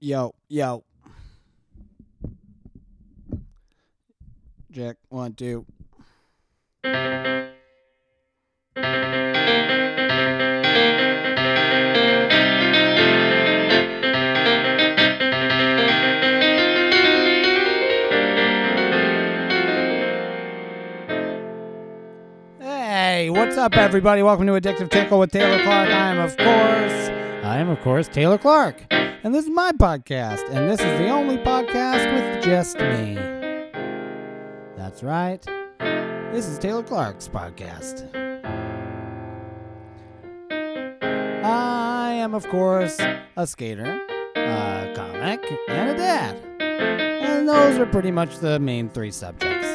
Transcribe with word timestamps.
Yo, 0.00 0.34
yo. 0.48 0.84
Jack, 4.70 4.96
one, 5.08 5.32
two. 5.34 5.64
Hey, 22.60 23.30
what's 23.30 23.56
up, 23.56 23.76
everybody? 23.76 24.22
Welcome 24.22 24.46
to 24.48 24.52
Addictive 24.54 24.90
Tickle 24.90 25.20
with 25.20 25.30
Taylor 25.30 25.62
Clark. 25.62 25.88
I 25.88 26.10
am, 26.10 26.18
of 26.18 26.36
course, 26.36 27.08
I 27.44 27.58
am, 27.58 27.68
of 27.70 27.80
course, 27.80 28.08
Taylor 28.08 28.38
Clark. 28.38 28.84
And 29.24 29.34
this 29.34 29.46
is 29.46 29.50
my 29.50 29.72
podcast, 29.72 30.46
and 30.50 30.70
this 30.70 30.80
is 30.80 30.98
the 30.98 31.08
only 31.08 31.38
podcast 31.38 32.12
with 32.12 32.44
just 32.44 32.78
me. 32.78 33.14
That's 34.76 35.02
right. 35.02 35.42
This 36.30 36.46
is 36.46 36.58
Taylor 36.58 36.82
Clark's 36.82 37.26
podcast. 37.26 38.06
I 41.42 42.12
am, 42.12 42.34
of 42.34 42.46
course, 42.48 43.00
a 43.38 43.46
skater, 43.46 43.98
a 44.36 44.92
comic, 44.94 45.50
and 45.68 45.88
a 45.88 45.96
dad. 45.96 46.36
And 46.60 47.48
those 47.48 47.78
are 47.78 47.86
pretty 47.86 48.10
much 48.10 48.40
the 48.40 48.58
main 48.58 48.90
three 48.90 49.10
subjects. 49.10 49.66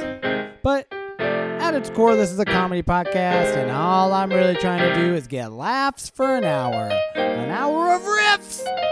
But 0.61 0.85
at 1.19 1.73
its 1.73 1.89
core, 1.89 2.15
this 2.15 2.31
is 2.31 2.37
a 2.37 2.45
comedy 2.45 2.83
podcast, 2.83 3.57
and 3.57 3.71
all 3.71 4.13
I'm 4.13 4.29
really 4.29 4.57
trying 4.57 4.93
to 4.93 5.01
do 5.01 5.15
is 5.15 5.25
get 5.25 5.51
laughs 5.51 6.07
for 6.07 6.35
an 6.35 6.43
hour. 6.43 6.91
An 7.15 7.49
hour 7.49 7.95
of 7.95 8.03
riffs! 8.03 8.88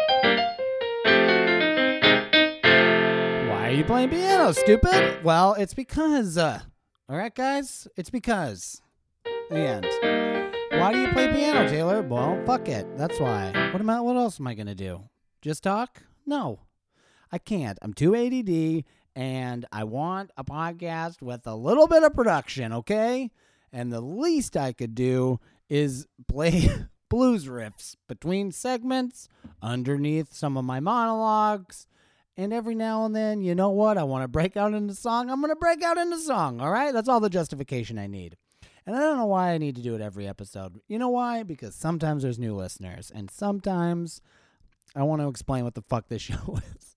You 3.77 3.83
playing 3.83 4.09
piano, 4.09 4.51
stupid? 4.53 5.23
Well, 5.23 5.53
it's 5.53 5.75
because, 5.75 6.35
uh, 6.35 6.61
alright, 7.07 7.35
guys? 7.35 7.87
It's 7.95 8.09
because. 8.09 8.81
The 9.51 9.55
end. 9.55 9.85
Why 10.71 10.91
do 10.91 10.99
you 10.99 11.09
play 11.09 11.31
piano, 11.31 11.69
Taylor? 11.69 12.01
Well, 12.01 12.41
fuck 12.43 12.67
it. 12.67 12.87
That's 12.97 13.19
why. 13.19 13.51
What 13.71 13.79
am 13.79 13.89
I, 13.91 14.01
what 14.01 14.15
else 14.15 14.39
am 14.39 14.47
I 14.47 14.55
gonna 14.55 14.73
do? 14.73 15.03
Just 15.43 15.61
talk? 15.61 16.01
No. 16.25 16.61
I 17.31 17.37
can't. 17.37 17.77
I'm 17.83 17.93
too 17.93 18.15
ADD 18.15 18.83
and 19.15 19.67
I 19.71 19.83
want 19.83 20.31
a 20.37 20.43
podcast 20.43 21.21
with 21.21 21.45
a 21.45 21.53
little 21.53 21.87
bit 21.87 22.01
of 22.01 22.15
production, 22.15 22.73
okay? 22.73 23.29
And 23.71 23.93
the 23.93 24.01
least 24.01 24.57
I 24.57 24.73
could 24.73 24.95
do 24.95 25.39
is 25.69 26.07
play 26.27 26.67
blues 27.09 27.45
riffs 27.45 27.95
between 28.07 28.51
segments, 28.51 29.29
underneath 29.61 30.33
some 30.33 30.57
of 30.57 30.65
my 30.65 30.79
monologues. 30.79 31.85
And 32.37 32.53
every 32.53 32.75
now 32.75 33.03
and 33.05 33.15
then, 33.15 33.41
you 33.41 33.55
know 33.55 33.71
what? 33.71 33.97
I 33.97 34.03
want 34.03 34.23
to 34.23 34.27
break 34.27 34.55
out 34.55 34.73
into 34.73 34.93
song. 34.93 35.29
I'm 35.29 35.41
going 35.41 35.51
to 35.51 35.55
break 35.55 35.83
out 35.83 35.97
into 35.97 36.19
song, 36.19 36.61
all 36.61 36.69
right? 36.69 36.93
That's 36.93 37.09
all 37.09 37.19
the 37.19 37.31
justification 37.31 37.97
I 37.97 38.05
need. 38.05 38.37
And 38.85 38.95
I 38.95 38.99
don't 38.99 39.17
know 39.17 39.25
why 39.25 39.51
I 39.51 39.57
need 39.57 39.75
to 39.75 39.81
do 39.81 39.95
it 39.95 40.01
every 40.01 40.27
episode. 40.27 40.79
You 40.87 40.99
know 40.99 41.09
why? 41.09 41.41
Because 41.41 41.73
sometimes 41.73 42.21
there's 42.23 42.37
new 42.37 42.55
listeners, 42.55 43.11
and 43.13 43.31
sometimes 43.31 44.21
I 44.95 45.03
want 45.03 45.21
to 45.21 45.27
explain 45.27 45.63
what 45.63 45.73
the 45.73 45.81
fuck 45.81 46.09
this 46.09 46.21
show 46.23 46.59
is. 46.75 46.95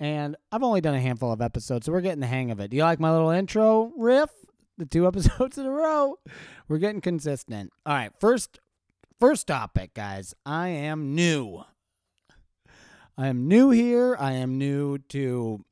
And 0.00 0.34
I've 0.50 0.62
only 0.62 0.80
done 0.80 0.94
a 0.94 1.00
handful 1.00 1.30
of 1.30 1.42
episodes, 1.42 1.86
so 1.86 1.92
we're 1.92 2.00
getting 2.00 2.20
the 2.20 2.26
hang 2.26 2.50
of 2.50 2.58
it. 2.58 2.70
Do 2.70 2.76
you 2.76 2.82
like 2.82 2.98
my 2.98 3.12
little 3.12 3.30
intro 3.30 3.92
riff? 3.96 4.30
The 4.78 4.86
two 4.86 5.06
episodes 5.08 5.58
in 5.58 5.66
a 5.66 5.70
row. 5.70 6.18
We're 6.68 6.78
getting 6.78 7.00
consistent. 7.00 7.70
All 7.86 7.94
right, 7.94 8.12
first 8.18 8.58
first 9.20 9.46
topic, 9.46 9.94
guys. 9.94 10.34
I 10.44 10.68
am 10.68 11.14
new. 11.14 11.64
I 13.16 13.28
am 13.28 13.46
new 13.46 13.70
here. 13.70 14.16
I 14.18 14.32
am 14.32 14.58
new 14.58 14.98
to 14.98 15.64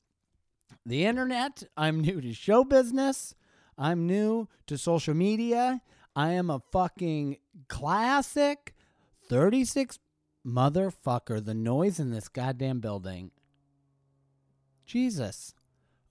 the 0.86 1.04
internet. 1.04 1.64
I'm 1.76 2.00
new 2.00 2.20
to 2.20 2.32
show 2.32 2.62
business. 2.62 3.34
I'm 3.76 4.06
new 4.06 4.48
to 4.68 4.78
social 4.78 5.14
media. 5.14 5.80
I 6.14 6.32
am 6.32 6.50
a 6.50 6.62
fucking 6.70 7.38
classic 7.68 8.74
36 9.28 9.98
motherfucker. 10.46 11.44
The 11.44 11.54
noise 11.54 11.98
in 11.98 12.10
this 12.10 12.28
goddamn 12.28 12.80
building. 12.80 13.32
Jesus. 14.86 15.54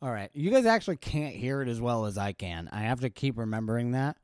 All 0.01 0.11
right. 0.11 0.31
You 0.33 0.51
guys 0.51 0.65
actually 0.65 0.97
can't 0.97 1.35
hear 1.35 1.61
it 1.61 1.69
as 1.69 1.79
well 1.79 2.05
as 2.05 2.17
I 2.17 2.33
can. 2.33 2.67
I 2.73 2.81
have 2.81 3.01
to 3.01 3.09
keep 3.09 3.37
remembering 3.37 3.91
that 3.91 4.17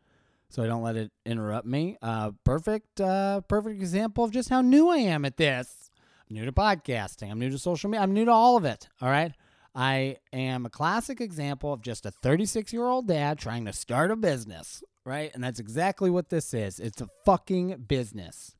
so 0.49 0.61
I 0.63 0.67
don't 0.67 0.83
let 0.83 0.97
it 0.97 1.11
interrupt 1.25 1.67
me. 1.67 1.97
Uh, 2.01 2.31
perfect, 2.43 2.99
uh, 2.99 3.41
perfect 3.41 3.79
example 3.79 4.25
of 4.25 4.31
just 4.31 4.49
how 4.49 4.61
new 4.61 4.89
I 4.89 4.97
am 4.97 5.23
at 5.23 5.37
this. 5.37 5.86
I'm 6.29 6.35
new 6.35 6.45
to 6.45 6.51
podcasting. 6.51 7.31
I'm 7.31 7.39
new 7.39 7.49
to 7.49 7.57
social 7.57 7.89
media. 7.89 8.03
I'm 8.03 8.13
new 8.13 8.25
to 8.25 8.31
all 8.31 8.57
of 8.57 8.65
it. 8.65 8.89
All 9.01 9.09
right. 9.09 9.31
I 9.73 10.17
am 10.33 10.65
a 10.65 10.69
classic 10.69 11.21
example 11.21 11.71
of 11.71 11.81
just 11.81 12.05
a 12.05 12.11
36 12.11 12.73
year 12.73 12.85
old 12.85 13.07
dad 13.07 13.39
trying 13.39 13.65
to 13.65 13.73
start 13.73 14.11
a 14.11 14.15
business, 14.15 14.83
right? 15.05 15.31
And 15.33 15.43
that's 15.43 15.59
exactly 15.59 16.09
what 16.09 16.29
this 16.29 16.53
is. 16.53 16.79
It's 16.79 16.99
a 16.99 17.07
fucking 17.23 17.85
business. 17.87 18.55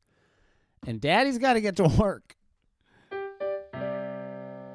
And 0.86 1.00
daddy's 1.00 1.38
got 1.38 1.54
to 1.54 1.60
get 1.60 1.76
to 1.76 1.88
work. 1.98 2.36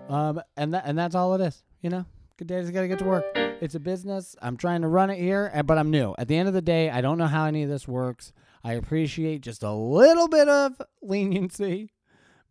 Um, 0.09 0.41
and 0.55 0.73
that 0.73 0.83
and 0.85 0.97
that's 0.97 1.15
all 1.15 1.33
it 1.33 1.41
is. 1.41 1.63
You 1.81 1.89
know, 1.89 2.05
good 2.37 2.47
daddy's 2.47 2.69
got 2.69 2.81
to 2.81 2.87
get 2.87 2.99
to 2.99 3.05
work. 3.05 3.25
It's 3.35 3.73
a 3.73 3.79
business. 3.79 4.35
I'm 4.41 4.57
trying 4.57 4.81
to 4.81 4.87
run 4.87 5.09
it 5.09 5.17
here, 5.17 5.49
uh, 5.55 5.63
but 5.63 5.77
I'm 5.77 5.89
new. 5.89 6.13
At 6.19 6.27
the 6.27 6.35
end 6.35 6.47
of 6.47 6.53
the 6.53 6.61
day, 6.61 6.89
I 6.89 7.01
don't 7.01 7.17
know 7.17 7.27
how 7.27 7.45
any 7.45 7.63
of 7.63 7.69
this 7.69 7.87
works. 7.87 8.33
I 8.63 8.73
appreciate 8.73 9.41
just 9.41 9.63
a 9.63 9.71
little 9.71 10.27
bit 10.27 10.47
of 10.49 10.81
leniency 11.01 11.92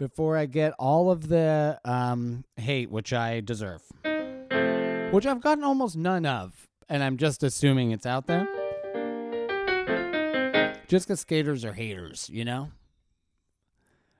before 0.02 0.36
I 0.36 0.46
get 0.46 0.74
all 0.80 1.12
of 1.12 1.28
the 1.28 1.78
um, 1.84 2.42
hate 2.56 2.90
which 2.90 3.12
I 3.12 3.38
deserve, 3.38 3.82
which 5.12 5.26
I've 5.26 5.40
gotten 5.40 5.62
almost 5.62 5.96
none 5.96 6.26
of, 6.26 6.68
and 6.88 7.04
I'm 7.04 7.16
just 7.16 7.44
assuming 7.44 7.92
it's 7.92 8.04
out 8.04 8.26
there. 8.26 8.48
Just 10.88 11.06
because 11.06 11.20
skaters 11.20 11.64
are 11.64 11.72
haters, 11.72 12.28
you 12.32 12.44
know. 12.44 12.72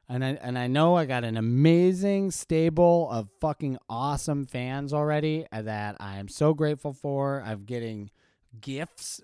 And 0.09 0.25
I 0.25 0.29
and 0.41 0.57
I 0.57 0.69
know 0.69 0.95
I 0.95 1.05
got 1.05 1.25
an 1.25 1.37
amazing 1.37 2.31
stable 2.31 3.11
of 3.11 3.29
fucking 3.41 3.77
awesome 3.91 4.47
fans 4.47 4.93
already 4.93 5.47
that 5.51 5.97
I 5.99 6.19
am 6.19 6.29
so 6.29 6.55
grateful 6.55 6.93
for. 6.93 7.43
I'm 7.45 7.65
getting 7.65 8.13
gifts, 8.61 9.21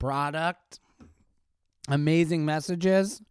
product, 0.00 0.80
amazing 1.88 2.44
messages. 2.44 3.22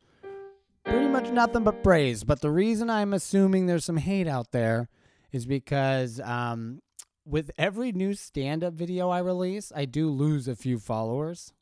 Pretty 0.86 1.08
much 1.08 1.30
nothing 1.32 1.64
but 1.64 1.84
praise. 1.84 2.24
But 2.24 2.42
the 2.42 2.52
reason 2.52 2.90
I'm 2.90 3.14
assuming 3.14 3.66
there's 3.66 3.86
some 3.86 3.98
hate 3.98 4.28
out 4.28 4.52
there 4.52 4.90
is 5.32 5.46
because 5.46 6.20
um, 6.22 6.82
with 7.26 7.52
every 7.58 7.92
new 7.92 8.14
stand-up 8.14 8.74
video 8.74 9.10
I 9.10 9.20
release, 9.20 9.72
I 9.76 9.86
do 9.86 10.10
lose 10.10 10.48
a 10.48 10.56
few 10.56 10.80
followers. 10.80 11.54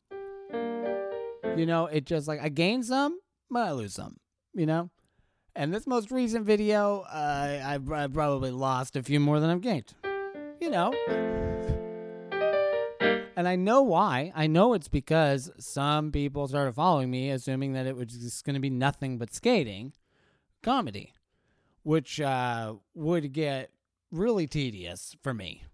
You 0.52 1.66
know, 1.66 1.86
it 1.86 2.04
just 2.04 2.28
like 2.28 2.40
I 2.40 2.48
gain 2.48 2.82
some, 2.82 3.18
but 3.50 3.66
I 3.66 3.72
lose 3.72 3.94
some. 3.94 4.16
You 4.54 4.66
know. 4.66 4.90
And 5.54 5.72
this 5.72 5.86
most 5.86 6.10
recent 6.10 6.46
video, 6.46 7.00
uh, 7.12 7.60
I, 7.62 7.74
I 7.74 8.06
probably 8.06 8.50
lost 8.50 8.96
a 8.96 9.02
few 9.02 9.20
more 9.20 9.38
than 9.38 9.50
I've 9.50 9.60
gained. 9.60 9.92
You 10.60 10.70
know. 10.70 10.92
And 13.36 13.48
I 13.48 13.56
know 13.56 13.82
why. 13.82 14.32
I 14.34 14.46
know 14.46 14.74
it's 14.74 14.88
because 14.88 15.50
some 15.58 16.12
people 16.12 16.48
started 16.48 16.74
following 16.74 17.10
me, 17.10 17.30
assuming 17.30 17.72
that 17.72 17.86
it 17.86 17.96
was 17.96 18.08
just 18.08 18.44
going 18.44 18.54
to 18.54 18.60
be 18.60 18.70
nothing 18.70 19.18
but 19.18 19.34
skating 19.34 19.92
comedy, 20.62 21.14
which 21.82 22.20
uh, 22.20 22.74
would 22.94 23.32
get 23.32 23.70
really 24.10 24.46
tedious 24.46 25.16
for 25.22 25.32
me. 25.32 25.64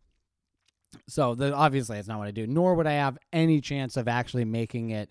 So 1.07 1.35
the, 1.35 1.53
obviously, 1.53 1.97
that's 1.97 2.09
not 2.09 2.19
what 2.19 2.29
I 2.29 2.33
do. 2.33 2.47
Nor 2.47 2.75
would 2.75 2.87
I 2.87 2.93
have 2.93 3.19
any 3.33 3.61
chance 3.61 3.97
of 3.97 4.09
actually 4.09 4.45
making 4.45 4.91
it 4.91 5.11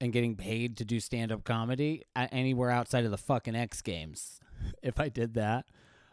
and 0.00 0.12
getting 0.12 0.36
paid 0.36 0.76
to 0.76 0.84
do 0.84 1.00
stand 1.00 1.32
up 1.32 1.42
comedy 1.42 2.04
anywhere 2.14 2.70
outside 2.70 3.04
of 3.04 3.10
the 3.10 3.18
fucking 3.18 3.56
X 3.56 3.82
Games 3.82 4.40
if 4.82 5.00
I 5.00 5.08
did 5.08 5.34
that. 5.34 5.66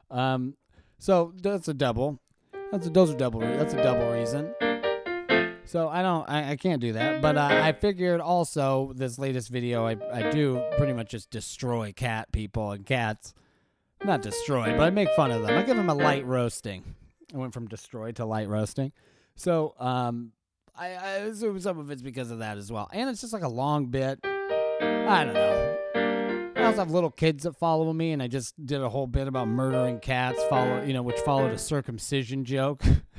Um, 0.10 0.56
so 0.98 1.34
that's 1.42 1.68
a 1.68 1.74
double. 1.74 2.20
That's 2.72 2.88
a 2.88 2.90
those 2.90 3.12
are 3.12 3.18
double. 3.18 3.42
That's 3.42 3.74
a 3.74 3.84
double 3.84 4.10
reason. 4.12 4.54
So 5.66 5.90
I 5.90 6.02
don't, 6.02 6.30
I, 6.30 6.52
I 6.52 6.56
can't 6.56 6.82
do 6.82 6.94
that. 6.94 7.22
But 7.22 7.38
uh, 7.38 7.50
I 7.52 7.72
figured 7.74 8.22
also 8.22 8.94
this 8.96 9.18
latest 9.18 9.50
video, 9.50 9.86
I, 9.86 9.98
I 10.14 10.30
do 10.30 10.64
pretty 10.78 10.94
much 10.94 11.10
just 11.10 11.30
destroy 11.30 11.92
cat 11.94 12.32
people 12.32 12.72
and 12.72 12.86
cats. 12.86 13.34
Not 14.04 14.22
destroy, 14.22 14.78
but 14.78 14.82
I 14.82 14.90
make 14.92 15.10
fun 15.16 15.32
of 15.32 15.42
them. 15.42 15.58
I 15.58 15.64
give 15.64 15.78
them 15.78 15.90
a 15.90 15.96
light 15.96 16.26
roasting. 16.26 16.96
I 17.34 17.38
went 17.38 17.54
from 17.54 17.68
destroy 17.68 18.12
to 18.14 18.26
light 18.26 18.48
roasting. 18.48 18.92
So 19.36 19.74
um, 19.80 20.32
I, 20.76 20.90
I 20.94 21.10
assume 21.18 21.60
some 21.60 21.80
of 21.80 21.90
it's 21.90 22.02
because 22.02 22.30
of 22.30 22.40
that 22.40 22.58
as 22.58 22.72
well. 22.72 22.90
And 22.94 23.10
it's 23.10 23.22
just 23.22 23.34
like 23.34 23.44
a 23.44 23.50
long 23.50 23.88
bit. 23.88 24.20
I 24.24 25.24
don't 25.24 25.34
know. 25.34 25.78
I 26.56 26.64
also 26.66 26.80
have 26.80 26.92
little 26.92 27.12
kids 27.12 27.44
that 27.44 27.56
follow 27.58 27.92
me, 27.94 28.12
and 28.12 28.22
I 28.24 28.28
just 28.28 28.54
did 28.64 28.82
a 28.82 28.90
whole 28.90 29.08
bit 29.08 29.28
about 29.28 29.48
murdering 29.48 30.00
cats, 30.00 30.40
follow 30.50 30.84
you 30.84 30.94
know, 30.94 31.04
which 31.04 31.20
followed 31.20 31.52
a 31.52 31.58
circumcision 31.58 32.44
joke. 32.44 32.84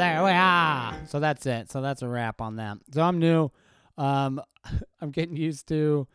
there 0.00 0.24
we 0.24 0.30
are. 0.30 0.96
So 1.06 1.20
that's 1.20 1.44
it. 1.46 1.70
So 1.70 1.80
that's 1.80 2.02
a 2.02 2.08
wrap 2.08 2.40
on 2.40 2.56
that. 2.56 2.78
So 2.92 3.02
I'm 3.02 3.18
new. 3.18 3.50
Um, 3.98 4.40
I'm 5.00 5.10
getting 5.10 5.36
used 5.36 5.68
to 5.68 6.06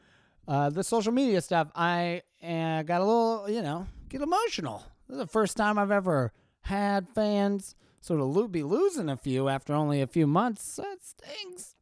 uh, 0.47 0.69
the 0.69 0.83
social 0.83 1.11
media 1.11 1.41
stuff, 1.41 1.69
I 1.75 2.21
uh, 2.43 2.83
got 2.83 3.01
a 3.01 3.05
little, 3.05 3.49
you 3.49 3.61
know, 3.61 3.87
get 4.09 4.21
emotional. 4.21 4.83
This 5.07 5.15
is 5.15 5.19
the 5.19 5.27
first 5.27 5.57
time 5.57 5.77
I've 5.77 5.91
ever 5.91 6.33
had 6.61 7.09
fans 7.09 7.75
sort 8.01 8.19
of 8.19 8.27
lo- 8.27 8.47
be 8.47 8.63
losing 8.63 9.09
a 9.09 9.17
few 9.17 9.49
after 9.49 9.73
only 9.73 10.01
a 10.01 10.07
few 10.07 10.27
months. 10.27 10.75
That 10.75 10.97
stings. 11.01 11.75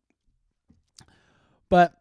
But 1.70 1.94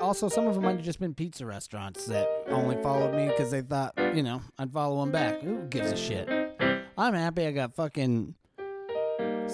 also, 0.00 0.28
some 0.28 0.46
of 0.46 0.54
them 0.54 0.64
might 0.64 0.76
have 0.76 0.84
just 0.84 0.98
been 0.98 1.14
pizza 1.14 1.46
restaurants 1.46 2.06
that 2.06 2.28
only 2.48 2.80
followed 2.82 3.14
me 3.14 3.28
because 3.28 3.50
they 3.52 3.62
thought, 3.62 3.94
you 4.14 4.22
know, 4.22 4.42
I'd 4.58 4.72
follow 4.72 5.00
them 5.00 5.12
back. 5.12 5.42
Who 5.42 5.64
gives 5.68 5.92
a 5.92 5.96
shit? 5.96 6.28
I'm 6.96 7.14
happy 7.14 7.46
I 7.46 7.52
got 7.52 7.74
fucking 7.74 8.34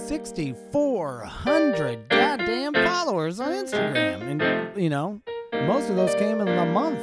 6,400 0.07 2.09
goddamn 2.09 2.75
followers 2.75 3.41
on 3.41 3.53
Instagram. 3.53 4.23
And, 4.23 4.81
you 4.81 4.91
know, 4.91 5.21
most 5.53 5.91
of 5.91 5.97
those 5.97 6.15
came 6.15 6.41
in 6.41 6.49
a 6.49 6.67
month. 6.67 7.01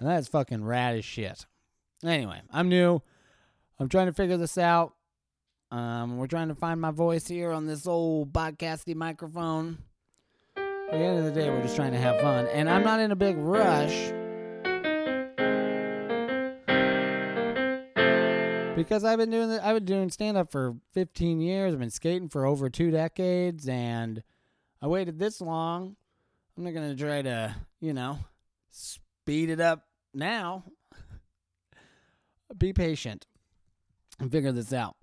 that's 0.00 0.28
fucking 0.28 0.64
rad 0.64 0.96
as 0.96 1.04
shit. 1.04 1.46
Anyway, 2.04 2.40
I'm 2.50 2.68
new. 2.68 3.00
I'm 3.78 3.88
trying 3.88 4.06
to 4.06 4.12
figure 4.12 4.36
this 4.36 4.58
out. 4.58 4.94
Um, 5.70 6.18
we're 6.18 6.26
trying 6.26 6.48
to 6.48 6.54
find 6.54 6.80
my 6.80 6.90
voice 6.90 7.26
here 7.26 7.50
on 7.50 7.66
this 7.66 7.86
old 7.86 8.32
podcasty 8.32 8.94
microphone. 8.94 9.78
At 10.56 10.92
the 10.92 10.98
end 10.98 11.18
of 11.18 11.24
the 11.24 11.32
day, 11.32 11.50
we're 11.50 11.62
just 11.62 11.76
trying 11.76 11.92
to 11.92 11.98
have 11.98 12.20
fun. 12.20 12.46
And 12.48 12.70
I'm 12.70 12.82
not 12.82 13.00
in 13.00 13.10
a 13.10 13.16
big 13.16 13.36
rush. 13.38 14.12
Because 18.76 19.04
I've 19.04 19.18
been 19.18 19.30
doing 19.30 19.50
I've 19.52 19.76
been 19.76 19.84
doing 19.84 20.10
stand 20.10 20.36
up 20.36 20.50
for 20.50 20.74
15 20.94 21.40
years. 21.40 21.72
I've 21.72 21.78
been 21.78 21.90
skating 21.90 22.28
for 22.28 22.44
over 22.44 22.68
two 22.68 22.90
decades, 22.90 23.68
and 23.68 24.20
I 24.82 24.88
waited 24.88 25.18
this 25.20 25.40
long. 25.40 25.94
I'm 26.56 26.64
not 26.64 26.74
gonna 26.74 26.96
try 26.96 27.22
to, 27.22 27.54
you 27.80 27.92
know, 27.92 28.18
speed 28.70 29.50
it 29.50 29.60
up 29.60 29.86
now. 30.12 30.64
Be 32.58 32.72
patient 32.72 33.26
and 34.18 34.30
figure 34.30 34.50
this 34.50 34.72
out, 34.72 34.96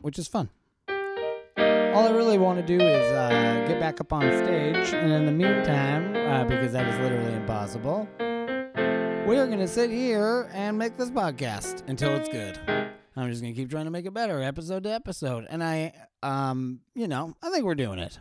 which 0.00 0.18
is 0.18 0.26
fun. 0.26 0.48
All 0.88 2.06
I 2.06 2.12
really 2.12 2.38
want 2.38 2.60
to 2.60 2.66
do 2.66 2.82
is 2.82 3.12
uh, 3.12 3.66
get 3.68 3.78
back 3.78 4.00
up 4.00 4.12
on 4.14 4.22
stage, 4.22 4.94
and 4.94 5.12
in 5.12 5.26
the 5.26 5.32
meantime, 5.32 6.16
uh, 6.16 6.44
because 6.44 6.72
that 6.72 6.86
is 6.86 6.98
literally 6.98 7.34
impossible, 7.34 8.08
we're 8.18 9.46
gonna 9.46 9.68
sit 9.68 9.90
here 9.90 10.48
and 10.54 10.78
make 10.78 10.96
this 10.96 11.10
podcast 11.10 11.86
until 11.88 12.14
it's 12.16 12.30
good. 12.30 12.58
I'm 13.14 13.28
just 13.28 13.42
gonna 13.42 13.54
keep 13.54 13.70
trying 13.70 13.84
to 13.84 13.90
make 13.90 14.06
it 14.06 14.14
better, 14.14 14.40
episode 14.40 14.84
to 14.84 14.90
episode, 14.90 15.46
and 15.50 15.62
I, 15.62 15.92
um, 16.22 16.80
you 16.94 17.08
know, 17.08 17.36
I 17.42 17.50
think 17.50 17.64
we're 17.64 17.74
doing 17.74 17.98
it. 17.98 18.18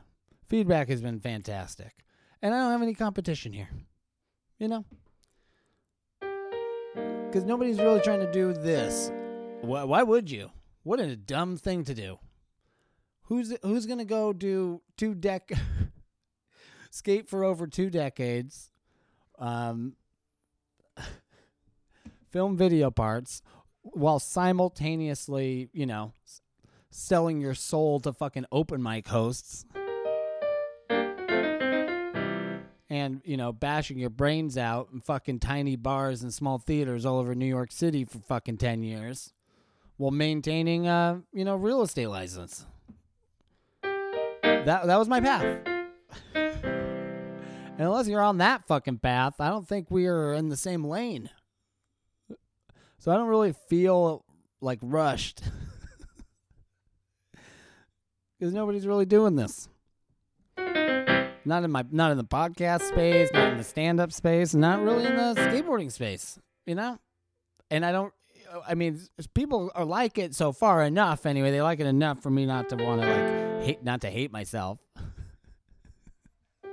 Feedback 0.50 0.90
has 0.90 1.02
been 1.02 1.22
fantastic, 1.22 1.94
and 2.42 2.54
I 2.54 2.60
don't 2.60 2.72
have 2.72 2.82
any 2.82 2.94
competition 2.94 3.54
here. 3.54 3.70
You 4.60 4.68
know, 4.68 4.86
because 6.20 7.46
nobody's 7.46 7.80
really 7.80 8.02
trying 8.02 8.20
to 8.20 8.32
do 8.32 8.54
this. 8.54 9.12
Why, 9.62 9.86
why 9.86 10.04
would 10.04 10.30
you? 10.30 10.52
What 10.84 11.00
a 11.00 11.16
dumb 11.16 11.56
thing 11.56 11.86
to 11.86 11.94
do. 11.94 12.20
Who's 13.24 13.56
who's 13.64 13.86
gonna 13.86 14.04
go 14.04 14.34
do 14.34 14.82
two 14.98 15.16
dec 15.16 15.58
skate 16.92 17.30
for 17.30 17.46
over 17.46 17.66
two 17.66 17.90
decades, 17.90 18.72
um, 19.40 19.94
film 22.30 22.58
video 22.58 22.92
parts 22.92 23.42
while 23.84 24.20
simultaneously, 24.20 25.70
you 25.74 25.86
know, 25.86 26.14
selling 26.90 27.42
your 27.42 27.56
soul 27.56 28.00
to 28.02 28.14
fucking 28.14 28.46
open 28.52 28.82
mic 28.82 29.08
hosts. 29.08 29.66
And, 32.90 33.22
you 33.24 33.38
know, 33.38 33.54
bashing 33.54 33.98
your 33.98 34.10
brains 34.10 34.58
out 34.58 34.90
in 34.94 35.00
fucking 35.00 35.40
tiny 35.40 35.78
bars 35.78 36.24
and 36.24 36.34
small 36.34 36.58
theaters 36.58 37.06
all 37.06 37.20
over 37.20 37.34
New 37.34 37.46
York 37.46 37.72
City 37.72 38.04
for 38.04 38.20
fucking 38.20 38.58
10 38.58 38.84
years 38.84 39.34
while 39.96 40.12
maintaining 40.12 40.88
a, 40.88 41.22
you 41.32 41.46
know, 41.46 41.56
real 41.56 41.84
estate 41.84 42.08
license. 42.08 42.66
That, 43.82 44.86
that 44.86 44.98
was 44.98 45.08
my 45.08 45.22
path. 45.22 45.44
and 46.36 47.80
unless 47.80 48.08
you're 48.08 48.22
on 48.22 48.40
that 48.40 48.68
fucking 48.68 48.98
path, 48.98 49.36
I 49.40 49.50
don't 49.50 49.68
think 49.68 49.90
we 49.90 50.08
are 50.08 50.34
in 50.34 50.50
the 50.50 50.58
same 50.58 50.84
lane. 50.84 51.30
So 53.02 53.12
I 53.12 53.16
don't 53.16 53.30
really 53.30 53.56
feel 53.68 54.24
like 54.62 54.80
rushed. 54.82 55.42
Because 58.40 58.54
nobody's 58.56 58.88
really 58.88 59.06
doing 59.06 59.36
this. 59.36 59.70
Not 60.58 61.64
in 61.64 61.70
my 61.70 61.86
not 61.92 62.10
in 62.10 62.18
the 62.18 62.24
podcast 62.24 62.82
space, 62.82 63.30
not 63.32 63.52
in 63.52 63.60
the 63.60 63.64
stand 63.64 64.00
up 64.00 64.12
space, 64.12 64.56
not 64.56 64.82
really 64.82 65.06
in 65.06 65.16
the 65.16 65.36
skateboarding 65.36 65.92
space, 65.92 66.40
you 66.66 66.74
know? 66.74 66.98
And 67.70 67.86
I 67.86 67.92
don't 67.92 68.12
I 68.68 68.74
mean 68.74 69.00
people 69.36 69.72
are 69.76 69.86
like 69.86 70.18
it 70.18 70.34
so 70.34 70.54
far 70.54 70.82
enough 70.82 71.28
anyway. 71.28 71.52
They 71.52 71.62
like 71.62 71.80
it 71.80 71.86
enough 71.86 72.24
for 72.24 72.32
me 72.32 72.48
not 72.48 72.68
to 72.70 72.78
want 72.78 73.04
to 73.04 73.08
like 73.08 73.64
hate 73.64 73.84
not 73.84 74.02
to 74.02 74.10
hate 74.10 74.32
myself. 74.32 74.80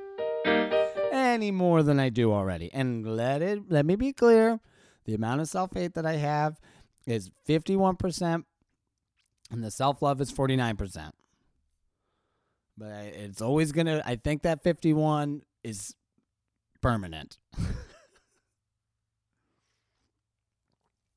Any 1.12 1.50
more 1.50 1.82
than 1.82 2.00
I 2.00 2.08
do 2.08 2.32
already. 2.32 2.72
And 2.72 3.14
let 3.14 3.42
it 3.42 3.70
let 3.70 3.84
me 3.84 3.94
be 3.94 4.14
clear. 4.14 4.58
The 5.08 5.14
amount 5.14 5.40
of 5.40 5.48
self 5.48 5.72
hate 5.72 5.94
that 5.94 6.04
I 6.04 6.16
have 6.16 6.60
is 7.06 7.30
51%, 7.48 8.44
and 9.50 9.64
the 9.64 9.70
self 9.70 10.02
love 10.02 10.20
is 10.20 10.30
49%. 10.30 11.12
But 12.76 12.92
I, 12.92 13.00
it's 13.04 13.40
always 13.40 13.72
going 13.72 13.86
to, 13.86 14.02
I 14.06 14.16
think 14.16 14.42
that 14.42 14.62
51 14.62 15.40
is 15.64 15.94
permanent. 16.82 17.38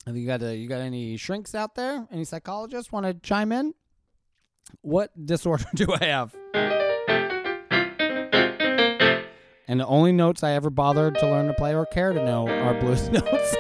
Have 0.06 0.16
you 0.16 0.26
got 0.26 0.42
a, 0.42 0.56
you 0.56 0.70
got 0.70 0.80
any 0.80 1.18
shrinks 1.18 1.54
out 1.54 1.76
there? 1.76 2.08
Any 2.14 2.24
psychologists 2.24 2.94
want 2.94 3.06
to 3.08 3.14
chime 3.14 3.52
in? 3.52 3.74
What 4.84 5.12
disorder 5.26 5.66
do 5.76 5.88
I 5.92 6.06
have? 6.06 6.34
And 9.68 9.82
the 9.82 9.86
only 9.86 10.14
notes 10.14 10.44
I 10.44 10.52
ever 10.52 10.70
bothered 10.70 11.16
to 11.16 11.26
learn 11.26 11.48
to 11.48 11.54
play 11.54 11.76
or 11.76 11.86
care 11.86 12.14
to 12.14 12.24
know 12.24 12.48
are 12.48 12.80
blues 12.80 13.10
notes. 13.12 13.56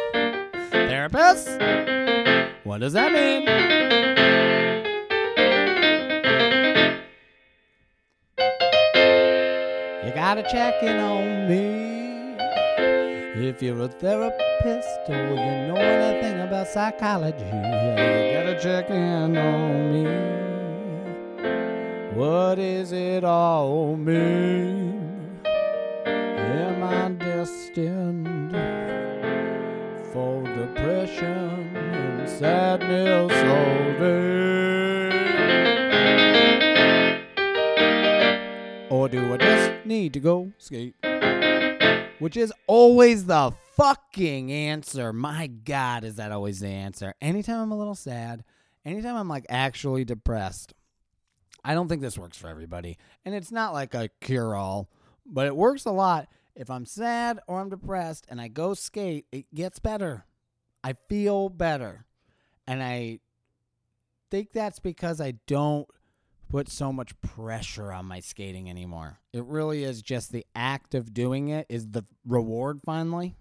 Therapist? 1.09 1.49
What 2.63 2.81
does 2.81 2.93
that 2.93 3.11
mean? 3.11 3.41
You 10.05 10.13
gotta 10.13 10.43
check 10.43 10.83
in 10.83 10.97
on 10.97 11.49
me. 11.49 12.37
If 13.49 13.63
you're 13.63 13.81
a 13.81 13.87
therapist 13.87 15.09
or 15.09 15.15
you 15.15 15.67
know 15.67 15.75
anything 15.75 16.39
about 16.41 16.67
psychology, 16.67 17.45
you 17.45 17.49
gotta 17.49 18.59
check 18.61 18.91
in 18.91 19.35
on 19.37 19.93
me. 19.93 20.05
What 22.13 22.59
is 22.59 22.91
it 22.91 23.23
all 23.23 23.95
mean? 23.95 25.39
Am 26.05 26.83
I 26.83 27.09
destined 27.09 28.40
sadness 32.41 33.31
all 33.31 33.99
day? 33.99 34.31
Or 38.89 39.07
do 39.07 39.31
I 39.31 39.37
just 39.37 39.85
need 39.85 40.13
to 40.13 40.19
go 40.19 40.51
skate? 40.57 40.95
Which 42.17 42.35
is 42.35 42.51
always 42.65 43.25
the 43.25 43.53
fucking 43.75 44.51
answer. 44.51 45.13
My 45.13 45.45
God, 45.45 46.03
is 46.03 46.15
that 46.15 46.31
always 46.31 46.61
the 46.61 46.69
answer? 46.69 47.13
Anytime 47.21 47.61
I'm 47.61 47.71
a 47.71 47.77
little 47.77 47.93
sad, 47.93 48.43
anytime 48.85 49.17
I'm 49.17 49.27
like 49.27 49.45
actually 49.47 50.03
depressed, 50.03 50.73
I 51.63 51.75
don't 51.75 51.87
think 51.87 52.01
this 52.01 52.17
works 52.17 52.37
for 52.37 52.47
everybody. 52.47 52.97
And 53.23 53.35
it's 53.35 53.51
not 53.51 53.73
like 53.73 53.93
a 53.93 54.09
cure 54.19 54.55
all, 54.55 54.89
but 55.27 55.45
it 55.45 55.55
works 55.55 55.85
a 55.85 55.91
lot. 55.91 56.27
If 56.55 56.71
I'm 56.71 56.87
sad 56.87 57.39
or 57.47 57.61
I'm 57.61 57.69
depressed 57.69 58.25
and 58.29 58.41
I 58.41 58.47
go 58.47 58.73
skate, 58.73 59.27
it 59.31 59.45
gets 59.53 59.77
better. 59.77 60.25
I 60.83 60.95
feel 61.07 61.47
better. 61.49 62.07
And 62.71 62.81
I 62.81 63.19
think 64.29 64.53
that's 64.53 64.79
because 64.79 65.19
I 65.19 65.33
don't 65.45 65.89
put 66.47 66.69
so 66.69 66.93
much 66.93 67.19
pressure 67.19 67.91
on 67.91 68.05
my 68.05 68.21
skating 68.21 68.69
anymore. 68.69 69.19
It 69.33 69.43
really 69.43 69.83
is 69.83 70.01
just 70.01 70.31
the 70.31 70.45
act 70.55 70.95
of 70.95 71.13
doing 71.13 71.49
it 71.49 71.65
is 71.67 71.89
the 71.89 72.05
reward 72.25 72.79
finally, 72.85 73.35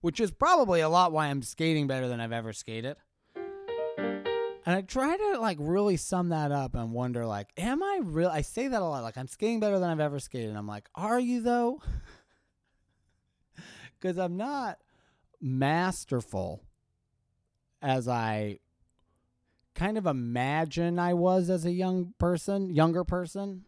which 0.00 0.18
is 0.18 0.30
probably 0.30 0.80
a 0.80 0.88
lot 0.88 1.12
why 1.12 1.26
I'm 1.26 1.42
skating 1.42 1.86
better 1.86 2.08
than 2.08 2.22
I've 2.22 2.32
ever 2.32 2.54
skated. 2.54 2.96
And 3.36 4.16
I 4.64 4.80
try 4.80 5.18
to 5.18 5.38
like 5.38 5.58
really 5.60 5.98
sum 5.98 6.30
that 6.30 6.50
up 6.50 6.74
and 6.74 6.92
wonder 6.92 7.26
like, 7.26 7.48
am 7.58 7.82
I 7.82 8.00
real? 8.02 8.30
I 8.30 8.40
say 8.40 8.66
that 8.66 8.80
a 8.80 8.84
lot. 8.86 9.02
Like 9.02 9.18
I'm 9.18 9.28
skating 9.28 9.60
better 9.60 9.78
than 9.78 9.90
I've 9.90 10.00
ever 10.00 10.20
skated. 10.20 10.48
And 10.48 10.56
I'm 10.56 10.66
like, 10.66 10.88
are 10.94 11.20
you 11.20 11.42
though? 11.42 11.82
Because 14.00 14.16
I'm 14.16 14.36
not 14.36 14.78
masterful 15.40 16.62
as 17.82 18.08
I 18.08 18.58
kind 19.74 19.96
of 19.96 20.06
imagine 20.06 20.98
I 20.98 21.14
was 21.14 21.50
as 21.50 21.64
a 21.64 21.70
young 21.70 22.14
person, 22.18 22.70
younger 22.74 23.04
person. 23.04 23.64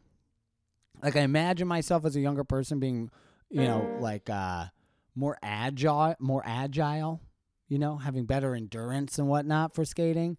like 1.03 1.17
I 1.17 1.21
imagine 1.21 1.69
myself 1.69 2.05
as 2.05 2.17
a 2.17 2.21
younger 2.21 2.45
person 2.45 2.81
being, 2.81 3.11
you 3.49 3.63
know, 3.65 3.97
like 4.01 4.29
uh 4.29 4.67
more 5.15 5.39
agile, 5.43 6.15
more 6.19 6.43
agile, 6.45 7.21
you 7.69 7.79
know, 7.79 7.97
having 7.97 8.25
better 8.25 8.55
endurance 8.55 9.19
and 9.19 9.29
whatnot 9.29 9.75
for 9.75 9.85
skating. 9.85 10.37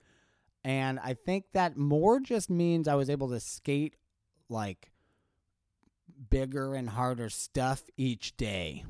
And 0.63 0.99
I 0.99 1.13
think 1.13 1.45
that 1.53 1.77
more 1.77 2.19
just 2.19 2.49
means 2.49 2.87
I 2.87 2.95
was 2.95 3.09
able 3.09 3.29
to 3.29 3.39
skate 3.39 3.95
like 4.49 4.91
bigger 6.29 6.75
and 6.75 6.89
harder 6.89 7.29
stuff 7.29 7.83
each 7.97 8.37
day. 8.37 8.85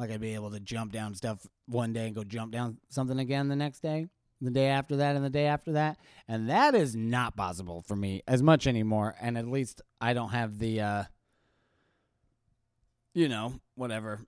Like 0.00 0.10
I'd 0.10 0.20
be 0.20 0.34
able 0.34 0.50
to 0.52 0.60
jump 0.60 0.92
down 0.92 1.14
stuff 1.14 1.46
one 1.66 1.92
day 1.92 2.06
and 2.06 2.14
go 2.14 2.24
jump 2.24 2.52
down 2.52 2.78
something 2.88 3.18
again 3.18 3.48
the 3.48 3.56
next 3.56 3.80
day, 3.80 4.06
the 4.40 4.50
day 4.50 4.68
after 4.68 4.96
that, 4.96 5.14
and 5.14 5.22
the 5.22 5.28
day 5.28 5.44
after 5.44 5.72
that. 5.72 5.98
And 6.26 6.48
that 6.48 6.74
is 6.74 6.96
not 6.96 7.36
possible 7.36 7.82
for 7.86 7.94
me 7.94 8.22
as 8.26 8.42
much 8.42 8.66
anymore. 8.66 9.14
And 9.20 9.36
at 9.36 9.46
least 9.46 9.82
I 10.00 10.14
don't 10.14 10.30
have 10.30 10.58
the, 10.58 10.80
uh, 10.80 11.04
you 13.12 13.28
know, 13.28 13.60
whatever 13.74 14.20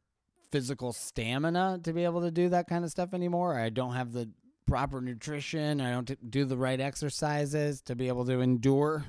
physical 0.51 0.93
stamina 0.93 1.81
to 1.85 1.95
be 1.95 2.05
able 2.05 2.21
to 2.21 2.31
do 2.31 2.51
that 2.51 2.69
kind 2.69 2.85
of 2.85 2.91
stuff 2.91 3.15
anymore. 3.15 3.59
I 3.59 3.71
don't 3.71 3.95
have 3.95 4.13
the 4.13 4.29
proper 4.67 5.01
nutrition. 5.01 5.81
I 5.81 5.93
don't 5.93 6.31
do 6.31 6.45
the 6.45 6.59
right 6.59 6.79
exercises 6.81 7.81
to 7.83 7.97
be 7.97 8.09
able 8.09 8.27
to 8.27 8.41
endure. 8.41 9.07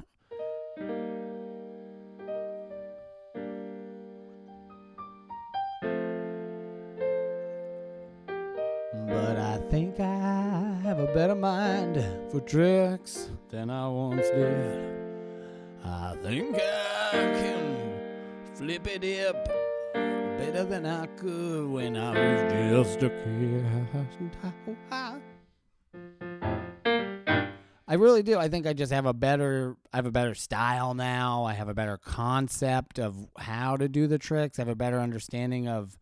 Mind 11.95 12.31
for 12.31 12.39
tricks 12.41 13.29
than 13.49 13.69
I 13.69 13.87
once 13.87 14.29
did. 14.29 14.95
I 15.83 16.15
think 16.21 16.55
I 16.55 17.11
can 17.11 17.99
flip 18.55 18.87
it 18.87 19.25
up 19.27 19.45
better 20.37 20.63
than 20.63 20.85
I 20.85 21.07
could 21.07 21.69
when 21.69 21.97
I 21.97 22.11
was 22.11 22.87
just 22.87 23.03
a 23.03 23.09
kid. 23.09 23.65
I 27.85 27.95
really 27.95 28.23
do. 28.23 28.39
I 28.39 28.47
think 28.47 28.65
I 28.65 28.73
just 28.73 28.91
have 28.91 29.05
a 29.05 29.13
better 29.13 29.75
I 29.91 29.97
have 29.97 30.05
a 30.05 30.11
better 30.11 30.33
style 30.33 30.93
now. 30.93 31.43
I 31.43 31.53
have 31.53 31.67
a 31.67 31.73
better 31.73 31.97
concept 31.97 32.97
of 32.97 33.27
how 33.37 33.77
to 33.77 33.87
do 33.87 34.07
the 34.07 34.17
tricks. 34.17 34.57
I 34.57 34.61
have 34.63 34.69
a 34.69 34.75
better 34.75 34.99
understanding 34.99 35.67
of 35.67 35.97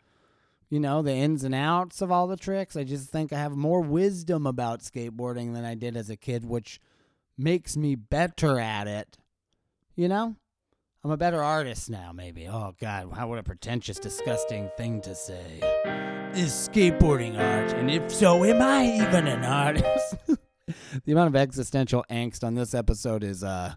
you 0.71 0.79
know, 0.79 1.01
the 1.01 1.13
ins 1.13 1.43
and 1.43 1.53
outs 1.53 2.01
of 2.01 2.11
all 2.11 2.27
the 2.27 2.37
tricks. 2.37 2.77
I 2.77 2.85
just 2.85 3.09
think 3.09 3.33
I 3.33 3.37
have 3.37 3.51
more 3.51 3.81
wisdom 3.81 4.47
about 4.47 4.79
skateboarding 4.79 5.53
than 5.53 5.65
I 5.65 5.75
did 5.75 5.97
as 5.97 6.09
a 6.09 6.15
kid, 6.15 6.45
which 6.45 6.79
makes 7.37 7.75
me 7.75 7.93
better 7.95 8.57
at 8.57 8.87
it. 8.87 9.17
You 9.95 10.07
know? 10.07 10.37
I'm 11.03 11.11
a 11.11 11.17
better 11.17 11.43
artist 11.43 11.89
now, 11.89 12.13
maybe. 12.13 12.47
Oh, 12.47 12.73
God, 12.79 13.11
how 13.13 13.27
what 13.27 13.37
a 13.37 13.43
pretentious, 13.43 13.99
disgusting 13.99 14.69
thing 14.77 15.01
to 15.01 15.13
say. 15.13 15.59
Is 16.35 16.51
skateboarding 16.53 17.37
art? 17.37 17.73
And 17.73 17.91
if 17.91 18.09
so, 18.09 18.45
am 18.45 18.61
I 18.61 18.85
even 18.85 19.27
an 19.27 19.43
artist? 19.43 20.15
the 21.05 21.11
amount 21.11 21.27
of 21.27 21.35
existential 21.35 22.05
angst 22.09 22.45
on 22.45 22.55
this 22.55 22.73
episode 22.73 23.23
is 23.23 23.43
uh 23.43 23.73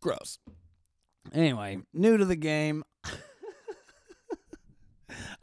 gross. 0.00 0.38
Anyway, 1.32 1.78
new 1.92 2.16
to 2.16 2.24
the 2.24 2.34
game. 2.34 2.82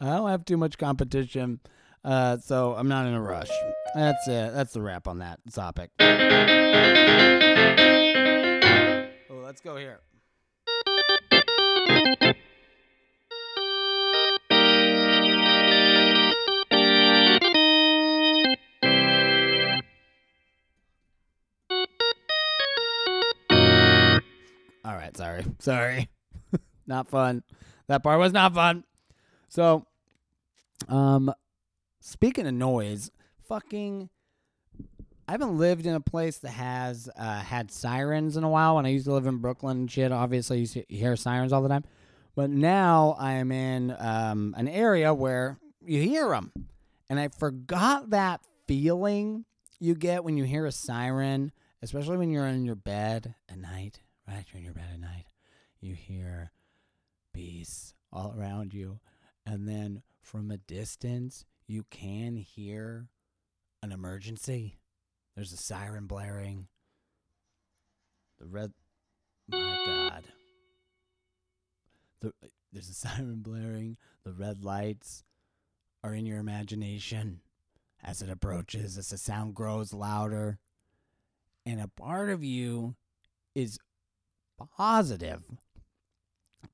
I 0.01 0.05
don't 0.05 0.29
have 0.31 0.45
too 0.45 0.57
much 0.57 0.79
competition, 0.79 1.59
uh, 2.03 2.37
so 2.39 2.73
I'm 2.73 2.87
not 2.87 3.05
in 3.05 3.13
a 3.13 3.21
rush. 3.21 3.51
That's 3.93 4.27
it. 4.27 4.51
That's 4.51 4.73
the 4.73 4.81
wrap 4.81 5.07
on 5.07 5.19
that 5.19 5.39
topic. 5.53 5.91
Oh, 5.99 6.07
let's 9.43 9.61
go 9.61 9.77
here. 9.77 9.99
All 24.83 24.95
right, 24.95 25.15
sorry. 25.15 25.45
Sorry. 25.59 26.09
not 26.87 27.07
fun. 27.07 27.43
That 27.85 28.01
part 28.01 28.17
was 28.19 28.33
not 28.33 28.55
fun. 28.55 28.83
So, 29.49 29.85
um, 30.87 31.33
speaking 31.99 32.47
of 32.47 32.53
noise, 32.53 33.11
fucking, 33.47 34.09
I 35.27 35.31
haven't 35.31 35.57
lived 35.57 35.85
in 35.85 35.93
a 35.93 35.99
place 35.99 36.37
that 36.39 36.51
has 36.51 37.09
uh, 37.17 37.39
had 37.39 37.71
sirens 37.71 38.37
in 38.37 38.43
a 38.43 38.49
while. 38.49 38.75
When 38.75 38.85
I 38.85 38.89
used 38.89 39.05
to 39.05 39.13
live 39.13 39.25
in 39.25 39.37
Brooklyn 39.37 39.81
and 39.81 39.91
shit, 39.91 40.11
obviously 40.11 40.59
you 40.61 40.83
hear 40.89 41.15
sirens 41.15 41.53
all 41.53 41.61
the 41.61 41.69
time. 41.69 41.83
But 42.35 42.49
now 42.49 43.15
I 43.19 43.33
am 43.33 43.51
in 43.51 43.95
um, 43.99 44.55
an 44.57 44.67
area 44.67 45.13
where 45.13 45.59
you 45.85 46.01
hear 46.01 46.29
them, 46.29 46.51
and 47.09 47.19
I 47.19 47.27
forgot 47.27 48.11
that 48.11 48.41
feeling 48.67 49.45
you 49.79 49.95
get 49.95 50.23
when 50.23 50.37
you 50.37 50.45
hear 50.45 50.65
a 50.65 50.71
siren, 50.71 51.51
especially 51.81 52.17
when 52.17 52.31
you're 52.31 52.47
in 52.47 52.63
your 52.63 52.75
bed 52.75 53.35
at 53.49 53.57
night. 53.57 53.99
Right, 54.27 54.45
you're 54.51 54.59
in 54.59 54.65
your 54.65 54.73
bed 54.73 54.85
at 54.93 54.99
night. 54.99 55.25
You 55.81 55.95
hear 55.95 56.51
bees 57.33 57.95
all 58.13 58.33
around 58.37 58.73
you 58.73 58.99
and 59.45 59.67
then 59.67 60.01
from 60.21 60.51
a 60.51 60.57
distance 60.57 61.45
you 61.67 61.85
can 61.89 62.35
hear 62.35 63.07
an 63.81 63.91
emergency. 63.91 64.77
There's 65.35 65.53
a 65.53 65.57
siren 65.57 66.05
blaring. 66.05 66.67
The 68.39 68.47
red 68.47 68.73
my 69.47 69.83
god. 69.85 70.23
The 72.21 72.33
there's 72.71 72.89
a 72.89 72.93
siren 73.07 73.41
blaring. 73.41 73.97
The 74.23 74.33
red 74.33 74.63
lights 74.63 75.23
are 76.03 76.13
in 76.13 76.25
your 76.25 76.39
imagination 76.39 77.41
as 78.03 78.21
it 78.21 78.29
approaches, 78.29 78.97
as 78.97 79.09
the 79.09 79.17
sound 79.17 79.55
grows 79.55 79.93
louder. 79.93 80.57
And 81.65 81.79
a 81.79 81.87
part 81.87 82.29
of 82.29 82.43
you 82.43 82.95
is 83.53 83.77
positive 84.57 85.43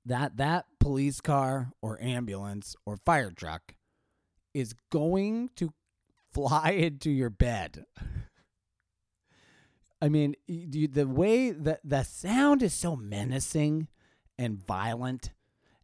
that 0.06 0.38
that 0.38 0.66
police 0.88 1.20
car 1.20 1.70
or 1.82 2.02
ambulance 2.02 2.74
or 2.86 2.96
fire 2.96 3.30
truck 3.30 3.76
is 4.54 4.74
going 4.90 5.50
to 5.58 5.74
fly 6.32 6.70
into 6.70 7.10
your 7.12 7.30
bed. 7.30 7.84
I 10.02 10.08
mean, 10.08 10.36
you, 10.48 10.88
the 10.88 11.06
way 11.06 11.52
that 11.52 11.82
the 11.84 12.04
sound 12.04 12.64
is 12.64 12.74
so 12.74 12.96
menacing 12.96 13.90
and 14.38 14.66
violent, 14.66 15.32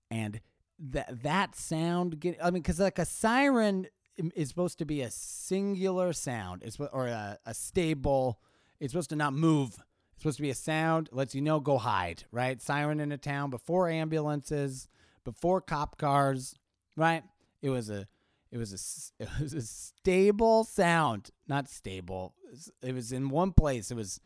and 0.09 0.39
that 0.79 1.23
that 1.23 1.55
sound 1.57 2.21
get. 2.21 2.37
I 2.41 2.51
mean, 2.51 2.61
because 2.61 2.79
like 2.79 2.99
a 2.99 3.05
siren 3.05 3.87
is 4.15 4.47
supposed 4.47 4.77
to 4.77 4.85
be 4.85 5.01
a 5.01 5.11
singular 5.11 6.13
sound, 6.13 6.63
it's 6.63 6.79
or 6.79 7.07
a, 7.07 7.39
a 7.45 7.53
stable. 7.53 8.39
It's 8.79 8.93
supposed 8.93 9.09
to 9.09 9.17
not 9.17 9.33
move 9.33 9.75
supposed 10.23 10.37
to 10.37 10.41
be 10.41 10.49
a 10.49 10.55
sound 10.55 11.09
lets 11.11 11.35
you 11.35 11.41
know 11.41 11.59
go 11.59 11.77
hide 11.77 12.23
right? 12.31 12.61
Siren 12.61 13.01
in 13.01 13.11
a 13.11 13.17
town 13.17 13.49
before 13.49 13.89
ambulances 13.89 14.87
before 15.25 15.59
cop 15.59 15.97
cars 15.97 16.55
right? 16.95 17.23
It 17.61 17.69
was 17.69 17.89
a 17.89 18.07
it 18.49 18.57
was 18.57 18.71
a 19.19 19.23
it 19.23 19.29
was 19.41 19.53
a 19.53 19.61
stable 19.61 20.63
sound 20.63 21.29
not 21.47 21.67
stable. 21.67 22.35
It 22.81 22.95
was 22.95 23.11
in 23.11 23.29
one 23.29 23.51
place. 23.51 23.91
It 23.91 23.95
was 23.95 24.21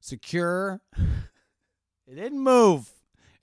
secure. 0.00 0.80
It 2.10 2.14
didn't 2.14 2.40
move. 2.40 2.90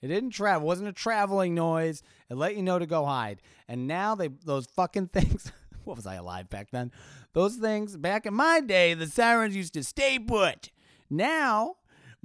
It 0.02 0.08
didn't 0.08 0.30
travel 0.30 0.62
it 0.62 0.66
wasn't 0.66 0.88
a 0.88 0.92
traveling 0.92 1.54
noise. 1.54 2.02
It 2.28 2.34
let 2.34 2.56
you 2.56 2.64
know 2.64 2.80
to 2.80 2.86
go 2.86 3.04
hide. 3.04 3.40
And 3.68 3.86
now 3.86 4.16
they 4.16 4.26
those 4.26 4.66
fucking 4.66 5.06
things 5.12 5.52
what 5.84 5.96
was 5.96 6.06
i 6.06 6.16
alive 6.16 6.48
back 6.50 6.70
then? 6.72 6.90
Those 7.32 7.56
things 7.56 7.96
back 7.96 8.26
in 8.26 8.34
my 8.34 8.60
day 8.60 8.94
the 8.94 9.06
sirens 9.06 9.56
used 9.56 9.74
to 9.74 9.84
stay 9.84 10.18
put. 10.18 10.70
Now 11.08 11.76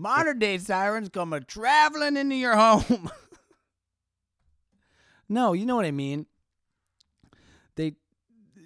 Modern 0.01 0.39
day 0.39 0.58
sirens 0.58 1.10
come 1.10 1.31
a 1.31 1.39
traveling 1.39 2.17
into 2.17 2.34
your 2.34 2.55
home. 2.55 3.12
no, 5.29 5.53
you 5.53 5.67
know 5.67 5.75
what 5.75 5.86
I 5.86 5.91
mean. 5.91 6.25
They 7.75 7.93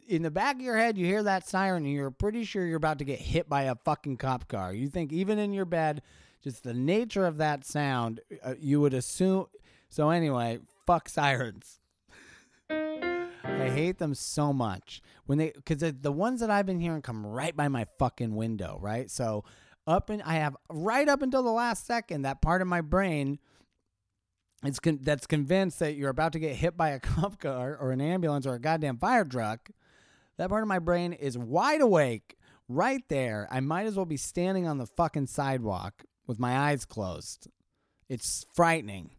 in 0.07 0.21
the 0.21 0.31
back 0.31 0.55
of 0.55 0.61
your 0.61 0.77
head 0.77 0.97
you 0.97 1.05
hear 1.05 1.23
that 1.23 1.45
siren 1.45 1.83
and 1.83 1.93
you're 1.93 2.09
pretty 2.09 2.45
sure 2.45 2.65
you're 2.65 2.77
about 2.77 2.99
to 2.99 3.03
get 3.03 3.19
hit 3.19 3.49
by 3.49 3.63
a 3.63 3.75
fucking 3.75 4.15
cop 4.15 4.47
car. 4.47 4.73
You 4.73 4.87
think 4.87 5.11
even 5.11 5.37
in 5.37 5.51
your 5.51 5.65
bed 5.65 6.03
just 6.41 6.63
the 6.63 6.73
nature 6.73 7.25
of 7.25 7.35
that 7.37 7.65
sound 7.65 8.21
uh, 8.41 8.53
you 8.57 8.79
would 8.79 8.93
assume 8.93 9.47
so 9.89 10.11
anyway, 10.11 10.59
fuck 10.85 11.09
sirens. 11.09 11.79
I 12.69 13.69
hate 13.69 13.97
them 13.97 14.15
so 14.15 14.53
much 14.53 15.01
when 15.25 15.37
they 15.37 15.51
because 15.51 15.79
the, 15.79 15.91
the 15.91 16.13
ones 16.13 16.39
that 16.39 16.49
I've 16.49 16.65
been 16.65 16.79
hearing 16.79 17.01
come 17.01 17.25
right 17.25 17.55
by 17.55 17.67
my 17.67 17.87
fucking 17.99 18.37
window, 18.37 18.77
right? 18.81 19.11
So 19.11 19.43
up 19.87 20.09
and 20.09 20.21
I 20.23 20.35
have 20.35 20.55
right 20.69 21.07
up 21.07 21.21
until 21.21 21.43
the 21.43 21.51
last 21.51 21.85
second 21.85 22.23
that 22.23 22.41
part 22.41 22.61
of 22.61 22.67
my 22.67 22.81
brain 22.81 23.39
it's 24.63 24.79
con- 24.79 24.99
that's 25.01 25.27
convinced 25.27 25.79
that 25.79 25.95
you're 25.95 26.09
about 26.09 26.33
to 26.33 26.39
get 26.39 26.55
hit 26.55 26.75
by 26.75 26.89
a 26.89 26.99
cop 27.01 27.39
car 27.39 27.77
or 27.79 27.91
an 27.91 28.01
ambulance 28.01 28.45
or 28.47 28.55
a 28.55 28.59
goddamn 28.59 28.97
fire 28.97 29.25
truck. 29.25 29.69
That 30.37 30.49
part 30.49 30.63
of 30.63 30.67
my 30.67 30.79
brain 30.79 31.13
is 31.13 31.37
wide 31.37 31.81
awake 31.81 32.35
right 32.67 33.03
there. 33.09 33.47
I 33.51 33.59
might 33.59 33.85
as 33.85 33.95
well 33.95 34.05
be 34.05 34.17
standing 34.17 34.67
on 34.67 34.77
the 34.77 34.87
fucking 34.87 35.27
sidewalk 35.27 36.03
with 36.27 36.39
my 36.39 36.57
eyes 36.57 36.85
closed. 36.85 37.47
It's 38.09 38.45
frightening. 38.53 39.11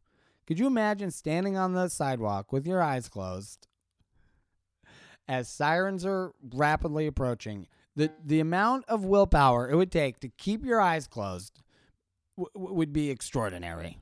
Could 0.47 0.59
you 0.59 0.67
imagine 0.67 1.11
standing 1.11 1.57
on 1.57 1.73
the 1.73 1.89
sidewalk 1.89 2.53
with 2.53 2.67
your 2.67 2.83
eyes 2.83 3.09
closed 3.09 3.67
as 5.29 5.49
sirens 5.49 6.05
are 6.05 6.33
rapidly 6.53 7.07
approaching? 7.07 7.67
The 7.97 8.13
the 8.25 8.41
amount 8.41 8.85
of 8.87 9.05
willpower 9.05 9.71
it 9.71 9.77
would 9.77 9.91
take 9.91 10.21
to 10.21 10.29
keep 10.29 10.65
your 10.65 10.81
eyes 10.81 11.07
closed 11.07 11.63
w- 12.37 12.75
would 12.75 12.93
be 12.93 13.11
extraordinary. 13.11 13.99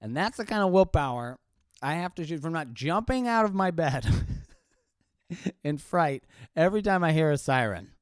And 0.00 0.16
that's 0.16 0.38
the 0.38 0.46
kind 0.46 0.62
of 0.62 0.72
willpower 0.72 1.38
I 1.82 1.94
have 1.94 2.14
to 2.16 2.24
shoot 2.24 2.40
from 2.40 2.52
not 2.52 2.72
jumping 2.72 3.28
out 3.28 3.44
of 3.44 3.54
my 3.54 3.70
bed 3.70 4.06
in 5.64 5.78
fright 5.78 6.24
every 6.56 6.82
time 6.82 7.04
I 7.04 7.12
hear 7.12 7.30
a 7.30 7.38
siren. 7.38 7.92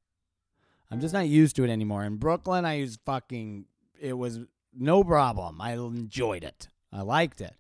I'm 0.91 1.01
just 1.01 1.15
not 1.15 1.29
used 1.29 1.57
to 1.57 1.65
it 1.65 1.71
anymore. 1.71 2.05
In 2.05 2.17
Brooklyn, 2.17 2.65
I 2.65 2.75
used 2.75 3.01
fucking. 3.07 3.67
It 4.01 4.15
was 4.15 4.41
no 4.73 5.05
problem. 5.05 5.61
I 5.61 5.73
enjoyed 5.73 6.43
it. 6.43 6.69
I 6.93 7.03
liked 7.03 7.41
it. 7.41 7.55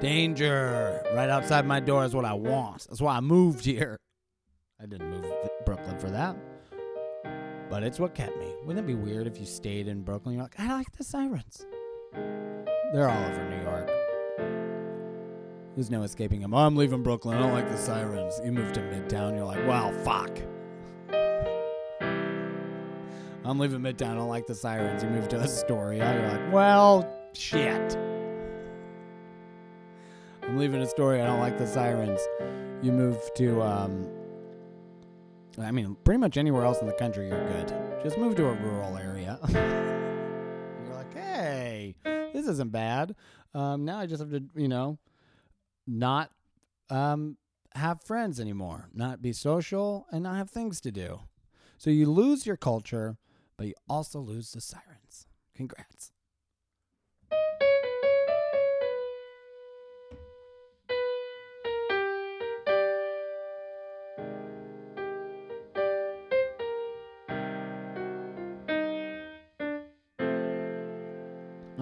Danger 0.00 1.02
right 1.14 1.28
outside 1.28 1.66
my 1.66 1.78
door 1.78 2.04
is 2.06 2.14
what 2.14 2.24
I 2.24 2.32
want. 2.32 2.86
That's 2.88 3.02
why 3.02 3.16
I 3.16 3.20
moved 3.20 3.64
here. 3.66 3.98
I 4.80 4.86
didn't 4.86 5.10
move 5.10 5.22
to 5.22 5.50
Brooklyn 5.66 5.98
for 5.98 6.08
that. 6.10 6.36
But 7.68 7.82
it's 7.82 8.00
what 8.00 8.14
kept 8.14 8.36
me. 8.38 8.54
Wouldn't 8.64 8.82
it 8.84 8.86
be 8.86 8.94
weird 8.94 9.26
if 9.26 9.38
you 9.38 9.44
stayed 9.44 9.88
in 9.88 10.02
Brooklyn? 10.02 10.36
You're 10.36 10.44
like, 10.44 10.58
I 10.58 10.72
like 10.72 10.90
the 10.92 11.04
sirens. 11.04 11.66
They're 12.12 13.08
all 13.08 13.24
over 13.24 13.50
New 13.50 13.62
York. 13.62 13.90
There's 15.76 15.90
no 15.90 16.02
escaping 16.02 16.40
them. 16.40 16.54
Oh, 16.54 16.58
I'm 16.58 16.76
leaving 16.76 17.02
Brooklyn. 17.02 17.36
I 17.36 17.42
don't 17.42 17.52
like 17.52 17.68
the 17.68 17.76
sirens. 17.76 18.40
You 18.42 18.52
move 18.52 18.72
to 18.72 18.80
Midtown. 18.80 19.36
You're 19.36 19.44
like, 19.44 19.64
wow, 19.66 19.92
fuck. 20.02 20.36
I'm 23.44 23.58
leaving 23.58 23.80
Midtown. 23.80 24.12
I 24.12 24.14
don't 24.14 24.28
like 24.28 24.46
the 24.46 24.54
sirens. 24.54 25.02
You 25.02 25.10
move 25.10 25.28
to 25.28 25.38
Astoria. 25.40 26.12
You're 26.12 26.28
like, 26.28 26.52
well, 26.52 27.06
shit. 27.34 27.96
I'm 30.50 30.58
leaving 30.58 30.82
Astoria. 30.82 31.22
I 31.22 31.26
don't 31.28 31.38
like 31.38 31.58
the 31.58 31.66
sirens. 31.66 32.20
You 32.82 32.90
move 32.90 33.16
to, 33.36 33.62
um, 33.62 34.10
I 35.60 35.70
mean, 35.70 35.96
pretty 36.02 36.18
much 36.18 36.36
anywhere 36.36 36.64
else 36.64 36.80
in 36.80 36.88
the 36.88 36.92
country, 36.92 37.28
you're 37.28 37.46
good. 37.46 37.72
Just 38.02 38.18
move 38.18 38.34
to 38.34 38.46
a 38.46 38.54
rural 38.54 38.96
area. 38.96 39.38
you're 39.48 40.94
like, 40.96 41.14
hey, 41.14 41.94
this 42.02 42.48
isn't 42.48 42.72
bad. 42.72 43.14
Um, 43.54 43.84
now 43.84 44.00
I 44.00 44.06
just 44.06 44.18
have 44.18 44.32
to, 44.32 44.42
you 44.56 44.66
know, 44.66 44.98
not 45.86 46.32
um, 46.90 47.36
have 47.76 48.02
friends 48.02 48.40
anymore, 48.40 48.88
not 48.92 49.22
be 49.22 49.32
social, 49.32 50.04
and 50.10 50.24
not 50.24 50.34
have 50.34 50.50
things 50.50 50.80
to 50.80 50.90
do. 50.90 51.20
So 51.78 51.90
you 51.90 52.10
lose 52.10 52.44
your 52.44 52.56
culture, 52.56 53.18
but 53.56 53.68
you 53.68 53.74
also 53.88 54.18
lose 54.18 54.50
the 54.50 54.60
sirens. 54.60 55.28
Congrats. 55.54 56.10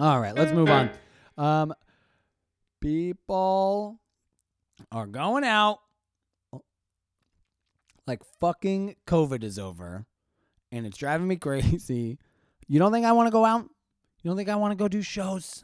All 0.09 0.19
right, 0.19 0.33
let's 0.33 0.51
move 0.51 0.71
on. 0.71 0.89
Um, 1.37 1.71
people 2.81 3.99
are 4.91 5.05
going 5.05 5.43
out 5.43 5.81
like 8.07 8.23
fucking 8.39 8.95
COVID 9.05 9.43
is 9.43 9.59
over 9.59 10.07
and 10.71 10.87
it's 10.87 10.97
driving 10.97 11.27
me 11.27 11.35
crazy. 11.37 12.17
You 12.67 12.79
don't 12.79 12.91
think 12.91 13.05
I 13.05 13.11
want 13.11 13.27
to 13.27 13.31
go 13.31 13.45
out? 13.45 13.69
You 14.23 14.31
don't 14.31 14.35
think 14.35 14.49
I 14.49 14.55
want 14.55 14.71
to 14.71 14.75
go 14.75 14.87
do 14.87 15.03
shows? 15.03 15.63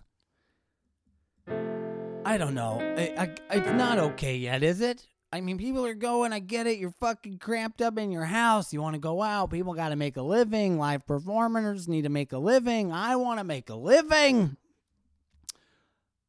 I 1.47 2.37
don't 2.37 2.53
know. 2.53 2.79
I, 2.79 3.13
I, 3.17 3.55
it's 3.57 3.71
not 3.71 3.97
okay 3.97 4.37
yet, 4.37 4.61
is 4.61 4.79
it? 4.79 5.07
I 5.35 5.41
mean, 5.41 5.57
people 5.57 5.85
are 5.85 5.93
going. 5.93 6.31
I 6.31 6.39
get 6.39 6.65
it. 6.65 6.77
You're 6.77 6.91
fucking 6.91 7.39
cramped 7.39 7.81
up 7.81 7.97
in 7.97 8.09
your 8.09 8.23
house. 8.23 8.71
You 8.71 8.81
want 8.81 8.93
to 8.93 9.01
go 9.01 9.21
out. 9.21 9.51
People 9.51 9.73
got 9.73 9.89
to 9.89 9.97
make 9.97 10.15
a 10.15 10.21
living. 10.21 10.79
Live 10.79 11.05
performers 11.05 11.89
need 11.89 12.03
to 12.03 12.09
make 12.09 12.31
a 12.31 12.37
living. 12.37 12.93
I 12.93 13.17
want 13.17 13.39
to 13.39 13.43
make 13.43 13.69
a 13.69 13.75
living. 13.75 14.55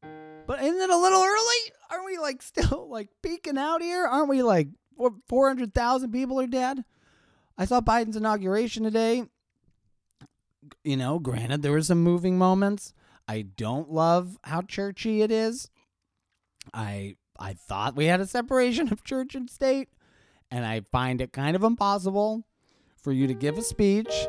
But 0.02 0.60
isn't 0.60 0.80
it 0.80 0.90
a 0.90 0.96
little 0.96 1.22
early? 1.22 1.72
Aren't 1.88 2.04
we 2.04 2.18
like 2.18 2.42
still 2.42 2.88
like 2.90 3.08
peeking 3.22 3.56
out 3.56 3.80
here? 3.80 4.04
Aren't 4.04 4.28
we 4.28 4.42
like 4.42 4.70
400,000 5.28 6.10
people 6.10 6.40
are 6.40 6.48
dead? 6.48 6.84
I 7.56 7.64
saw 7.64 7.80
Biden's 7.80 8.16
inauguration 8.16 8.82
today. 8.82 9.22
You 10.82 10.96
know, 10.96 11.20
granted, 11.20 11.62
there 11.62 11.70
were 11.70 11.80
some 11.80 12.02
moving 12.02 12.38
moments. 12.38 12.92
I 13.28 13.42
don't 13.42 13.88
love 13.88 14.36
how 14.42 14.62
churchy 14.62 15.22
it 15.22 15.30
is. 15.30 15.70
I 16.74 17.14
I 17.38 17.54
thought 17.54 17.96
we 17.96 18.06
had 18.06 18.20
a 18.20 18.26
separation 18.26 18.92
of 18.92 19.04
church 19.04 19.34
and 19.34 19.50
state, 19.50 19.88
and 20.50 20.64
I 20.64 20.80
find 20.80 21.20
it 21.20 21.32
kind 21.32 21.56
of 21.56 21.62
impossible 21.62 22.44
for 22.96 23.12
you 23.12 23.26
to 23.26 23.34
give 23.34 23.58
a 23.58 23.62
speech 23.62 24.28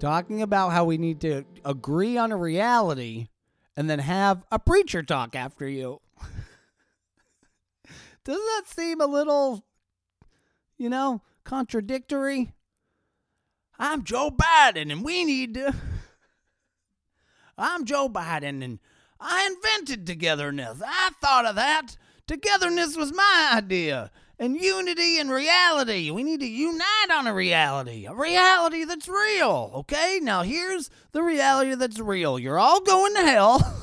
talking 0.00 0.42
about 0.42 0.70
how 0.70 0.84
we 0.84 0.98
need 0.98 1.20
to 1.20 1.44
agree 1.64 2.18
on 2.18 2.32
a 2.32 2.36
reality 2.36 3.28
and 3.76 3.88
then 3.88 3.98
have 3.98 4.44
a 4.50 4.58
preacher 4.58 5.02
talk 5.02 5.34
after 5.34 5.68
you. 5.68 6.00
Doesn't 8.24 8.44
that 8.44 8.62
seem 8.66 9.00
a 9.00 9.06
little, 9.06 9.64
you 10.76 10.88
know, 10.88 11.22
contradictory? 11.44 12.52
I'm 13.78 14.04
Joe 14.04 14.30
Biden 14.30 14.92
and 14.92 15.04
we 15.04 15.24
need 15.24 15.54
to. 15.54 15.74
I'm 17.58 17.84
Joe 17.84 18.08
Biden 18.08 18.64
and 18.64 18.78
I 19.20 19.46
invented 19.46 20.06
togetherness. 20.06 20.82
I 20.84 21.10
thought 21.20 21.46
of 21.46 21.56
that. 21.56 21.96
Togetherness 22.26 22.96
was 22.96 23.12
my 23.12 23.52
idea. 23.54 24.10
And 24.38 24.60
unity 24.60 25.18
and 25.18 25.30
reality. 25.30 26.10
We 26.10 26.24
need 26.24 26.40
to 26.40 26.46
unite 26.46 27.10
on 27.12 27.26
a 27.26 27.34
reality. 27.34 28.06
A 28.06 28.14
reality 28.14 28.84
that's 28.84 29.08
real. 29.08 29.70
Okay? 29.74 30.18
Now 30.20 30.42
here's 30.42 30.90
the 31.12 31.22
reality 31.22 31.74
that's 31.74 32.00
real. 32.00 32.38
You're 32.38 32.58
all 32.58 32.80
going 32.80 33.14
to 33.14 33.22
hell 33.22 33.82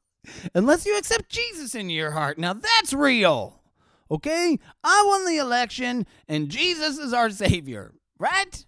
unless 0.54 0.86
you 0.86 0.96
accept 0.96 1.28
Jesus 1.28 1.74
into 1.74 1.92
your 1.92 2.12
heart. 2.12 2.38
Now 2.38 2.54
that's 2.54 2.94
real. 2.94 3.60
Okay? 4.10 4.58
I 4.82 5.04
won 5.06 5.26
the 5.26 5.36
election 5.36 6.06
and 6.26 6.48
Jesus 6.48 6.98
is 6.98 7.12
our 7.12 7.30
savior. 7.30 7.92
Right? 8.18 8.64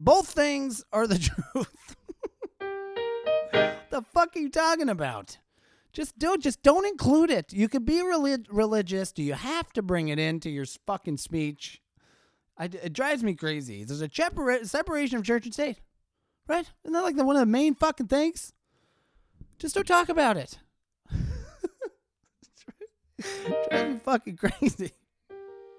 Both 0.00 0.28
things 0.28 0.84
are 0.92 1.06
the 1.06 1.18
truth. 1.54 1.95
The 3.96 4.02
fuck 4.02 4.36
are 4.36 4.38
you 4.38 4.50
talking 4.50 4.88
about? 4.88 5.38
Just 5.92 6.18
don't 6.18 6.42
just 6.42 6.62
don't 6.62 6.86
include 6.86 7.30
it. 7.30 7.52
You 7.52 7.68
could 7.68 7.86
be 7.86 8.02
relig- 8.02 8.46
religious. 8.50 9.12
Do 9.12 9.22
you 9.22 9.32
have 9.32 9.72
to 9.72 9.82
bring 9.82 10.08
it 10.08 10.18
into 10.18 10.50
your 10.50 10.66
fucking 10.86 11.16
speech? 11.16 11.80
I, 12.58 12.64
it 12.66 12.92
drives 12.92 13.22
me 13.22 13.34
crazy. 13.34 13.84
There's 13.84 14.02
a 14.02 14.08
separa- 14.08 14.66
separation 14.66 15.18
of 15.18 15.24
church 15.24 15.46
and 15.46 15.54
state, 15.54 15.80
right? 16.46 16.70
Isn't 16.84 16.92
that 16.92 17.02
like 17.02 17.16
the, 17.16 17.24
one 17.24 17.36
of 17.36 17.40
the 17.40 17.46
main 17.46 17.74
fucking 17.74 18.08
things? 18.08 18.52
Just 19.58 19.74
don't 19.74 19.86
talk 19.86 20.10
about 20.10 20.36
it. 20.36 20.58
drives 23.70 23.94
me 23.94 24.00
fucking 24.04 24.36
crazy. 24.36 24.92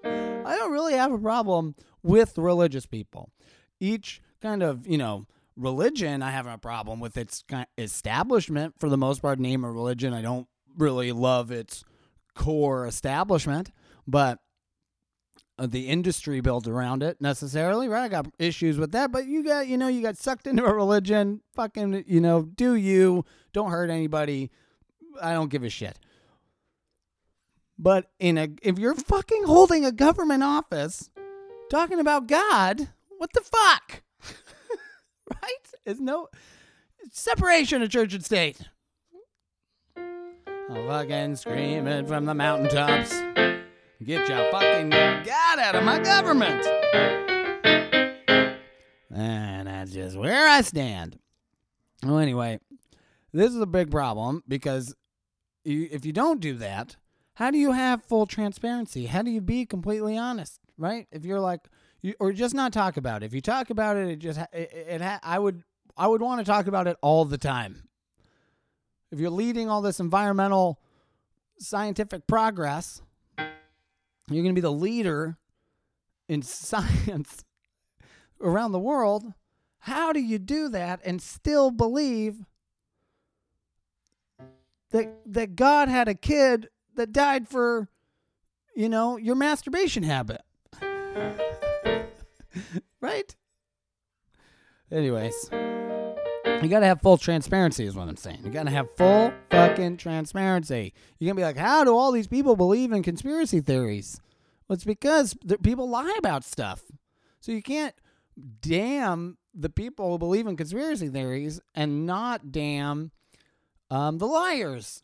I 0.04 0.56
don't 0.56 0.72
really 0.72 0.94
have 0.94 1.12
a 1.12 1.18
problem 1.18 1.76
with 2.02 2.38
religious 2.38 2.86
people. 2.86 3.30
Each 3.78 4.20
kind 4.40 4.64
of, 4.64 4.86
you 4.86 4.98
know, 4.98 5.26
religion, 5.58 6.22
I 6.22 6.30
have 6.30 6.46
a 6.46 6.56
problem 6.58 7.00
with 7.00 7.16
its 7.16 7.44
establishment 7.76 8.74
for 8.78 8.88
the 8.88 8.96
most 8.96 9.20
part. 9.20 9.38
Name 9.38 9.64
a 9.64 9.70
religion, 9.70 10.14
I 10.14 10.22
don't 10.22 10.46
really 10.76 11.12
love 11.12 11.50
its 11.50 11.84
core 12.34 12.86
establishment, 12.86 13.70
but 14.06 14.38
uh, 15.58 15.66
the 15.66 15.88
industry 15.88 16.40
built 16.40 16.68
around 16.68 17.02
it 17.02 17.20
necessarily, 17.20 17.88
right? 17.88 18.04
I 18.04 18.08
got 18.08 18.28
issues 18.38 18.78
with 18.78 18.92
that, 18.92 19.10
but 19.10 19.26
you 19.26 19.42
got, 19.42 19.66
you 19.66 19.76
know, 19.76 19.88
you 19.88 20.02
got 20.02 20.16
sucked 20.16 20.46
into 20.46 20.64
a 20.64 20.72
religion. 20.72 21.40
Fucking, 21.54 22.04
you 22.06 22.20
know, 22.20 22.42
do 22.42 22.74
you? 22.74 23.24
Don't 23.52 23.70
hurt 23.70 23.90
anybody. 23.90 24.50
I 25.20 25.32
don't 25.32 25.50
give 25.50 25.64
a 25.64 25.70
shit. 25.70 25.98
But 27.78 28.10
in 28.18 28.38
a, 28.38 28.48
if 28.62 28.78
you're 28.78 28.94
fucking 28.94 29.44
holding 29.44 29.84
a 29.84 29.92
government 29.92 30.42
office, 30.42 31.10
talking 31.70 32.00
about 32.00 32.26
God, 32.26 32.88
what 33.18 33.32
the 33.32 33.40
fuck? 33.40 34.02
right? 35.42 35.72
It's 35.84 36.00
no 36.00 36.28
separation 37.12 37.82
of 37.82 37.90
church 37.90 38.14
and 38.14 38.24
state. 38.24 38.60
I'm 39.96 40.86
fucking 40.86 41.36
screaming 41.36 42.06
from 42.06 42.26
the 42.26 42.34
mountaintops. 42.34 43.10
Get 44.04 44.28
your 44.28 44.50
fucking 44.50 44.90
God 44.90 45.58
out 45.58 45.74
of 45.74 45.82
my 45.82 45.98
government. 45.98 46.64
And 49.10 49.66
that's 49.66 49.92
just 49.92 50.16
where 50.16 50.46
I 50.46 50.60
stand. 50.60 51.18
Well, 52.04 52.18
anyway, 52.18 52.60
this 53.32 53.50
is 53.50 53.60
a 53.60 53.66
big 53.66 53.90
problem 53.90 54.44
because 54.46 54.94
if 55.64 56.04
you 56.04 56.12
don't 56.12 56.40
do 56.40 56.54
that, 56.58 56.96
how 57.34 57.50
do 57.50 57.58
you 57.58 57.72
have 57.72 58.04
full 58.04 58.26
transparency? 58.26 59.06
How 59.06 59.22
do 59.22 59.30
you 59.30 59.40
be 59.40 59.64
completely 59.66 60.16
honest, 60.16 60.60
right? 60.76 61.06
If 61.10 61.24
you're 61.24 61.40
like, 61.40 61.60
you, 62.02 62.14
or 62.20 62.32
just 62.32 62.54
not 62.54 62.72
talk 62.72 62.96
about 62.96 63.22
it. 63.22 63.26
If 63.26 63.34
you 63.34 63.40
talk 63.40 63.70
about 63.70 63.96
it, 63.96 64.08
it 64.08 64.18
just 64.18 64.38
it, 64.38 64.48
it, 64.72 65.00
it 65.00 65.20
I 65.22 65.38
would 65.38 65.62
I 65.96 66.06
would 66.06 66.20
want 66.20 66.40
to 66.40 66.44
talk 66.44 66.66
about 66.66 66.86
it 66.86 66.96
all 67.02 67.24
the 67.24 67.38
time. 67.38 67.88
If 69.10 69.18
you're 69.18 69.30
leading 69.30 69.68
all 69.68 69.82
this 69.82 70.00
environmental 70.00 70.80
scientific 71.58 72.26
progress, 72.26 73.02
you're 73.38 74.42
going 74.42 74.54
to 74.54 74.54
be 74.54 74.60
the 74.60 74.70
leader 74.72 75.38
in 76.28 76.42
science 76.42 77.44
around 78.40 78.72
the 78.72 78.78
world. 78.78 79.32
How 79.80 80.12
do 80.12 80.20
you 80.20 80.38
do 80.38 80.68
that 80.70 81.00
and 81.04 81.22
still 81.22 81.70
believe 81.70 82.44
that 84.90 85.20
that 85.26 85.56
God 85.56 85.88
had 85.88 86.08
a 86.08 86.14
kid 86.14 86.68
that 86.94 87.12
died 87.12 87.48
for 87.48 87.88
you 88.78 88.88
know, 88.88 89.16
your 89.16 89.34
masturbation 89.34 90.04
habit? 90.04 90.40
right? 93.00 93.34
Anyways, 94.90 95.50
you 95.52 96.68
gotta 96.68 96.86
have 96.86 97.02
full 97.02 97.18
transparency, 97.18 97.84
is 97.84 97.94
what 97.94 98.08
I'm 98.08 98.16
saying. 98.16 98.40
You 98.44 98.50
gotta 98.50 98.70
have 98.70 98.88
full 98.96 99.32
fucking 99.50 99.98
transparency. 99.98 100.94
You're 101.18 101.28
gonna 101.28 101.40
be 101.40 101.44
like, 101.44 101.56
how 101.56 101.84
do 101.84 101.96
all 101.96 102.10
these 102.10 102.26
people 102.26 102.56
believe 102.56 102.92
in 102.92 103.02
conspiracy 103.02 103.60
theories? 103.60 104.20
Well, 104.66 104.74
it's 104.74 104.84
because 104.84 105.36
the, 105.44 105.58
people 105.58 105.88
lie 105.88 106.14
about 106.18 106.44
stuff. 106.44 106.82
So 107.40 107.52
you 107.52 107.62
can't 107.62 107.94
damn 108.60 109.38
the 109.54 109.70
people 109.70 110.10
who 110.10 110.18
believe 110.18 110.46
in 110.46 110.56
conspiracy 110.56 111.08
theories 111.08 111.60
and 111.74 112.06
not 112.06 112.52
damn 112.52 113.10
um, 113.90 114.18
the 114.18 114.26
liars. 114.26 115.02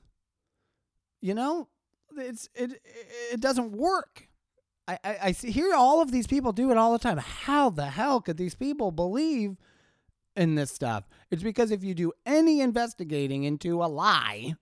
You 1.21 1.35
know, 1.35 1.69
it's 2.17 2.49
it 2.55 2.81
it 3.33 3.41
doesn't 3.41 3.73
work. 3.73 4.29
I, 4.87 4.99
I, 5.05 5.19
I 5.23 5.33
see, 5.33 5.51
hear 5.51 5.73
all 5.75 6.03
of 6.03 6.13
these 6.13 6.27
people 6.27 6.53
do 6.53 6.71
it 6.71 6.77
all 6.77 6.93
the 6.93 6.99
time. 6.99 7.19
How 7.19 7.71
the 7.71 7.87
hell 7.87 8.21
could 8.21 8.37
these 8.37 8.55
people 8.55 8.91
believe 8.91 9.57
in 10.37 10.55
this 10.55 10.71
stuff? 10.71 11.05
It's 11.31 11.43
because 11.43 11.71
if 11.71 11.83
you 11.83 11.95
do 11.95 12.13
any 12.27 12.61
investigating 12.61 13.45
into 13.45 13.83
a 13.83 13.87
lie, 13.87 14.55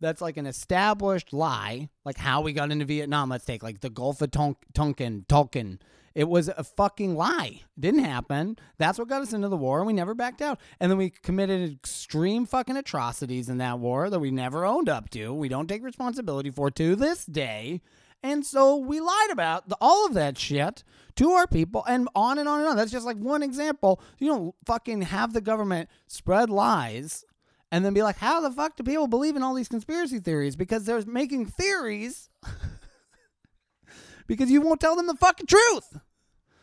that's 0.00 0.20
like 0.20 0.36
an 0.36 0.46
established 0.46 1.32
lie, 1.32 1.90
like 2.04 2.16
how 2.18 2.40
we 2.40 2.52
got 2.52 2.72
into 2.72 2.84
Vietnam. 2.84 3.28
Let's 3.28 3.44
take 3.44 3.62
like 3.62 3.80
the 3.80 3.90
Gulf 3.90 4.22
of 4.22 4.30
Tonkin, 4.30 4.66
Tonkin, 4.74 5.24
Tonkin. 5.28 5.78
It 6.12 6.28
was 6.28 6.48
a 6.48 6.64
fucking 6.64 7.14
lie. 7.14 7.60
It 7.62 7.80
didn't 7.80 8.04
happen. 8.04 8.56
That's 8.78 8.98
what 8.98 9.08
got 9.08 9.22
us 9.22 9.32
into 9.32 9.48
the 9.48 9.56
war, 9.56 9.78
and 9.78 9.86
we 9.86 9.92
never 9.92 10.14
backed 10.14 10.42
out. 10.42 10.58
And 10.80 10.90
then 10.90 10.98
we 10.98 11.10
committed 11.10 11.70
extreme 11.70 12.46
fucking 12.46 12.76
atrocities 12.76 13.48
in 13.48 13.58
that 13.58 13.78
war 13.78 14.10
that 14.10 14.18
we 14.18 14.32
never 14.32 14.64
owned 14.64 14.88
up 14.88 15.10
to. 15.10 15.32
We 15.32 15.48
don't 15.48 15.68
take 15.68 15.84
responsibility 15.84 16.50
for 16.50 16.68
to 16.72 16.96
this 16.96 17.24
day. 17.24 17.80
And 18.22 18.44
so 18.44 18.76
we 18.76 19.00
lied 19.00 19.30
about 19.30 19.68
the, 19.68 19.76
all 19.80 20.06
of 20.06 20.14
that 20.14 20.36
shit 20.36 20.84
to 21.16 21.30
our 21.32 21.46
people 21.46 21.84
and 21.86 22.08
on 22.14 22.38
and 22.38 22.48
on 22.48 22.60
and 22.60 22.68
on. 22.68 22.76
That's 22.76 22.92
just 22.92 23.06
like 23.06 23.16
one 23.16 23.42
example. 23.42 24.00
You 24.18 24.28
don't 24.28 24.54
fucking 24.66 25.02
have 25.02 25.32
the 25.32 25.40
government 25.40 25.88
spread 26.06 26.50
lies 26.50 27.24
and 27.72 27.84
then 27.84 27.94
be 27.94 28.02
like, 28.02 28.16
how 28.16 28.40
the 28.40 28.50
fuck 28.50 28.76
do 28.76 28.82
people 28.82 29.06
believe 29.06 29.36
in 29.36 29.42
all 29.42 29.54
these 29.54 29.68
conspiracy 29.68 30.18
theories? 30.18 30.56
Because 30.56 30.84
they're 30.84 31.04
making 31.06 31.46
theories 31.46 32.28
because 34.26 34.50
you 34.50 34.60
won't 34.60 34.80
tell 34.80 34.96
them 34.96 35.06
the 35.06 35.14
fucking 35.14 35.46
truth. 35.46 35.98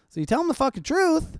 So 0.10 0.20
you 0.20 0.26
tell 0.26 0.40
them 0.40 0.48
the 0.48 0.54
fucking 0.54 0.84
truth 0.84 1.40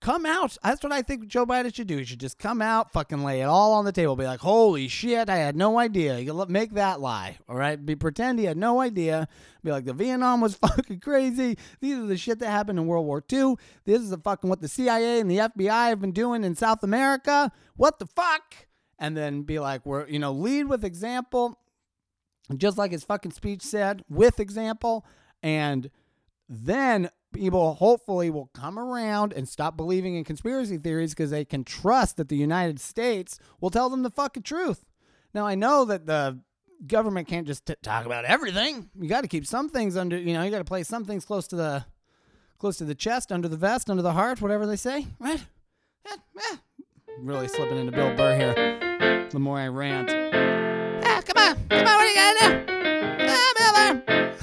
Come 0.00 0.24
out. 0.24 0.56
That's 0.62 0.82
what 0.82 0.92
I 0.92 1.02
think 1.02 1.26
Joe 1.26 1.44
Biden 1.44 1.74
should 1.74 1.86
do. 1.86 1.98
He 1.98 2.04
should 2.06 2.20
just 2.20 2.38
come 2.38 2.62
out, 2.62 2.90
fucking 2.90 3.22
lay 3.22 3.42
it 3.42 3.44
all 3.44 3.74
on 3.74 3.84
the 3.84 3.92
table. 3.92 4.16
Be 4.16 4.24
like, 4.24 4.40
holy 4.40 4.88
shit, 4.88 5.28
I 5.28 5.36
had 5.36 5.56
no 5.56 5.78
idea. 5.78 6.18
You 6.18 6.46
make 6.48 6.72
that 6.72 7.00
lie, 7.00 7.36
all 7.46 7.56
right? 7.56 7.84
Be 7.84 7.94
pretend 7.94 8.38
he 8.38 8.46
had 8.46 8.56
no 8.56 8.80
idea. 8.80 9.28
Be 9.62 9.70
like, 9.70 9.84
the 9.84 9.92
Vietnam 9.92 10.40
was 10.40 10.54
fucking 10.66 11.00
crazy. 11.00 11.58
These 11.80 11.98
are 11.98 12.06
the 12.06 12.16
shit 12.16 12.38
that 12.38 12.48
happened 12.48 12.78
in 12.78 12.86
World 12.86 13.04
War 13.04 13.22
II. 13.30 13.56
This 13.84 14.00
is 14.00 14.08
the 14.08 14.16
fucking 14.16 14.48
what 14.48 14.62
the 14.62 14.68
CIA 14.68 15.20
and 15.20 15.30
the 15.30 15.36
FBI 15.36 15.88
have 15.90 16.00
been 16.00 16.12
doing 16.12 16.44
in 16.44 16.54
South 16.54 16.82
America. 16.82 17.52
What 17.76 17.98
the 17.98 18.06
fuck? 18.06 18.54
And 18.98 19.14
then 19.14 19.42
be 19.42 19.58
like, 19.58 19.84
we're 19.84 20.08
you 20.08 20.18
know, 20.18 20.32
lead 20.32 20.64
with 20.64 20.82
example, 20.82 21.58
just 22.56 22.78
like 22.78 22.92
his 22.92 23.04
fucking 23.04 23.32
speech 23.32 23.60
said, 23.60 24.02
with 24.08 24.40
example, 24.40 25.04
and 25.42 25.90
then 26.48 27.10
people 27.32 27.74
hopefully 27.74 28.30
will 28.30 28.50
come 28.54 28.78
around 28.78 29.32
and 29.32 29.48
stop 29.48 29.76
believing 29.76 30.16
in 30.16 30.24
conspiracy 30.24 30.78
theories 30.78 31.10
because 31.10 31.30
they 31.30 31.44
can 31.44 31.64
trust 31.64 32.16
that 32.16 32.28
the 32.28 32.36
United 32.36 32.80
States 32.80 33.38
will 33.60 33.70
tell 33.70 33.88
them 33.88 34.02
the 34.02 34.10
fucking 34.10 34.42
truth. 34.42 34.84
Now, 35.32 35.46
I 35.46 35.54
know 35.54 35.84
that 35.84 36.06
the 36.06 36.40
government 36.86 37.28
can't 37.28 37.46
just 37.46 37.66
t- 37.66 37.74
talk 37.82 38.06
about 38.06 38.24
everything. 38.24 38.90
You 38.98 39.08
got 39.08 39.22
to 39.22 39.28
keep 39.28 39.46
some 39.46 39.68
things 39.68 39.96
under, 39.96 40.18
you 40.18 40.32
know, 40.32 40.42
you 40.42 40.50
got 40.50 40.58
to 40.58 40.64
play 40.64 40.82
some 40.82 41.04
things 41.04 41.24
close 41.24 41.46
to 41.48 41.56
the 41.56 41.84
close 42.58 42.76
to 42.76 42.84
the 42.84 42.94
chest, 42.94 43.32
under 43.32 43.48
the 43.48 43.56
vest, 43.56 43.88
under 43.88 44.02
the 44.02 44.12
heart, 44.12 44.42
whatever 44.42 44.66
they 44.66 44.76
say, 44.76 45.06
right? 45.18 45.42
Really 47.18 47.48
slipping 47.48 47.78
into 47.78 47.92
Bill 47.92 48.14
Burr 48.14 48.36
here. 48.36 49.28
The 49.30 49.38
more 49.38 49.58
I 49.58 49.68
rant. 49.68 50.10
Ah, 50.10 51.22
come 51.24 51.42
on, 51.42 51.54
come 51.68 51.78
on, 51.78 51.84
what 51.84 52.04
are 52.04 52.08
you 52.08 52.14
gonna 52.14 52.66
do? 52.66 52.70
tell 53.26 53.36
you 53.36 53.72
what 53.72 54.39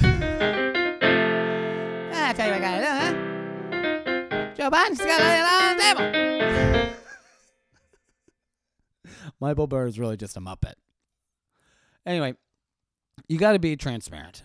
do, 4.70 4.76
huh? 4.76 4.90
Joe 4.90 4.96
Biden's 4.96 4.98
got 5.00 5.22
it 5.22 5.46
on 5.46 5.78
the 5.78 5.84
table. 5.84 6.94
Michael 9.40 9.68
Burr 9.68 9.88
is 9.88 10.00
really 10.00 10.18
just 10.18 10.36
a 10.38 10.42
muppet. 10.42 10.74
Anyway, 12.06 12.36
you 13.28 13.38
got 13.38 13.54
to 13.54 13.60
be 13.60 13.76
transparent. 13.76 14.44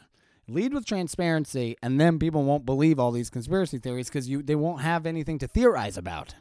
Lead 0.49 0.75
with 0.75 0.85
transparency, 0.85 1.77
and 1.83 2.01
then 2.01 2.19
people 2.19 2.43
won't 2.43 2.67
believe 2.67 2.99
all 2.99 3.13
these 3.13 3.31
conspiracy 3.31 3.79
theories 3.79 4.09
because 4.09 4.29
you 4.29 4.43
they 4.43 4.57
won't 4.57 4.83
have 4.83 5.07
anything 5.07 5.39
to 5.39 5.47
theorize 5.47 5.97
about. 5.97 6.35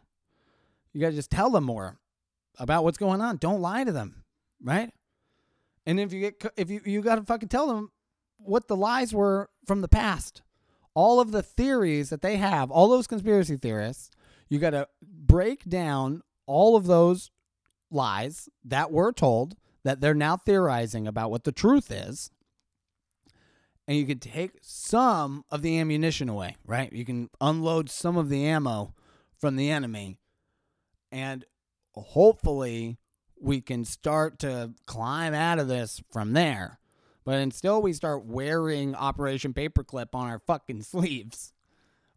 You 0.91 0.99
got 0.99 1.09
to 1.09 1.15
just 1.15 1.31
tell 1.31 1.51
them 1.51 1.63
more 1.63 1.99
about 2.57 2.83
what's 2.83 2.97
going 2.97 3.21
on. 3.21 3.37
Don't 3.37 3.61
lie 3.61 3.83
to 3.83 3.91
them, 3.91 4.23
right? 4.61 4.91
And 5.85 5.99
if 5.99 6.11
you 6.11 6.19
get 6.19 6.43
if 6.57 6.69
you 6.69 6.81
you 6.83 7.01
got 7.01 7.15
to 7.15 7.23
fucking 7.23 7.49
tell 7.49 7.67
them 7.67 7.91
what 8.37 8.67
the 8.67 8.75
lies 8.75 9.13
were 9.13 9.49
from 9.65 9.81
the 9.81 9.87
past 9.87 10.41
all 10.93 11.19
of 11.19 11.31
the 11.31 11.43
theories 11.43 12.09
that 12.09 12.21
they 12.21 12.37
have, 12.37 12.71
all 12.71 12.89
those 12.89 13.07
conspiracy 13.07 13.57
theorists, 13.57 14.11
you 14.49 14.59
got 14.59 14.71
to 14.71 14.87
break 15.01 15.63
down 15.65 16.21
all 16.45 16.75
of 16.75 16.85
those 16.85 17.31
lies 17.89 18.49
that 18.63 18.91
were 18.91 19.11
told 19.11 19.55
that 19.83 20.01
they're 20.01 20.13
now 20.13 20.37
theorizing 20.37 21.07
about 21.07 21.31
what 21.31 21.43
the 21.43 21.51
truth 21.51 21.91
is. 21.91 22.31
And 23.87 23.97
you 23.97 24.05
can 24.05 24.19
take 24.19 24.51
some 24.61 25.43
of 25.49 25.61
the 25.61 25.79
ammunition 25.79 26.29
away, 26.29 26.55
right? 26.65 26.91
You 26.93 27.03
can 27.03 27.29
unload 27.39 27.89
some 27.89 28.15
of 28.15 28.29
the 28.29 28.45
ammo 28.45 28.93
from 29.39 29.55
the 29.55 29.69
enemy. 29.69 30.17
And 31.11 31.45
hopefully, 31.93 32.97
we 33.39 33.59
can 33.59 33.83
start 33.83 34.39
to 34.39 34.73
climb 34.85 35.33
out 35.33 35.59
of 35.59 35.67
this 35.67 36.01
from 36.11 36.33
there. 36.33 36.79
But 37.23 37.35
until 37.35 37.81
we 37.81 37.93
start 37.93 38.25
wearing 38.25 38.95
Operation 38.95 39.53
Paperclip 39.53 40.13
on 40.13 40.27
our 40.27 40.39
fucking 40.39 40.81
sleeves, 40.83 41.53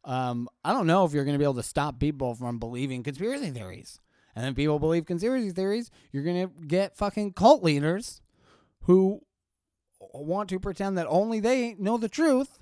um, 0.04 0.48
I 0.64 0.72
don't 0.72 0.86
know 0.86 1.04
if 1.04 1.12
you're 1.12 1.24
going 1.24 1.34
to 1.34 1.38
be 1.38 1.44
able 1.44 1.54
to 1.54 1.62
stop 1.62 1.98
people 1.98 2.34
from 2.34 2.58
believing 2.58 3.02
conspiracy 3.02 3.50
theories. 3.50 4.00
And 4.34 4.44
then 4.44 4.54
people 4.54 4.78
believe 4.78 5.06
conspiracy 5.06 5.50
theories, 5.50 5.90
you're 6.12 6.24
going 6.24 6.48
to 6.48 6.66
get 6.66 6.96
fucking 6.96 7.34
cult 7.34 7.62
leaders 7.62 8.20
who 8.82 9.20
want 10.12 10.48
to 10.50 10.58
pretend 10.58 10.98
that 10.98 11.06
only 11.08 11.40
they 11.40 11.74
know 11.78 11.96
the 11.96 12.08
truth. 12.08 12.58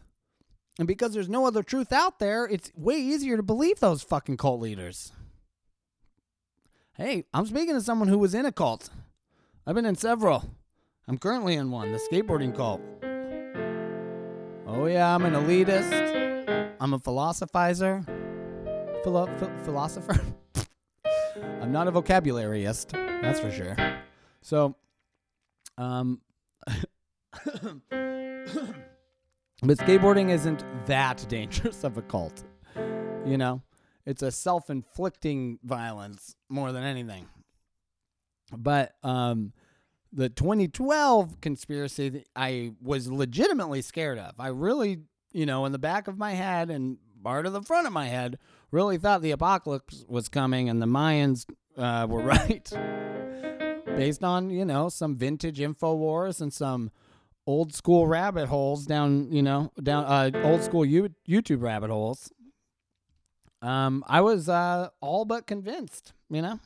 And 0.79 0.89
because 0.89 1.13
there's 1.13 1.29
no 1.29 1.47
other 1.47 1.63
truth 1.63 1.93
out 1.93 2.19
there, 2.19 2.47
it's 2.47 2.73
way 2.75 2.97
easier 2.97 3.37
to 3.37 3.43
believe 3.43 3.81
those 3.81 4.03
fucking 4.03 4.37
cult 4.37 4.61
leaders. 4.61 5.13
Hey, 6.95 7.25
I'm 7.33 7.47
speaking 7.47 7.75
to 7.75 7.81
someone 7.81 8.09
who 8.09 8.19
was 8.19 8.35
in 8.35 8.47
a 8.47 8.53
cult. 8.53 8.91
I've 9.67 9.75
been 9.75 9.87
in 9.87 9.97
several. 9.97 10.55
I'm 11.09 11.19
currently 11.19 11.57
in 11.57 11.71
one, 11.71 11.93
the 11.93 11.99
skateboarding 11.99 12.55
cult. 12.55 12.81
Oh, 14.67 14.87
yeah, 14.87 15.15
I'm 15.15 15.25
an 15.25 15.35
elitist. 15.35 16.75
I'm 16.81 16.95
a 16.95 16.99
philosophizer. 16.99 18.05
Philo- 19.03 19.27
ph- 19.39 19.51
philosopher? 19.65 20.21
I'm 21.61 21.73
not 21.73 21.89
a 21.89 21.93
vocabularyist, 21.93 22.93
that's 23.21 23.41
for 23.41 23.51
sure. 23.51 23.77
So, 24.43 24.77
um, 25.77 26.21
but 26.67 26.77
skateboarding 29.79 30.31
isn't 30.31 30.65
that 30.87 31.25
dangerous 31.29 31.83
of 31.83 31.99
a 31.99 32.03
cult. 32.03 32.45
You 33.27 33.39
know, 33.39 33.61
it's 34.07 34.23
a 34.23 34.31
self 34.31 34.71
inflicting 34.71 35.59
violence 35.65 36.37
more 36.49 36.71
than 36.71 36.85
anything. 36.85 37.27
But, 38.57 38.95
um, 39.03 39.53
the 40.13 40.29
2012 40.29 41.41
conspiracy 41.41 42.09
that 42.11 42.29
I 42.37 42.73
was 42.83 43.11
legitimately 43.11 43.83
scared 43.83 44.19
of. 44.19 44.35
I 44.39 44.49
really, 44.49 45.01
you 45.33 45.47
know, 45.47 45.65
in 45.65 45.73
the 45.73 45.79
back 45.79 46.07
of 46.07 46.19
my 46.19 46.33
head 46.33 46.71
and 46.71 46.99
part 47.23 47.47
of 47.47 47.53
the 47.53 47.63
front 47.63 47.87
of 47.87 47.93
my 47.93 48.07
head, 48.07 48.39
really 48.71 48.99
thought 48.99 49.23
the 49.23 49.31
apocalypse 49.31 50.05
was 50.09 50.29
coming 50.29 50.69
and 50.69 50.83
the 50.83 50.87
Mayans 50.87 51.47
uh, 51.79 52.07
were 52.09 52.21
right. 52.23 52.71
Based 53.87 54.23
on, 54.25 54.51
you 54.51 54.65
know, 54.65 54.89
some 54.89 55.17
vintage 55.17 55.59
InfoWars 55.59 56.41
and 56.41 56.53
some 56.53 56.91
old 57.47 57.75
school 57.75 58.07
rabbit 58.07 58.47
holes 58.47 58.87
down, 58.87 59.31
you 59.33 59.43
know, 59.43 59.73
down 59.83 60.05
uh, 60.05 60.31
old 60.45 60.63
school 60.63 60.85
U- 60.85 61.15
YouTube 61.29 61.63
rabbit 61.63 61.91
holes. 61.91 62.31
um, 63.61 64.05
I 64.07 64.21
was 64.21 64.49
uh, 64.49 64.89
all 65.01 65.25
but 65.25 65.47
convinced, 65.47 66.13
you 66.31 66.43
know? 66.43 66.59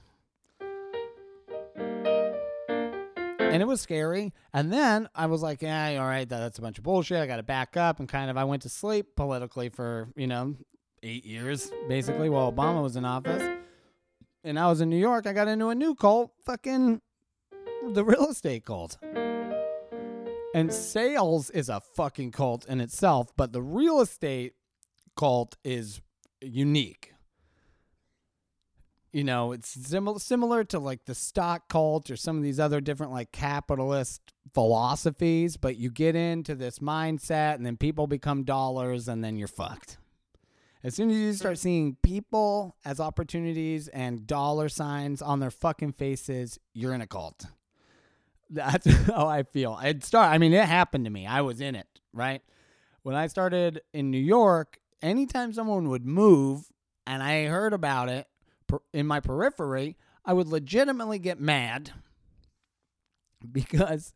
And 3.47 3.55
it 3.55 3.61
mm-hmm. 3.61 3.69
was 3.69 3.81
scary. 3.81 4.33
And 4.53 4.73
then 4.73 5.09
I 5.15 5.27
was 5.27 5.43
like, 5.43 5.63
yeah, 5.63 5.97
all 6.01 6.07
right, 6.07 6.29
that, 6.29 6.39
that's 6.39 6.59
a 6.59 6.63
bunch 6.63 6.79
of 6.79 6.85
bullshit. 6.85 7.19
I 7.19 7.27
got 7.27 7.37
to 7.37 7.43
back 7.43 7.77
up. 7.77 8.01
And 8.01 8.09
kind 8.09 8.31
of, 8.31 8.37
I 8.37 8.45
went 8.45 8.63
to 8.63 8.69
sleep 8.69 9.17
politically 9.17 9.69
for, 9.69 10.09
you 10.17 10.27
know, 10.27 10.57
eight 11.03 11.25
years, 11.25 11.71
basically, 11.89 12.29
while 12.29 12.53
Obama 12.53 12.83
was 12.83 12.97
in 12.97 13.05
office. 13.05 13.43
And 14.45 14.59
I 14.59 14.69
was 14.69 14.81
in 14.81 14.91
New 14.91 14.99
York. 14.99 15.27
I 15.27 15.33
got 15.33 15.49
into 15.49 15.69
a 15.69 15.75
new 15.75 15.95
cult, 15.95 16.33
fucking 16.45 17.01
the 17.93 18.05
real 18.05 18.29
estate 18.29 18.65
cult. 18.65 18.99
And 20.55 20.73
sales 20.73 21.51
is 21.51 21.69
a 21.69 21.81
fucking 21.81 22.33
cult 22.33 22.67
in 22.67 22.81
itself, 22.81 23.33
but 23.37 23.53
the 23.53 23.63
real 23.63 24.01
estate 24.01 24.55
cult 25.17 25.57
is 25.65 26.01
unique. 26.41 27.13
You 29.13 29.25
know, 29.25 29.53
it's 29.53 29.69
similar 29.69 30.19
similar 30.19 30.65
to 30.65 30.79
like 30.79 31.05
the 31.07 31.15
stock 31.15 31.69
cult 31.69 32.11
or 32.11 32.17
some 32.17 32.37
of 32.37 32.43
these 32.43 32.61
other 32.61 32.81
different 32.81 33.13
like 33.13 33.33
capitalist 33.33 34.21
philosophies, 34.53 35.57
but 35.57 35.77
you 35.77 35.91
get 35.91 36.17
into 36.17 36.55
this 36.55 36.81
mindset 36.81 37.55
and 37.55 37.65
then 37.65 37.77
people 37.77 38.07
become 38.07 38.45
dollars 38.45 39.09
and 39.09 39.25
then 39.25 39.37
you're 39.37 39.49
fucked. 39.49 39.99
As 40.85 40.95
soon 40.95 41.11
as 41.11 41.17
you 41.17 41.29
mm-hmm. 41.31 41.37
start 41.37 41.59
seeing 41.59 41.97
people 42.03 42.77
as 42.85 43.01
opportunities 43.01 43.89
and 43.89 44.27
dollar 44.27 44.69
signs 44.69 45.21
on 45.21 45.41
their 45.41 45.51
fucking 45.51 45.95
faces, 45.95 46.61
you're 46.75 46.95
in 46.95 47.01
a 47.01 47.07
cult. 47.07 47.47
That's 48.51 48.89
how 49.07 49.27
I 49.27 49.43
feel. 49.43 49.79
It 49.83 50.05
start. 50.05 50.33
I 50.33 50.39
mean, 50.39 50.53
it 50.53 50.65
happened 50.65 51.05
to 51.05 51.11
me. 51.11 51.27
I 51.27 51.41
was 51.41 51.61
in 51.61 51.75
it, 51.75 51.89
right? 52.13 52.43
When 53.03 53.17
I 53.17 53.27
started 53.27 53.81
in 53.93 54.11
New 54.11 54.21
York, 54.21 54.79
anytime 55.03 55.53
someone 55.53 55.89
would 55.89 56.07
move 56.07 56.67
and 57.07 57.23
I 57.23 57.47
heard 57.47 57.73
about 57.73 58.09
it 58.09 58.27
in 58.93 59.07
my 59.07 59.21
periphery, 59.21 59.97
I 60.25 60.33
would 60.33 60.49
legitimately 60.49 61.19
get 61.19 61.41
mad 61.41 61.93
because 63.53 64.15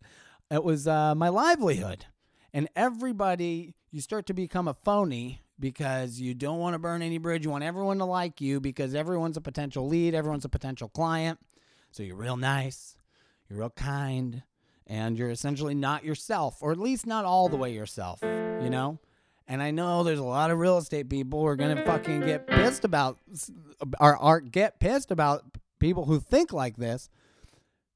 it 0.51 0.65
was 0.65 0.87
uh, 0.87 1.15
my 1.15 1.29
livelihood. 1.29 2.07
And 2.53 2.69
everybody, 2.75 3.75
you 3.91 4.01
start 4.01 4.27
to 4.27 4.35
become 4.35 4.67
a 4.67 4.75
phony 4.75 5.43
because 5.59 6.21
you 6.21 6.35
don't 6.35 6.59
want 6.59 6.75
to 6.75 6.79
burn 6.79 7.03
any 7.03 7.19
bridge. 7.19 7.45
You 7.45 7.51
want 7.51 7.65
everyone 7.65 7.99
to 7.99 8.05
like 8.05 8.41
you 8.41 8.61
because 8.61 8.95
everyone's 8.95 9.37
a 9.37 9.43
potential 9.43 9.87
lead, 9.87 10.15
everyone's 10.15 10.45
a 10.45 10.49
potential 10.49 10.89
client. 10.89 11.39
So 11.93 12.03
you're 12.03 12.17
real 12.17 12.37
nice, 12.37 12.97
you're 13.49 13.59
real 13.61 13.71
kind, 13.71 14.43
and 14.87 15.19
you're 15.19 15.31
essentially 15.31 15.75
not 15.75 16.05
yourself, 16.05 16.59
or 16.61 16.73
at 16.73 16.79
least 16.79 17.07
not 17.07 17.25
all 17.25 17.49
the 17.49 17.57
way 17.57 17.73
yourself, 17.73 18.21
you 18.23 18.71
know? 18.71 18.99
And 19.51 19.63
I 19.63 19.71
know 19.71 20.03
there's 20.05 20.19
a 20.19 20.25
lot 20.25 20.51
of 20.51 20.59
real 20.59 20.79
estate 20.79 21.11
people 21.11 21.41
who 21.41 21.47
are 21.47 21.57
gonna 21.57 21.85
fucking 21.85 22.21
get 22.21 22.47
mm-hmm. 22.47 22.63
pissed 22.63 22.85
about, 22.85 23.19
or, 24.01 24.17
or 24.17 24.41
get 24.41 24.81
pissed 24.81 25.11
about 25.11 25.45
people 25.79 26.05
who 26.05 26.21
think 26.21 26.53
like 26.53 26.77
this 26.77 27.11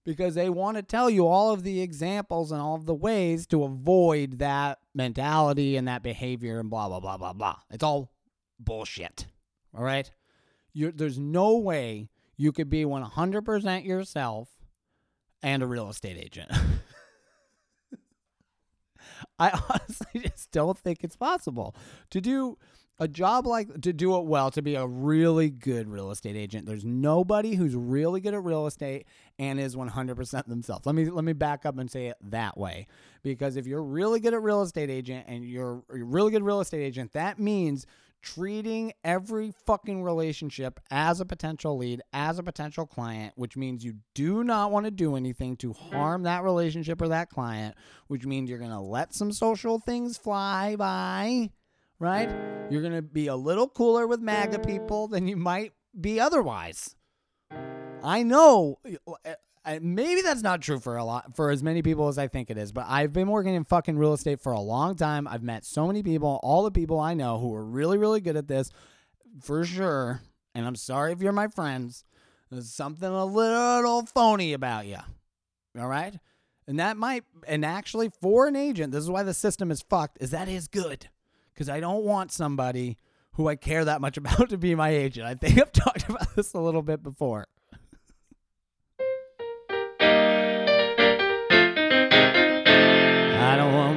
because 0.04 0.34
they 0.34 0.50
want 0.50 0.76
to 0.76 0.82
tell 0.82 1.08
you 1.08 1.26
all 1.26 1.52
of 1.52 1.62
the 1.62 1.80
examples 1.80 2.52
and 2.52 2.60
all 2.60 2.74
of 2.74 2.86
the 2.86 2.94
ways 2.94 3.46
to 3.46 3.64
avoid 3.64 4.38
that 4.40 4.78
mentality 4.94 5.76
and 5.76 5.88
that 5.88 6.02
behavior 6.02 6.60
and 6.60 6.68
blah 6.68 6.88
blah 6.88 7.00
blah 7.00 7.16
blah 7.16 7.32
blah. 7.32 7.56
It's 7.70 7.84
all 7.84 8.10
bullshit. 8.58 9.26
All 9.74 9.84
right? 9.84 10.10
you 10.74 10.92
there's 10.92 11.18
no 11.18 11.56
way 11.56 12.10
you 12.36 12.52
could 12.52 12.68
be 12.68 12.84
100% 12.84 13.86
yourself 13.86 14.48
and 15.42 15.62
a 15.62 15.66
real 15.66 15.88
estate 15.88 16.18
agent. 16.18 16.50
I 19.38 19.50
honestly 19.70 20.20
just 20.20 20.50
don't 20.50 20.78
think 20.78 21.04
it's 21.04 21.16
possible 21.16 21.74
to 22.10 22.20
do 22.20 22.58
a 23.00 23.08
job 23.08 23.46
like 23.46 23.80
to 23.80 23.92
do 23.92 24.16
it 24.16 24.24
well 24.24 24.50
to 24.52 24.62
be 24.62 24.76
a 24.76 24.86
really 24.86 25.50
good 25.50 25.88
real 25.88 26.10
estate 26.10 26.36
agent. 26.36 26.66
There's 26.66 26.84
nobody 26.84 27.56
who's 27.56 27.74
really 27.74 28.20
good 28.20 28.34
at 28.34 28.44
real 28.44 28.66
estate 28.66 29.06
and 29.38 29.58
is 29.58 29.74
100% 29.74 30.46
themselves. 30.46 30.86
Let 30.86 30.94
me 30.94 31.10
let 31.10 31.24
me 31.24 31.32
back 31.32 31.66
up 31.66 31.76
and 31.78 31.90
say 31.90 32.06
it 32.06 32.16
that 32.22 32.56
way 32.56 32.86
because 33.22 33.56
if 33.56 33.66
you're 33.66 33.82
really 33.82 34.20
good 34.20 34.32
at 34.32 34.42
real 34.42 34.62
estate 34.62 34.90
agent 34.90 35.24
and 35.26 35.44
you're 35.44 35.82
a 35.90 36.04
really 36.04 36.30
good 36.30 36.44
real 36.44 36.60
estate 36.60 36.82
agent, 36.82 37.12
that 37.14 37.38
means 37.40 37.86
treating 38.24 38.92
every 39.04 39.52
fucking 39.66 40.02
relationship 40.02 40.80
as 40.90 41.20
a 41.20 41.26
potential 41.26 41.76
lead, 41.76 42.00
as 42.12 42.38
a 42.38 42.42
potential 42.42 42.86
client, 42.86 43.34
which 43.36 43.56
means 43.56 43.84
you 43.84 43.96
do 44.14 44.42
not 44.42 44.72
want 44.72 44.86
to 44.86 44.90
do 44.90 45.14
anything 45.14 45.56
to 45.58 45.72
mm-hmm. 45.72 45.94
harm 45.94 46.22
that 46.22 46.42
relationship 46.42 47.02
or 47.02 47.08
that 47.08 47.28
client, 47.28 47.76
which 48.06 48.24
means 48.24 48.48
you're 48.48 48.58
going 48.58 48.70
to 48.70 48.80
let 48.80 49.14
some 49.14 49.30
social 49.30 49.78
things 49.78 50.16
fly 50.16 50.74
by, 50.76 51.50
right? 51.98 52.30
You're 52.70 52.82
going 52.82 52.94
to 52.94 53.02
be 53.02 53.26
a 53.26 53.36
little 53.36 53.68
cooler 53.68 54.06
with 54.06 54.20
MAGA 54.20 54.60
people 54.60 55.06
than 55.06 55.28
you 55.28 55.36
might 55.36 55.72
be 55.98 56.18
otherwise. 56.18 56.96
I 58.02 58.22
know 58.22 58.78
eh, 59.24 59.34
uh, 59.64 59.78
maybe 59.80 60.20
that's 60.20 60.42
not 60.42 60.60
true 60.60 60.78
for 60.78 60.96
a 60.96 61.04
lot 61.04 61.34
for 61.34 61.50
as 61.50 61.62
many 61.62 61.80
people 61.80 62.08
as 62.08 62.18
I 62.18 62.28
think 62.28 62.50
it 62.50 62.58
is, 62.58 62.70
but 62.70 62.84
I've 62.88 63.12
been 63.12 63.28
working 63.28 63.54
in 63.54 63.64
fucking 63.64 63.96
real 63.96 64.12
estate 64.12 64.40
for 64.40 64.52
a 64.52 64.60
long 64.60 64.94
time. 64.94 65.26
I've 65.26 65.42
met 65.42 65.64
so 65.64 65.86
many 65.86 66.02
people, 66.02 66.38
all 66.42 66.64
the 66.64 66.70
people 66.70 67.00
I 67.00 67.14
know 67.14 67.38
who 67.38 67.54
are 67.54 67.64
really 67.64 67.96
really 67.96 68.20
good 68.20 68.36
at 68.36 68.48
this 68.48 68.70
for 69.40 69.64
sure. 69.64 70.20
And 70.54 70.66
I'm 70.66 70.76
sorry 70.76 71.12
if 71.12 71.20
you're 71.20 71.32
my 71.32 71.48
friends. 71.48 72.04
There's 72.50 72.70
something 72.70 73.08
a 73.08 73.24
little 73.24 74.04
phony 74.06 74.52
about 74.52 74.86
you. 74.86 74.98
All 75.78 75.88
right? 75.88 76.14
And 76.68 76.78
that 76.78 76.96
might 76.96 77.24
and 77.46 77.64
actually 77.64 78.10
for 78.20 78.46
an 78.46 78.56
agent, 78.56 78.92
this 78.92 79.02
is 79.02 79.10
why 79.10 79.22
the 79.22 79.34
system 79.34 79.70
is 79.70 79.82
fucked, 79.82 80.18
is 80.20 80.30
that 80.30 80.48
is 80.48 80.68
good. 80.68 81.08
Cuz 81.56 81.68
I 81.68 81.80
don't 81.80 82.04
want 82.04 82.32
somebody 82.32 82.98
who 83.32 83.48
I 83.48 83.56
care 83.56 83.84
that 83.84 84.00
much 84.00 84.16
about 84.18 84.50
to 84.50 84.58
be 84.58 84.74
my 84.74 84.90
agent. 84.90 85.26
I 85.26 85.34
think 85.34 85.58
I've 85.58 85.72
talked 85.72 86.08
about 86.08 86.36
this 86.36 86.52
a 86.52 86.60
little 86.60 86.82
bit 86.82 87.02
before. 87.02 87.46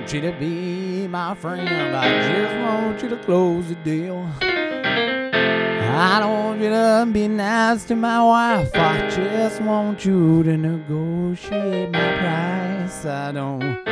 Want 0.07 0.23
you 0.23 0.31
to 0.31 0.39
be 0.39 1.05
my 1.05 1.35
friend. 1.35 1.67
I 1.67 2.31
just 2.31 2.55
want 2.61 3.03
you 3.03 3.09
to 3.09 3.17
close 3.25 3.67
the 3.67 3.75
deal. 3.75 4.25
I 4.39 6.19
don't 6.21 6.45
want 6.45 6.61
you 6.61 6.69
to 6.69 7.09
be 7.11 7.27
nice 7.27 7.83
to 7.85 7.95
my 7.97 8.23
wife. 8.23 8.73
I 8.73 9.09
just 9.09 9.61
want 9.61 10.05
you 10.05 10.43
to 10.43 10.55
negotiate 10.55 11.91
my 11.91 12.17
price. 12.19 13.05
I 13.05 13.33
don't 13.33 13.83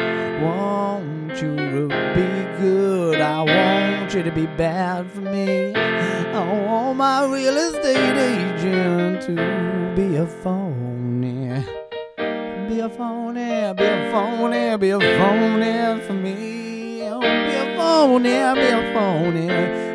want 0.42 1.32
you 1.42 1.54
to 1.58 1.88
be 1.90 2.62
good. 2.62 3.20
I 3.20 3.42
want 3.42 4.14
you 4.14 4.24
to 4.24 4.32
be 4.32 4.46
bad 4.46 5.12
for 5.12 5.20
me. 5.20 5.76
I 5.76 6.66
want 6.66 6.98
my 6.98 7.26
real 7.26 7.58
estate 7.58 8.16
agent 8.16 9.22
to 9.24 9.94
be 9.98 10.16
a 10.16 10.26
phony. 10.26 11.85
Be 12.76 12.82
a 12.82 12.90
phony, 12.90 13.74
be 13.74 13.86
a 13.86 14.12
phony, 14.12 14.76
be 14.76 14.90
a 14.90 15.00
phony 15.00 16.02
for 16.02 16.12
me. 16.12 17.04
Oh, 17.04 17.22
be 17.22 17.56
a 17.56 17.74
phony, 17.78 18.24
be 18.54 18.68
a 18.68 18.94
phony, 18.94 19.48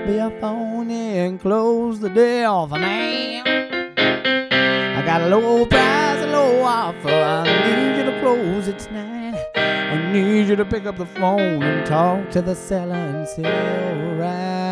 be 0.07 0.17
a 0.17 0.31
phony 0.41 1.19
and 1.19 1.39
close 1.39 2.01
the 2.01 2.09
deal 2.09 2.67
for 2.69 2.79
me. 2.79 3.43
I 3.45 5.03
got 5.05 5.21
a 5.21 5.27
low 5.27 5.67
price, 5.67 6.25
a 6.25 6.27
low 6.29 6.63
offer. 6.63 7.11
I 7.11 7.45
need 7.45 7.99
you 7.99 8.05
to 8.11 8.19
close 8.23 8.67
it 8.67 8.79
tonight. 8.79 9.45
I 9.57 10.13
need 10.15 10.49
you 10.49 10.57
to 10.57 10.65
pick 10.65 10.87
up 10.87 10.97
the 10.97 11.05
phone 11.05 11.63
and 11.63 11.87
talk 11.87 12.31
to 12.31 12.41
the 12.41 12.55
seller 12.55 12.95
and 12.95 13.29
say, 13.29 13.45
alright. 13.45 14.71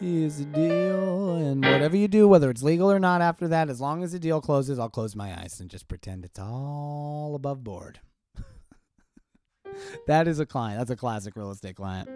Here's 0.00 0.38
the 0.38 0.46
deal. 0.46 1.36
And 1.36 1.62
whatever 1.62 1.94
you 1.94 2.08
do, 2.08 2.26
whether 2.26 2.48
it's 2.48 2.62
legal 2.62 2.90
or 2.90 2.98
not 2.98 3.20
after 3.20 3.46
that, 3.48 3.68
as 3.68 3.82
long 3.82 4.02
as 4.02 4.12
the 4.12 4.18
deal 4.18 4.40
closes, 4.40 4.78
I'll 4.78 4.88
close 4.88 5.14
my 5.14 5.38
eyes 5.38 5.60
and 5.60 5.68
just 5.68 5.88
pretend 5.88 6.24
it's 6.24 6.38
all 6.38 7.34
above 7.34 7.62
board. 7.62 8.00
that 10.06 10.26
is 10.26 10.40
a 10.40 10.46
client. 10.46 10.78
That's 10.78 10.90
a 10.90 10.96
classic 10.96 11.36
real 11.36 11.50
estate 11.50 11.76
client. 11.76 12.08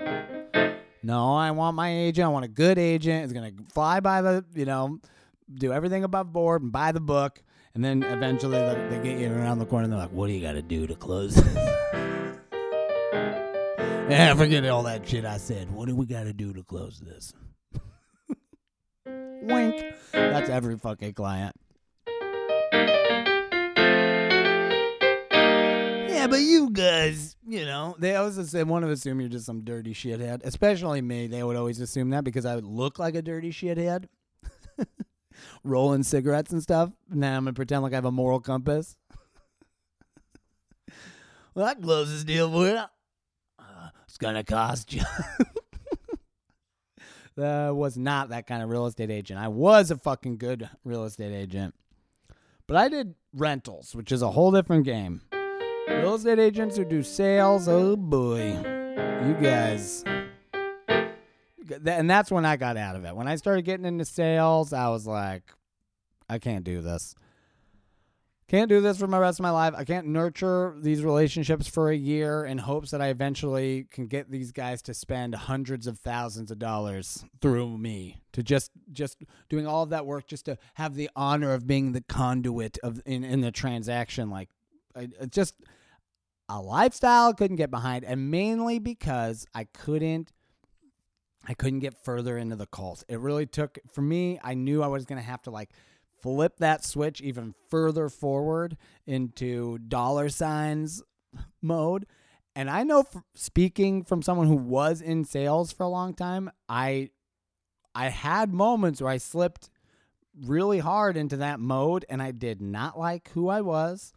No, 1.03 1.35
I 1.35 1.51
want 1.51 1.77
my 1.77 1.94
agent. 1.94 2.25
I 2.25 2.29
want 2.29 2.47
a 2.47 2.49
good 2.49 2.79
agent. 2.79 3.27
Is 3.27 3.35
going 3.35 3.55
to 3.55 3.64
fly 3.75 4.01
by 4.01 4.23
the, 4.23 4.47
you 4.55 4.64
know, 4.64 4.99
do 5.53 5.70
everything 5.70 6.05
above 6.05 6.33
board 6.33 6.62
and 6.62 6.73
buy 6.73 6.90
the 6.92 7.01
book. 7.01 7.42
And 7.75 7.85
then 7.85 8.03
eventually 8.03 8.57
they, 8.57 8.88
they 8.88 9.03
get 9.03 9.18
you 9.18 9.31
around 9.31 9.59
the 9.59 9.66
corner 9.66 9.85
and 9.85 9.92
they're 9.92 10.01
like, 10.01 10.12
what 10.12 10.29
do 10.29 10.33
you 10.33 10.40
got 10.40 10.53
to 10.53 10.62
do 10.62 10.87
to 10.87 10.94
close 10.94 11.37
yeah, 13.12 14.33
forget 14.35 14.64
all 14.66 14.85
that 14.85 15.07
shit 15.07 15.27
I 15.27 15.37
said. 15.37 15.70
What 15.70 15.88
do 15.88 15.97
we 15.97 16.07
got 16.07 16.23
to 16.25 16.33
do 16.33 16.55
to 16.55 16.62
close 16.62 17.01
this? 17.01 17.35
Wink. 19.44 19.85
That's 20.12 20.48
every 20.48 20.78
fucking 20.78 21.14
client. 21.14 21.54
Yeah, 26.09 26.28
but 26.28 26.40
you 26.40 26.70
guys, 26.70 27.37
you 27.46 27.66
know, 27.66 27.94
they 27.98 28.16
always 28.16 28.38
assume, 28.38 28.68
want 28.68 28.87
to 28.87 28.90
assume 28.90 29.20
you're 29.20 29.28
just 29.28 29.44
some 29.44 29.62
dirty 29.62 29.92
shithead. 29.92 30.42
Especially 30.44 31.02
me. 31.02 31.26
They 31.26 31.42
would 31.42 31.57
always 31.57 31.80
assume 31.80 32.09
that 32.11 32.24
because 32.24 32.46
I 32.46 32.54
would 32.54 32.64
look 32.64 32.98
like 32.98 33.14
a 33.14 33.20
dirty 33.20 33.50
shithead. 33.50 34.07
Rolling 35.64 36.02
cigarettes 36.02 36.52
and 36.52 36.62
stuff. 36.62 36.90
Now 37.11 37.37
I'm 37.37 37.44
going 37.44 37.54
to 37.54 37.59
pretend 37.59 37.83
like 37.83 37.92
I 37.92 37.96
have 37.96 38.07
a 38.07 38.12
moral 38.12 38.40
compass. 38.40 38.96
well, 41.54 41.66
that 41.66 41.83
closes 41.83 42.24
the 42.24 42.33
deal 42.33 42.50
for 42.50 42.68
you. 42.68 42.80
Uh, 43.59 43.88
it's 44.04 44.16
going 44.16 44.37
to 44.37 44.44
cost 44.44 44.94
you. 44.94 45.02
uh, 47.38 47.70
was 47.75 47.97
not 47.97 48.29
that 48.31 48.47
kind 48.47 48.62
of 48.62 48.68
real 48.70 48.87
estate 48.87 49.11
agent. 49.11 49.40
I 49.40 49.49
was 49.49 49.90
a 49.90 49.97
fucking 49.97 50.38
good 50.38 50.68
real 50.85 51.05
estate 51.05 51.33
agent, 51.33 51.75
but 52.66 52.77
I 52.77 52.88
did 52.88 53.14
rentals, 53.33 53.94
which 53.94 54.12
is 54.12 54.23
a 54.23 54.31
whole 54.31 54.51
different 54.51 54.85
game. 54.85 55.23
Real 55.88 56.14
estate 56.14 56.38
agents 56.38 56.77
who 56.77 56.85
do 56.85 57.03
sales, 57.03 57.68
oh 57.68 57.97
boy, 57.97 58.53
you 59.27 59.37
guys. 59.40 60.05
And 61.87 62.11
that's 62.11 62.31
when 62.31 62.44
I 62.44 62.57
got 62.57 62.77
out 62.77 62.94
of 62.94 63.05
it. 63.05 63.16
When 63.16 63.27
I 63.27 63.37
started 63.37 63.62
getting 63.62 63.87
into 63.87 64.05
sales, 64.05 64.73
I 64.73 64.88
was 64.88 65.07
like, 65.07 65.42
I 66.29 66.38
can't 66.38 66.64
do 66.64 66.83
this. 66.83 67.14
Can't 68.46 68.68
do 68.68 68.83
this 68.83 68.98
for 68.98 69.07
my 69.07 69.18
rest 69.18 69.38
of 69.38 69.42
my 69.42 69.50
life. 69.50 69.72
I 69.74 69.85
can't 69.85 70.09
nurture 70.09 70.74
these 70.78 71.02
relationships 71.02 71.66
for 71.66 71.90
a 71.90 71.96
year 71.96 72.44
in 72.44 72.59
hopes 72.59 72.90
that 72.90 73.00
I 73.00 73.09
eventually 73.09 73.87
can 73.90 74.07
get 74.07 74.30
these 74.30 74.52
guys 74.52 74.83
to 74.83 74.92
spend 74.92 75.35
hundreds 75.35 75.87
of 75.87 75.98
thousands 75.98 76.50
of 76.50 76.59
dollars 76.59 77.24
through 77.40 77.78
me 77.78 78.20
to 78.33 78.42
just 78.42 78.70
just 78.92 79.22
doing 79.48 79.66
all 79.66 79.85
of 79.85 79.90
that 79.90 80.04
work 80.04 80.26
just 80.26 80.44
to 80.44 80.59
have 80.74 80.94
the 80.94 81.09
honor 81.16 81.54
of 81.54 81.66
being 81.66 81.92
the 81.92 82.02
conduit 82.02 82.76
of 82.83 83.00
in, 83.07 83.24
in 83.24 83.40
the 83.40 83.50
transaction 83.50 84.28
like 84.28 84.50
I, 84.94 85.09
just 85.30 85.54
a 86.50 86.61
lifestyle 86.61 87.30
I 87.30 87.33
couldn't 87.33 87.57
get 87.57 87.70
behind 87.70 88.04
and 88.04 88.30
mainly 88.30 88.78
because 88.78 89.46
I 89.54 89.64
couldn't 89.64 90.33
I 91.46 91.54
couldn't 91.54 91.80
get 91.80 92.02
further 92.04 92.38
into 92.38 92.57
the 92.57 92.66
cult. 92.66 93.04
It 93.09 93.20
really 93.20 93.46
took 93.46 93.78
for 93.90 94.02
me 94.02 94.38
I 94.44 94.52
knew 94.52 94.83
I 94.83 94.88
was 94.88 95.07
going 95.07 95.20
to 95.20 95.26
have 95.26 95.40
to 95.42 95.50
like 95.50 95.70
flip 96.24 96.56
that 96.56 96.82
switch 96.82 97.20
even 97.20 97.54
further 97.68 98.08
forward 98.08 98.78
into 99.06 99.76
dollar 99.76 100.30
signs 100.30 101.02
mode. 101.60 102.06
And 102.56 102.70
I 102.70 102.82
know 102.82 103.04
speaking 103.34 104.04
from 104.04 104.22
someone 104.22 104.46
who 104.46 104.56
was 104.56 105.02
in 105.02 105.26
sales 105.26 105.70
for 105.70 105.82
a 105.82 105.88
long 105.88 106.14
time, 106.14 106.50
I 106.66 107.10
I 107.94 108.08
had 108.08 108.54
moments 108.54 109.02
where 109.02 109.10
I 109.10 109.18
slipped 109.18 109.68
really 110.46 110.78
hard 110.78 111.18
into 111.18 111.37
that 111.37 111.60
mode 111.60 112.06
and 112.08 112.22
I 112.22 112.30
did 112.30 112.62
not 112.62 112.98
like 112.98 113.28
who 113.34 113.50
I 113.50 113.60
was. 113.60 114.14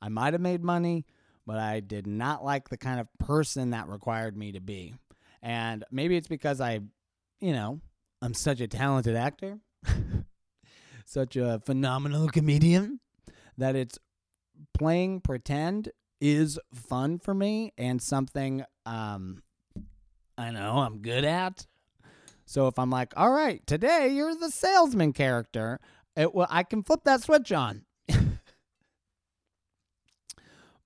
I 0.00 0.08
might 0.08 0.32
have 0.32 0.40
made 0.40 0.64
money, 0.64 1.04
but 1.46 1.58
I 1.58 1.80
did 1.80 2.06
not 2.06 2.42
like 2.42 2.70
the 2.70 2.78
kind 2.78 3.00
of 3.00 3.06
person 3.18 3.70
that 3.70 3.86
required 3.86 4.34
me 4.34 4.52
to 4.52 4.60
be. 4.60 4.94
And 5.42 5.84
maybe 5.90 6.16
it's 6.16 6.26
because 6.26 6.58
I, 6.58 6.80
you 7.38 7.52
know, 7.52 7.80
I'm 8.22 8.32
such 8.32 8.62
a 8.62 8.66
talented 8.66 9.14
actor. 9.14 9.58
such 11.10 11.36
a 11.36 11.60
phenomenal 11.64 12.28
comedian 12.28 13.00
that 13.58 13.74
it's 13.74 13.98
playing 14.72 15.20
pretend 15.20 15.90
is 16.20 16.58
fun 16.72 17.18
for 17.18 17.34
me 17.34 17.72
and 17.76 18.00
something 18.00 18.64
um 18.86 19.42
I 20.38 20.52
know 20.52 20.78
I'm 20.78 21.02
good 21.02 21.24
at. 21.24 21.66
So 22.46 22.66
if 22.66 22.78
I'm 22.78 22.88
like, 22.88 23.12
"All 23.14 23.30
right, 23.30 23.66
today 23.66 24.08
you're 24.08 24.34
the 24.34 24.50
salesman 24.50 25.12
character," 25.12 25.80
it 26.16 26.34
well 26.34 26.46
I 26.48 26.62
can 26.62 26.82
flip 26.82 27.00
that 27.04 27.22
switch 27.22 27.52
on. 27.52 27.84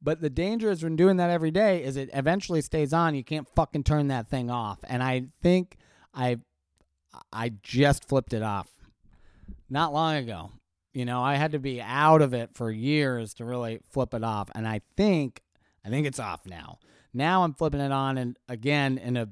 but 0.03 0.21
the 0.21 0.31
danger 0.31 0.71
is 0.71 0.83
when 0.83 0.97
doing 0.97 1.19
that 1.19 1.31
every 1.31 1.51
day 1.51 1.85
is 1.85 1.97
it 1.97 2.11
eventually 2.13 2.63
stays 2.63 2.93
on. 2.93 3.15
You 3.15 3.25
can't 3.25 3.49
fucking 3.55 3.85
turn 3.85 4.09
that 4.09 4.29
thing 4.29 4.51
off. 4.51 4.79
And 4.89 5.03
I 5.03 5.27
think 5.43 5.77
I 6.15 6.39
I 7.33 7.53
just 7.63 8.09
flipped 8.09 8.33
it 8.33 8.43
off 8.43 8.74
not 9.69 9.93
long 9.93 10.17
ago. 10.17 10.51
You 10.93 11.05
know, 11.05 11.23
I 11.23 11.35
had 11.35 11.53
to 11.53 11.59
be 11.59 11.81
out 11.81 12.23
of 12.23 12.35
it 12.35 12.51
for 12.55 12.71
years 12.71 13.35
to 13.35 13.45
really 13.45 13.81
flip 13.91 14.15
it 14.15 14.23
off. 14.23 14.49
And 14.55 14.67
I 14.67 14.81
think, 14.97 15.43
I 15.85 15.89
think 15.89 16.07
it's 16.07 16.21
off 16.21 16.47
now. 16.47 16.79
Now 17.13 17.43
I'm 17.43 17.55
flipping 17.55 17.81
it 17.81 17.93
on 17.93 18.19
and 18.19 18.37
again 18.49 18.99
in 18.99 19.17
a 19.17 19.29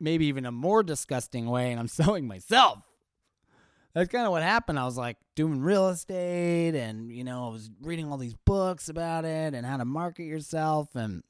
maybe 0.00 0.26
even 0.26 0.46
a 0.46 0.52
more 0.52 0.82
disgusting 0.82 1.46
way, 1.46 1.70
and 1.70 1.80
I'm 1.80 1.88
selling 2.00 2.26
myself. 2.26 2.78
That's 3.94 4.10
kind 4.10 4.26
of 4.26 4.32
what 4.32 4.42
happened. 4.42 4.78
I 4.78 4.84
was 4.84 4.96
like 4.96 5.18
doing 5.36 5.60
real 5.60 5.88
estate 5.88 6.74
and, 6.74 7.12
you 7.12 7.22
know, 7.22 7.46
I 7.46 7.52
was 7.52 7.70
reading 7.80 8.10
all 8.10 8.18
these 8.18 8.34
books 8.44 8.88
about 8.88 9.24
it 9.24 9.54
and 9.54 9.64
how 9.64 9.76
to 9.76 9.84
market 9.84 10.24
yourself. 10.24 10.88
And 10.96 11.22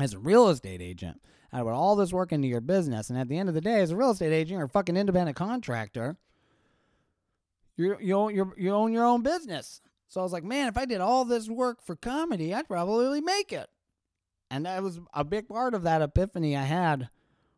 as 0.00 0.12
a 0.12 0.18
real 0.18 0.48
estate 0.48 0.82
agent, 0.82 1.22
I 1.52 1.62
put 1.62 1.68
all 1.68 1.94
this 1.94 2.12
work 2.12 2.32
into 2.32 2.48
your 2.48 2.60
business. 2.60 3.10
And 3.10 3.18
at 3.18 3.28
the 3.28 3.38
end 3.38 3.48
of 3.48 3.54
the 3.54 3.60
day, 3.60 3.80
as 3.80 3.92
a 3.92 3.96
real 3.96 4.10
estate 4.10 4.32
agent 4.32 4.60
or 4.60 4.66
fucking 4.66 4.96
independent 4.96 5.36
contractor, 5.36 6.16
you 7.78 7.96
you 8.00 8.14
own 8.14 8.34
your 8.34 8.54
you 8.58 8.72
own 8.72 8.92
your 8.92 9.04
own 9.04 9.22
business. 9.22 9.80
So 10.08 10.20
I 10.20 10.22
was 10.22 10.32
like, 10.32 10.44
man, 10.44 10.68
if 10.68 10.76
I 10.76 10.84
did 10.84 11.00
all 11.00 11.24
this 11.24 11.48
work 11.48 11.82
for 11.82 11.94
comedy, 11.94 12.54
I'd 12.54 12.66
probably 12.66 13.20
make 13.20 13.52
it. 13.52 13.68
And 14.50 14.64
that 14.64 14.82
was 14.82 15.00
a 15.12 15.24
big 15.24 15.48
part 15.48 15.74
of 15.74 15.82
that 15.82 16.00
epiphany 16.00 16.56
I 16.56 16.62
had 16.62 17.10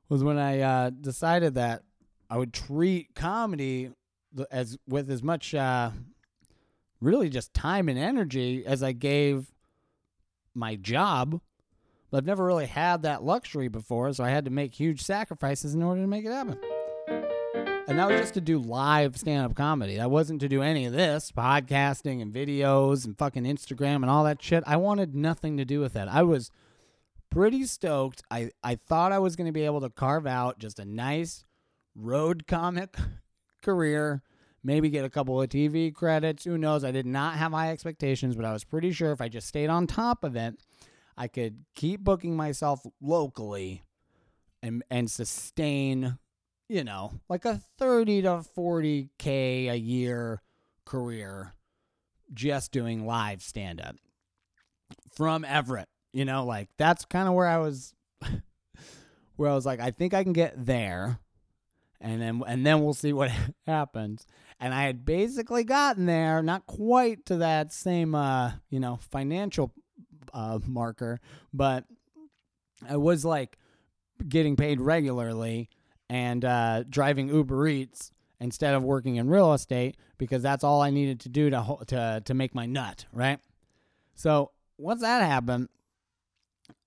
was 0.08 0.24
when 0.24 0.38
I 0.38 0.60
uh, 0.60 0.90
decided 0.90 1.54
that 1.54 1.84
I 2.28 2.36
would 2.36 2.52
treat 2.52 3.14
comedy 3.14 3.92
as 4.50 4.76
with 4.86 5.10
as 5.10 5.22
much 5.22 5.54
uh, 5.54 5.90
really 7.00 7.30
just 7.30 7.54
time 7.54 7.88
and 7.88 7.98
energy 7.98 8.64
as 8.66 8.82
I 8.82 8.92
gave 8.92 9.52
my 10.54 10.76
job. 10.76 11.40
But 12.10 12.18
I've 12.18 12.26
never 12.26 12.44
really 12.44 12.66
had 12.66 13.02
that 13.02 13.22
luxury 13.22 13.68
before, 13.68 14.12
so 14.12 14.24
I 14.24 14.30
had 14.30 14.44
to 14.46 14.50
make 14.50 14.74
huge 14.74 15.02
sacrifices 15.02 15.74
in 15.74 15.82
order 15.82 16.00
to 16.02 16.08
make 16.08 16.24
it 16.24 16.32
happen. 16.32 16.58
And 17.90 17.98
that 17.98 18.08
was 18.08 18.20
just 18.20 18.34
to 18.34 18.40
do 18.40 18.60
live 18.60 19.16
stand 19.16 19.44
up 19.44 19.56
comedy. 19.56 19.96
That 19.96 20.12
wasn't 20.12 20.40
to 20.42 20.48
do 20.48 20.62
any 20.62 20.84
of 20.84 20.92
this 20.92 21.32
podcasting 21.36 22.22
and 22.22 22.32
videos 22.32 23.04
and 23.04 23.18
fucking 23.18 23.42
Instagram 23.42 23.96
and 23.96 24.04
all 24.04 24.22
that 24.22 24.40
shit. 24.40 24.62
I 24.64 24.76
wanted 24.76 25.12
nothing 25.16 25.56
to 25.56 25.64
do 25.64 25.80
with 25.80 25.94
that. 25.94 26.06
I 26.06 26.22
was 26.22 26.52
pretty 27.30 27.64
stoked. 27.64 28.22
I, 28.30 28.50
I 28.62 28.76
thought 28.76 29.10
I 29.10 29.18
was 29.18 29.34
going 29.34 29.48
to 29.48 29.52
be 29.52 29.64
able 29.64 29.80
to 29.80 29.90
carve 29.90 30.24
out 30.24 30.60
just 30.60 30.78
a 30.78 30.84
nice 30.84 31.44
road 31.96 32.46
comic 32.46 32.94
career, 33.60 34.22
maybe 34.62 34.88
get 34.88 35.04
a 35.04 35.10
couple 35.10 35.42
of 35.42 35.48
TV 35.48 35.92
credits. 35.92 36.44
Who 36.44 36.56
knows? 36.56 36.84
I 36.84 36.92
did 36.92 37.06
not 37.06 37.38
have 37.38 37.50
high 37.50 37.72
expectations, 37.72 38.36
but 38.36 38.44
I 38.44 38.52
was 38.52 38.62
pretty 38.62 38.92
sure 38.92 39.10
if 39.10 39.20
I 39.20 39.28
just 39.28 39.48
stayed 39.48 39.68
on 39.68 39.88
top 39.88 40.22
of 40.22 40.36
it, 40.36 40.54
I 41.16 41.26
could 41.26 41.64
keep 41.74 42.04
booking 42.04 42.36
myself 42.36 42.86
locally 43.02 43.82
and 44.62 44.84
and 44.92 45.10
sustain 45.10 46.18
you 46.70 46.84
know, 46.84 47.10
like 47.28 47.44
a 47.44 47.60
30 47.78 48.22
to 48.22 48.44
40K 48.56 49.72
a 49.72 49.76
year 49.76 50.40
career 50.84 51.52
just 52.32 52.70
doing 52.70 53.04
live 53.04 53.42
stand 53.42 53.80
up 53.80 53.96
from 55.12 55.44
Everett. 55.44 55.88
You 56.12 56.24
know, 56.24 56.44
like 56.44 56.68
that's 56.78 57.04
kind 57.04 57.26
of 57.26 57.34
where 57.34 57.48
I 57.48 57.58
was, 57.58 57.92
where 59.36 59.50
I 59.50 59.54
was 59.54 59.66
like, 59.66 59.80
I 59.80 59.90
think 59.90 60.14
I 60.14 60.22
can 60.22 60.32
get 60.32 60.64
there. 60.64 61.18
And 62.00 62.22
then, 62.22 62.40
and 62.46 62.64
then 62.64 62.84
we'll 62.84 62.94
see 62.94 63.12
what 63.12 63.32
happens. 63.66 64.24
And 64.60 64.72
I 64.72 64.84
had 64.84 65.04
basically 65.04 65.64
gotten 65.64 66.06
there, 66.06 66.40
not 66.40 66.66
quite 66.66 67.26
to 67.26 67.38
that 67.38 67.72
same, 67.72 68.14
uh, 68.14 68.52
you 68.70 68.78
know, 68.78 69.00
financial 69.10 69.72
uh, 70.32 70.60
marker, 70.64 71.18
but 71.52 71.84
I 72.88 72.96
was 72.96 73.24
like 73.24 73.58
getting 74.28 74.54
paid 74.54 74.80
regularly 74.80 75.68
and 76.10 76.44
uh, 76.44 76.82
driving 76.90 77.28
Uber 77.28 77.68
Eats 77.68 78.10
instead 78.40 78.74
of 78.74 78.82
working 78.82 79.16
in 79.16 79.30
real 79.30 79.54
estate 79.54 79.96
because 80.18 80.42
that's 80.42 80.64
all 80.64 80.82
I 80.82 80.90
needed 80.90 81.20
to 81.20 81.28
do 81.28 81.48
to 81.50 81.76
to 81.86 82.22
to 82.24 82.34
make 82.34 82.54
my 82.54 82.66
nut, 82.66 83.06
right? 83.12 83.38
So 84.16 84.50
once 84.76 85.02
that 85.02 85.22
happened, 85.22 85.68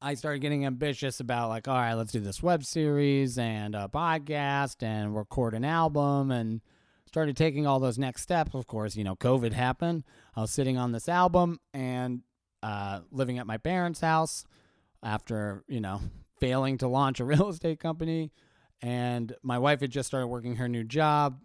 I 0.01 0.15
started 0.15 0.39
getting 0.39 0.65
ambitious 0.65 1.21
about 1.21 1.49
like, 1.49 1.69
all 1.69 1.77
right, 1.77 1.93
let's 1.93 2.11
do 2.11 2.19
this 2.19 2.43
web 2.43 2.65
series 2.65 3.37
and 3.37 3.75
a 3.75 3.89
podcast 3.91 4.83
and 4.83 5.15
record 5.15 5.53
an 5.53 5.63
album 5.63 6.29
and 6.29 6.61
started 7.07 7.37
taking 7.37 7.65
all 7.65 7.79
those 7.79 7.97
next 7.97 8.23
steps. 8.23 8.53
Of 8.53 8.67
course, 8.67 8.97
you 8.97 9.05
know, 9.05 9.15
COVID 9.15 9.53
happened. 9.53 10.03
I 10.35 10.41
was 10.41 10.51
sitting 10.51 10.77
on 10.77 10.91
this 10.91 11.07
album 11.07 11.61
and 11.73 12.23
uh, 12.61 13.01
living 13.09 13.39
at 13.39 13.47
my 13.47 13.57
parents' 13.57 14.01
house 14.01 14.43
after, 15.01 15.63
you 15.69 15.79
know, 15.79 16.01
failing 16.39 16.77
to 16.79 16.89
launch 16.89 17.21
a 17.21 17.25
real 17.25 17.47
estate 17.49 17.79
company 17.79 18.31
and 18.83 19.33
my 19.41 19.57
wife 19.57 19.79
had 19.79 19.91
just 19.91 20.07
started 20.07 20.27
working 20.27 20.57
her 20.57 20.67
new 20.67 20.83
job 20.83 21.39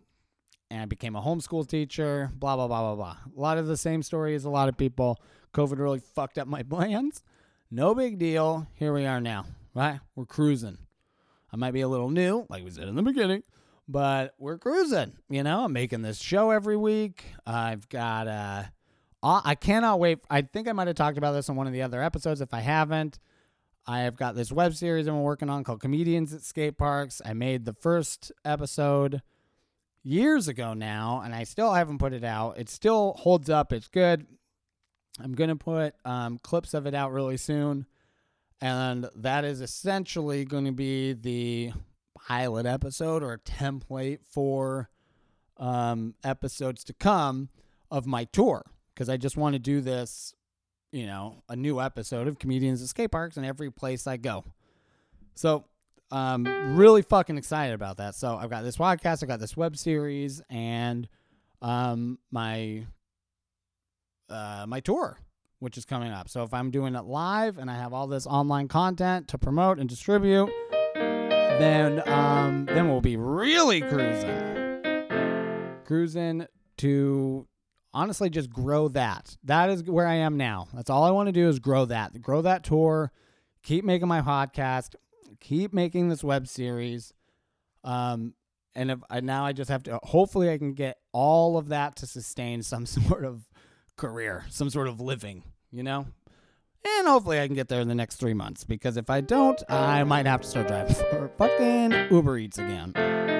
and 0.70 0.82
I 0.82 0.84
became 0.86 1.14
a 1.14 1.22
homeschool 1.22 1.66
teacher, 1.68 2.30
blah, 2.34 2.57
blah, 2.57 2.66
blah, 2.66 2.80
blah, 2.80 2.97
blah. 2.97 3.16
A 3.34 3.41
lot 3.41 3.59
of 3.59 3.68
the 3.68 3.76
same 3.76 4.03
story 4.03 4.34
as 4.34 4.45
a 4.45 4.51
lot 4.51 4.68
of 4.68 4.76
people. 4.76 5.18
COVID 5.55 5.78
really 5.78 6.01
fucked 6.14 6.36
up 6.36 6.49
my 6.49 6.64
plans. 6.64 7.22
No 7.70 7.95
big 7.95 8.18
deal. 8.18 8.66
Here 8.74 8.93
we 8.93 9.07
are 9.07 9.20
now, 9.20 9.47
right? 9.72 10.01
We're 10.16 10.26
cruising. 10.26 10.78
I 11.53 11.57
might 11.57 11.70
be 11.70 11.80
a 11.80 11.89
little 11.89 12.11
new, 12.11 12.45
like 12.51 12.64
we 12.64 12.70
said 12.70 12.89
in 12.89 12.97
the 12.97 13.03
beginning, 13.03 13.45
but 13.86 14.34
we're 14.39 14.59
cruising. 14.59 15.12
You 15.30 15.45
know, 15.45 15.64
I'm 15.64 15.72
making 15.72 16.03
this 16.03 16.20
show 16.20 16.51
every 16.51 16.76
week. 16.76 17.24
I've 17.47 17.89
got, 17.89 18.26
uh, 18.26 18.64
I 19.22 19.55
cannot 19.55 20.01
wait. 20.01 20.18
I 20.28 20.43
think 20.43 20.68
I 20.68 20.72
might 20.72 20.89
have 20.89 20.97
talked 20.97 21.18
about 21.18 21.32
this 21.32 21.49
on 21.49 21.55
one 21.55 21.68
of 21.68 21.72
the 21.72 21.82
other 21.82 22.03
episodes. 22.03 22.41
If 22.41 22.53
I 22.53 22.61
haven't, 22.61 23.20
I 23.89 24.01
have 24.01 24.16
got 24.16 24.34
this 24.34 24.53
web 24.53 24.74
series 24.74 25.07
I'm 25.07 25.22
working 25.22 25.49
on 25.49 25.64
called 25.64 25.80
Comedians 25.80 26.34
at 26.34 26.43
Skate 26.43 26.76
Parks. 26.76 27.22
I 27.24 27.32
made 27.32 27.64
the 27.64 27.72
first 27.72 28.30
episode 28.45 29.22
years 30.03 30.47
ago 30.47 30.74
now, 30.74 31.22
and 31.24 31.34
I 31.34 31.45
still 31.45 31.72
haven't 31.72 31.97
put 31.97 32.12
it 32.12 32.22
out. 32.22 32.59
It 32.59 32.68
still 32.68 33.14
holds 33.14 33.49
up. 33.49 33.72
It's 33.72 33.89
good. 33.89 34.26
I'm 35.18 35.32
going 35.32 35.49
to 35.49 35.57
put 35.57 35.95
um, 36.05 36.39
clips 36.39 36.74
of 36.74 36.86
it 36.86 36.95
out 36.95 37.12
really 37.12 37.39
soon. 37.39 37.86
And 38.61 39.09
that 39.16 39.47
is 39.47 39.62
essentially 39.62 40.45
going 40.45 40.66
to 40.66 40.72
be 40.72 41.14
the 41.14 41.72
pilot 42.14 42.66
episode 42.66 43.22
or 43.22 43.39
template 43.39 44.18
for 44.30 44.91
um, 45.57 46.14
episodes 46.22 46.84
to 46.84 46.93
come 46.93 47.49
of 47.91 48.05
my 48.05 48.24
tour 48.24 48.70
because 48.93 49.09
I 49.09 49.16
just 49.16 49.39
want 49.39 49.55
to 49.55 49.59
do 49.59 49.80
this, 49.80 50.34
you 50.93 51.07
know, 51.07 51.43
a 51.49 51.57
new 51.57 51.80
episode 51.80 52.28
of 52.28 52.39
Comedians 52.39 52.82
at 52.82 52.89
Skate 52.89 53.11
Parks 53.11 53.36
in 53.36 53.45
every 53.45 53.70
place 53.70 54.07
I 54.07 54.16
go. 54.16 54.45
So 55.34 55.64
I'm 56.11 56.76
really 56.76 57.03
fucking 57.03 57.36
excited 57.36 57.74
about 57.74 57.99
that. 57.99 58.14
So 58.14 58.36
I've 58.36 58.51
got 58.51 58.64
this 58.64 58.76
podcast, 58.76 59.22
I've 59.22 59.28
got 59.28 59.41
this 59.41 59.57
web 59.57 59.76
series, 59.76 60.41
and 60.49 61.09
um, 61.61 62.18
my 62.30 62.86
uh, 64.30 64.66
my 64.68 64.80
tour, 64.80 65.18
which 65.59 65.76
is 65.78 65.84
coming 65.84 66.12
up. 66.12 66.28
So 66.28 66.43
if 66.43 66.55
I'm 66.55 66.70
doing 66.70 66.95
it 66.95 67.05
live 67.05 67.59
and 67.59 67.70
I 67.70 67.76
have 67.76 67.93
all 67.93 68.07
this 68.07 68.26
online 68.26 68.68
content 68.68 69.28
to 69.28 69.39
promote 69.39 69.78
and 69.78 69.89
distribute, 69.89 70.51
then 70.95 72.03
um, 72.09 72.66
then 72.66 72.89
we'll 72.89 73.01
be 73.01 73.16
really 73.16 73.80
cruising, 73.80 74.80
cruising 75.84 76.47
to 76.78 77.47
honestly 77.93 78.30
just 78.30 78.51
grow 78.51 78.89
that. 78.89 79.36
That 79.45 79.70
is 79.70 79.84
where 79.84 80.07
I 80.07 80.14
am 80.14 80.36
now. 80.36 80.68
That's 80.74 80.91
all 80.91 81.05
I 81.05 81.11
want 81.11 81.28
to 81.28 81.32
do 81.32 81.49
is 81.49 81.59
grow 81.59 81.84
that, 81.86 82.20
grow 82.20 82.43
that 82.43 82.64
tour, 82.64 83.12
keep 83.62 83.84
making 83.84 84.09
my 84.09 84.20
podcast, 84.20 84.95
keep 85.41 85.72
making 85.72 86.09
this 86.09 86.22
web 86.24 86.47
series. 86.47 87.12
Um, 87.84 88.34
and 88.74 88.91
if 88.91 88.99
I 89.11 89.20
now 89.20 89.45
I 89.45 89.53
just 89.53 89.70
have 89.70 89.82
to 89.84 89.99
hopefully 90.03 90.51
I 90.51 90.59
can 90.59 90.74
get 90.74 90.99
all 91.12 91.57
of 91.57 91.68
that 91.68 91.97
to 91.97 92.07
sustain 92.07 92.62
some 92.62 92.86
sort 92.86 93.24
of 93.24 93.49
career, 93.97 94.45
some 94.49 94.70
sort 94.70 94.89
of 94.89 95.01
living, 95.01 95.43
you 95.70 95.82
know? 95.82 96.07
And 96.84 97.09
hopefully 97.09 97.41
I 97.41 97.47
can 97.47 97.57
get 97.57 97.68
there 97.68 97.80
in 97.80 97.89
the 97.89 97.95
next 97.95 98.16
three 98.16 98.34
months 98.34 98.64
because 98.64 98.97
if 98.97 99.11
I 99.11 99.20
don't, 99.20 99.61
I 99.68 100.05
might 100.05 100.26
have 100.26 100.43
to 100.43 100.49
start 100.49 100.68
driving 100.68 100.95
for 101.11 101.28
fucking 101.36 102.09
Uber 102.11 102.39
Eats 102.39 102.59
again. 102.59 103.38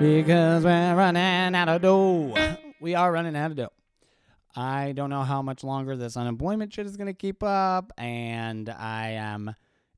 Because 0.00 0.64
we're 0.64 0.94
running 0.96 1.54
out 1.54 1.68
of 1.68 1.82
dough. 1.82 2.34
We 2.80 2.94
are 2.94 3.10
running 3.10 3.34
out 3.34 3.52
of 3.52 3.56
dough. 3.56 3.72
I 4.54 4.92
don't 4.92 5.08
know 5.08 5.22
how 5.22 5.40
much 5.40 5.64
longer 5.64 5.96
this 5.96 6.18
unemployment 6.18 6.72
shit 6.72 6.84
is 6.84 6.98
going 6.98 7.06
to 7.06 7.14
keep 7.14 7.42
up, 7.42 7.92
and 7.96 8.68
I 8.68 9.10
am 9.10 9.54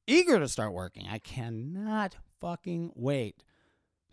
eager 0.07 0.38
to 0.38 0.47
start 0.47 0.72
working. 0.72 1.07
I 1.11 1.18
cannot 1.18 2.14
fucking 2.40 2.92
wait 2.94 3.42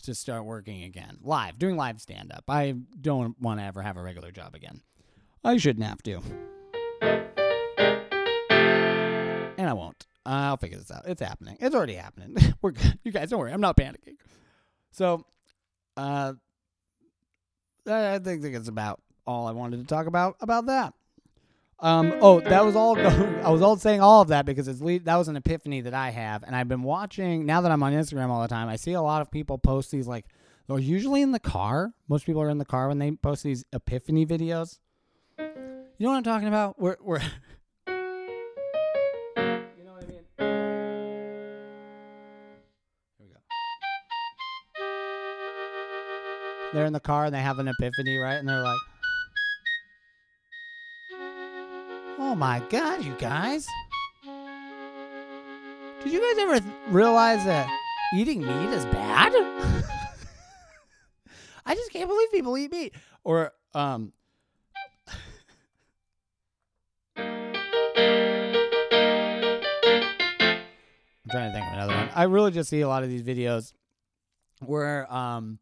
to 0.03 0.15
start 0.15 0.45
working 0.45 0.83
again. 0.83 1.17
Live, 1.21 1.59
doing 1.59 1.77
live 1.77 2.01
stand 2.01 2.31
up. 2.31 2.45
I 2.47 2.75
don't 2.99 3.39
want 3.39 3.59
to 3.59 3.65
ever 3.65 3.83
have 3.83 3.97
a 3.97 4.01
regular 4.01 4.31
job 4.31 4.55
again. 4.55 4.81
I 5.43 5.57
shouldn't 5.57 5.85
have 5.85 6.01
to. 6.03 6.21
And 9.57 9.69
I 9.69 9.73
won't. 9.73 10.07
I'll 10.25 10.57
figure 10.57 10.77
this 10.77 10.89
out. 10.89 11.03
It's 11.05 11.21
happening. 11.21 11.57
It's 11.59 11.75
already 11.75 11.95
happening. 11.95 12.35
We're 12.61 12.71
good. 12.71 12.97
You 13.03 13.11
guys 13.11 13.29
don't 13.29 13.39
worry. 13.39 13.51
I'm 13.51 13.61
not 13.61 13.77
panicking. 13.77 14.15
So, 14.91 15.25
uh, 15.97 16.33
I 17.87 18.19
think 18.19 18.41
that's 18.41 18.67
about 18.67 19.01
all 19.25 19.47
I 19.47 19.51
wanted 19.51 19.79
to 19.79 19.85
talk 19.85 20.07
about 20.07 20.35
about 20.41 20.67
that. 20.67 20.93
Um, 21.79 22.13
oh, 22.21 22.39
that 22.39 22.63
was 22.63 22.75
all. 22.75 22.97
I 23.45 23.49
was 23.49 23.61
all 23.61 23.75
saying 23.75 24.01
all 24.01 24.21
of 24.21 24.29
that 24.29 24.45
because 24.45 24.67
it's 24.67 24.79
that 24.79 25.15
was 25.15 25.27
an 25.27 25.35
epiphany 25.35 25.81
that 25.81 25.93
I 25.93 26.11
have, 26.11 26.43
and 26.43 26.55
I've 26.55 26.67
been 26.67 26.83
watching. 26.83 27.45
Now 27.45 27.61
that 27.61 27.71
I'm 27.71 27.83
on 27.83 27.93
Instagram 27.93 28.29
all 28.29 28.41
the 28.41 28.47
time, 28.47 28.69
I 28.69 28.77
see 28.77 28.93
a 28.93 29.01
lot 29.01 29.21
of 29.21 29.29
people 29.31 29.57
post 29.57 29.91
these 29.91 30.07
like 30.07 30.25
they're 30.67 30.79
usually 30.79 31.21
in 31.21 31.31
the 31.31 31.39
car. 31.39 31.91
Most 32.07 32.25
people 32.25 32.41
are 32.41 32.49
in 32.49 32.57
the 32.57 32.65
car 32.65 32.87
when 32.87 32.99
they 32.99 33.11
post 33.11 33.43
these 33.43 33.65
epiphany 33.73 34.25
videos. 34.25 34.79
You 35.37 36.07
know 36.07 36.11
what 36.11 36.17
I'm 36.17 36.23
talking 36.23 36.47
about? 36.47 36.79
We're. 36.79 37.21
They're 46.73 46.85
in 46.85 46.93
the 46.93 46.99
car 46.99 47.25
and 47.25 47.35
they 47.35 47.41
have 47.41 47.59
an 47.59 47.67
epiphany, 47.67 48.17
right? 48.17 48.35
And 48.35 48.49
they're 48.49 48.63
like. 48.63 48.79
Oh 52.17 52.35
my 52.35 52.63
god, 52.69 53.03
you 53.03 53.13
guys. 53.19 53.67
Did 56.03 56.11
you 56.11 56.19
guys 56.19 56.37
ever 56.43 56.59
th- 56.59 56.73
realize 56.89 57.45
that 57.45 57.69
eating 58.15 58.41
meat 58.41 58.69
is 58.69 58.85
bad? 58.85 59.31
I 61.65 61.75
just 61.75 61.91
can't 61.91 62.09
believe 62.09 62.31
people 62.31 62.57
eat 62.57 62.71
meat. 62.71 62.93
Or, 63.23 63.53
um, 63.73 64.11
I'm 67.15 67.23
trying 71.31 71.51
to 71.51 71.53
think 71.53 71.67
of 71.67 71.73
another 71.73 71.93
one. 71.93 72.09
I 72.15 72.23
really 72.23 72.51
just 72.51 72.69
see 72.69 72.81
a 72.81 72.87
lot 72.87 73.03
of 73.03 73.09
these 73.09 73.23
videos 73.23 73.73
where 74.59 75.11
um, 75.13 75.59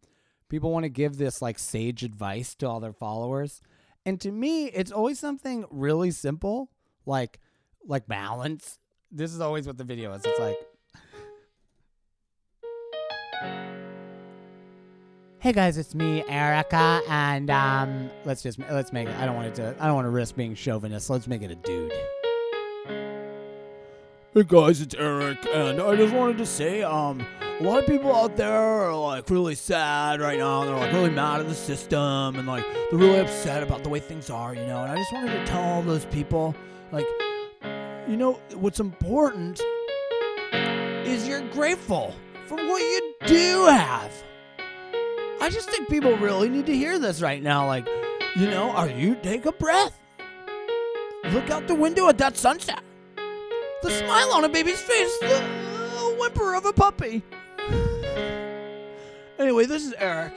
people 0.52 0.70
want 0.70 0.84
to 0.84 0.90
give 0.90 1.16
this 1.18 1.42
like 1.42 1.58
sage 1.58 2.04
advice 2.04 2.54
to 2.56 2.68
all 2.68 2.82
their 2.82 2.92
followers. 2.92 3.62
And 4.06 4.20
to 4.20 4.32
me, 4.32 4.66
it's 4.66 4.92
always 4.92 5.18
something 5.18 5.66
really 5.72 6.12
simple, 6.12 6.70
like 7.06 7.40
like 7.86 8.06
balance. 8.06 8.78
This 9.10 9.34
is 9.34 9.40
always 9.40 9.66
what 9.66 9.78
the 9.78 9.86
video 9.86 10.14
is. 10.14 10.24
It's 10.26 10.40
like 10.40 10.58
Hey 15.40 15.54
guys, 15.54 15.78
it's 15.78 15.96
me, 15.96 16.24
Erica, 16.28 17.02
and 17.08 17.50
um 17.50 18.12
let's 18.26 18.44
just 18.44 18.60
let's 18.60 18.92
make 18.92 19.08
it 19.08 19.16
I 19.16 19.26
don't 19.26 19.36
want 19.36 19.48
it 19.48 19.56
to 19.56 19.74
I 19.80 19.88
don't 19.88 19.96
want 19.96 20.06
to 20.06 20.10
risk 20.10 20.36
being 20.36 20.54
chauvinist. 20.54 21.10
Let's 21.10 21.28
make 21.28 21.44
it 21.44 21.52
a 21.52 21.56
dude. 21.56 21.94
Hey 24.34 24.44
guys, 24.48 24.80
it's 24.80 24.96
Eric, 24.96 25.46
and 25.54 25.82
I 25.82 25.94
just 25.98 26.14
wanted 26.14 26.38
to 26.38 26.46
say, 26.46 26.84
um, 26.84 27.20
a 27.60 27.64
lot 27.64 27.80
of 27.80 27.86
people 27.86 28.16
out 28.16 28.38
there 28.38 28.50
are 28.50 28.96
like 28.96 29.30
really 29.30 29.56
sad 29.56 30.22
right 30.22 30.40
now. 30.40 30.64
They're 30.64 30.74
like 30.74 30.94
really 30.94 31.10
mad 31.10 31.42
at 31.42 31.50
the 31.50 31.54
system, 31.54 32.38
and 32.38 32.48
like 32.48 32.64
they're 32.64 32.98
really 32.98 33.20
upset 33.20 33.62
about 33.62 33.84
the 33.84 33.90
way 33.90 34.00
things 34.00 34.30
are, 34.30 34.56
you 34.56 34.66
know. 34.68 34.84
And 34.84 34.92
I 34.94 34.96
just 34.96 35.12
wanted 35.12 35.34
to 35.34 35.46
tell 35.46 35.62
all 35.62 35.82
those 35.82 36.06
people, 36.06 36.56
like, 36.94 37.06
you 38.08 38.16
know, 38.16 38.40
what's 38.54 38.80
important 38.80 39.60
is 40.54 41.28
you're 41.28 41.46
grateful 41.50 42.16
for 42.46 42.56
what 42.56 42.82
you 42.82 43.14
do 43.26 43.66
have. 43.66 44.14
I 45.42 45.50
just 45.50 45.70
think 45.70 45.90
people 45.90 46.16
really 46.16 46.48
need 46.48 46.68
to 46.68 46.74
hear 46.74 47.00
this 47.00 47.22
right 47.22 47.44
now. 47.44 47.68
Like, 47.68 47.86
you 48.38 48.50
know, 48.50 48.72
are 48.72 48.90
you 48.90 49.16
take 49.16 49.46
a 49.46 49.52
breath? 49.52 50.00
Look 51.34 51.50
out 51.50 51.68
the 51.68 51.76
window 51.76 52.08
at 52.08 52.18
that 52.20 52.38
sunset 52.38 52.82
the 53.82 53.90
smile 53.90 54.32
on 54.32 54.44
a 54.44 54.50
baby's 54.50 54.80
face, 54.80 55.18
the 55.20 56.16
whimper 56.20 56.56
of 56.56 56.66
a 56.66 56.74
puppy. 56.74 57.24
anyway, 59.40 59.66
this 59.66 59.86
is 59.86 59.94
Eric. 59.98 60.34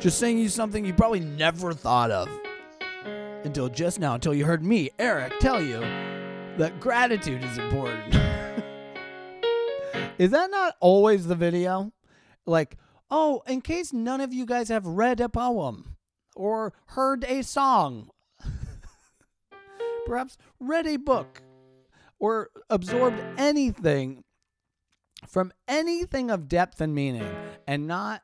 Just 0.00 0.18
saying 0.18 0.38
you 0.38 0.48
something 0.48 0.84
you 0.84 0.94
probably 0.94 1.20
never 1.20 1.72
thought 1.72 2.10
of 2.10 2.28
until 3.44 3.68
just 3.68 4.00
now, 4.00 4.14
until 4.14 4.34
you 4.34 4.44
heard 4.44 4.64
me, 4.64 4.90
Eric, 4.98 5.32
tell 5.40 5.62
you 5.62 5.80
that 6.58 6.80
gratitude 6.80 7.44
is 7.44 7.58
important. 7.58 8.14
is 10.18 10.30
that 10.30 10.50
not 10.50 10.74
always 10.80 11.26
the 11.26 11.34
video? 11.34 11.92
Like, 12.46 12.76
oh, 13.10 13.42
in 13.46 13.60
case 13.60 13.92
none 13.92 14.20
of 14.20 14.32
you 14.32 14.46
guys 14.46 14.68
have 14.68 14.86
read 14.86 15.20
a 15.20 15.28
poem 15.28 15.96
or 16.34 16.72
heard 16.86 17.24
a 17.24 17.42
song, 17.42 18.10
perhaps 20.06 20.38
read 20.58 20.86
a 20.86 20.96
book 20.96 21.42
or 22.18 22.50
absorbed 22.70 23.18
anything 23.38 24.24
from 25.26 25.52
anything 25.68 26.30
of 26.30 26.48
depth 26.48 26.80
and 26.80 26.94
meaning 26.94 27.28
and 27.66 27.86
not 27.86 28.22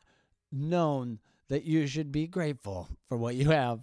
known 0.50 1.18
that 1.48 1.64
you 1.64 1.86
should 1.86 2.12
be 2.12 2.26
grateful 2.26 2.88
for 3.08 3.16
what 3.16 3.34
you 3.34 3.50
have. 3.50 3.80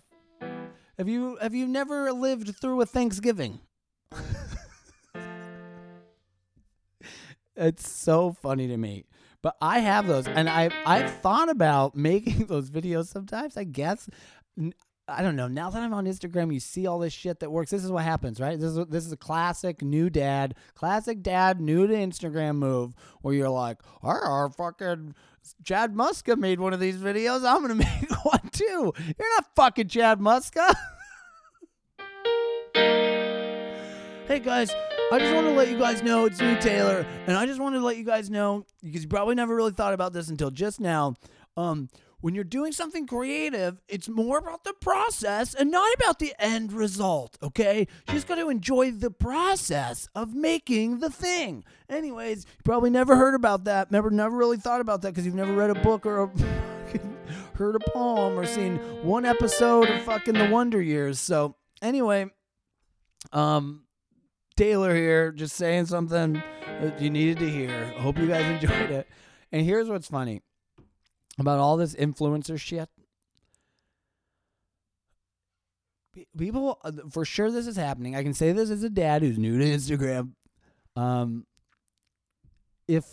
Have 0.97 1.07
you 1.07 1.37
have 1.41 1.53
you 1.53 1.67
never 1.67 2.11
lived 2.11 2.55
through 2.59 2.81
a 2.81 2.85
Thanksgiving? 2.85 3.59
it's 7.55 7.89
so 7.89 8.33
funny 8.33 8.67
to 8.67 8.75
me. 8.77 9.05
But 9.41 9.55
I 9.61 9.79
have 9.79 10.07
those 10.07 10.27
and 10.27 10.49
I 10.49 10.69
I've 10.85 11.11
thought 11.21 11.49
about 11.49 11.95
making 11.95 12.45
those 12.47 12.69
videos 12.69 13.07
sometimes, 13.07 13.55
I 13.55 13.63
guess. 13.63 14.09
I 15.09 15.21
don't 15.21 15.35
know. 15.35 15.47
Now 15.47 15.69
that 15.69 15.81
I'm 15.81 15.93
on 15.93 16.05
Instagram, 16.05 16.53
you 16.53 16.59
see 16.59 16.85
all 16.87 16.99
this 16.99 17.13
shit 17.13 17.39
that 17.39 17.51
works. 17.51 17.71
This 17.71 17.83
is 17.83 17.91
what 17.91 18.03
happens, 18.03 18.39
right? 18.39 18.59
This 18.59 18.71
is 18.75 18.85
this 18.87 19.05
is 19.05 19.11
a 19.11 19.17
classic 19.17 19.81
new 19.81 20.09
dad, 20.09 20.55
classic 20.75 21.21
dad 21.23 21.59
new 21.59 21.87
to 21.87 21.93
Instagram 21.93 22.55
move 22.57 22.93
where 23.21 23.33
you're 23.33 23.49
like, 23.49 23.77
"Our 24.03 24.49
fucking 24.49 25.15
Chad 25.63 25.93
Muska 25.93 26.37
made 26.37 26.59
one 26.59 26.73
of 26.73 26.79
these 26.79 26.97
videos. 26.97 27.43
I'm 27.45 27.61
gonna 27.61 27.75
make 27.75 28.25
one 28.25 28.49
too." 28.51 28.93
You're 28.97 29.35
not 29.35 29.55
fucking 29.55 29.87
Chad 29.87 30.19
Muska. 30.19 30.73
hey 34.27 34.39
guys, 34.39 34.71
I 35.11 35.19
just 35.19 35.33
want 35.33 35.47
to 35.47 35.53
let 35.53 35.69
you 35.69 35.79
guys 35.79 36.03
know 36.03 36.25
it's 36.25 36.39
me, 36.39 36.55
Taylor, 36.59 37.05
and 37.25 37.35
I 37.35 37.45
just 37.45 37.59
wanted 37.59 37.79
to 37.79 37.85
let 37.85 37.97
you 37.97 38.03
guys 38.05 38.29
know 38.29 38.65
because 38.83 39.03
you 39.03 39.09
probably 39.09 39.35
never 39.35 39.55
really 39.55 39.71
thought 39.71 39.93
about 39.93 40.13
this 40.13 40.29
until 40.29 40.51
just 40.51 40.79
now. 40.79 41.15
Um, 41.57 41.89
when 42.21 42.35
you're 42.35 42.43
doing 42.43 42.71
something 42.71 43.07
creative, 43.07 43.81
it's 43.87 44.09
more 44.09 44.37
about 44.37 44.63
the 44.63 44.73
process 44.73 45.53
and 45.53 45.71
not 45.71 45.93
about 45.95 46.19
the 46.19 46.33
end 46.37 46.73
result, 46.73 47.37
okay? 47.41 47.87
You 48.07 48.13
just 48.13 48.27
got 48.27 48.35
to 48.35 48.49
enjoy 48.49 48.91
the 48.91 49.11
process 49.11 50.09
of 50.15 50.33
making 50.33 50.99
the 50.99 51.09
thing. 51.09 51.63
Anyways, 51.89 52.45
you 52.45 52.63
probably 52.63 52.89
never 52.89 53.15
heard 53.15 53.35
about 53.35 53.65
that. 53.65 53.91
Never 53.91 54.09
never 54.09 54.35
really 54.35 54.57
thought 54.57 54.81
about 54.81 55.01
that 55.01 55.09
because 55.09 55.25
you've 55.25 55.35
never 55.35 55.53
read 55.53 55.69
a 55.69 55.75
book 55.75 56.05
or 56.05 56.23
a 56.23 56.29
heard 57.55 57.75
a 57.75 57.91
poem 57.91 58.37
or 58.37 58.45
seen 58.45 58.77
one 59.03 59.25
episode 59.25 59.89
of 59.89 60.01
fucking 60.01 60.33
The 60.33 60.49
Wonder 60.49 60.81
Years. 60.81 61.19
So, 61.19 61.55
anyway, 61.81 62.27
um 63.31 63.83
Taylor 64.57 64.93
here 64.93 65.31
just 65.31 65.55
saying 65.55 65.85
something 65.85 66.33
that 66.81 67.01
you 67.01 67.09
needed 67.09 67.39
to 67.39 67.49
hear. 67.49 67.85
Hope 67.97 68.17
you 68.17 68.27
guys 68.27 68.43
enjoyed 68.61 68.91
it. 68.91 69.07
And 69.53 69.65
here's 69.65 69.89
what's 69.89 70.07
funny 70.07 70.41
about 71.39 71.59
all 71.59 71.77
this 71.77 71.95
influencer 71.95 72.59
shit. 72.59 72.89
People, 76.37 76.79
uh, 76.83 76.91
for 77.11 77.23
sure, 77.23 77.51
this 77.51 77.67
is 77.67 77.77
happening. 77.77 78.15
I 78.15 78.23
can 78.23 78.33
say 78.33 78.51
this 78.51 78.69
as 78.69 78.83
a 78.83 78.89
dad 78.89 79.21
who's 79.21 79.37
new 79.37 79.57
to 79.57 79.65
Instagram. 79.65 80.31
Um, 80.95 81.45
if, 82.87 83.05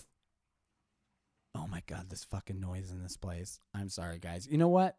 oh 1.55 1.66
my 1.68 1.83
God, 1.87 2.09
this 2.09 2.24
fucking 2.24 2.59
noise 2.59 2.91
in 2.91 3.03
this 3.03 3.16
place. 3.16 3.61
I'm 3.74 3.91
sorry, 3.91 4.18
guys. 4.18 4.49
You 4.51 4.59
know 4.59 4.68
what? 4.68 4.97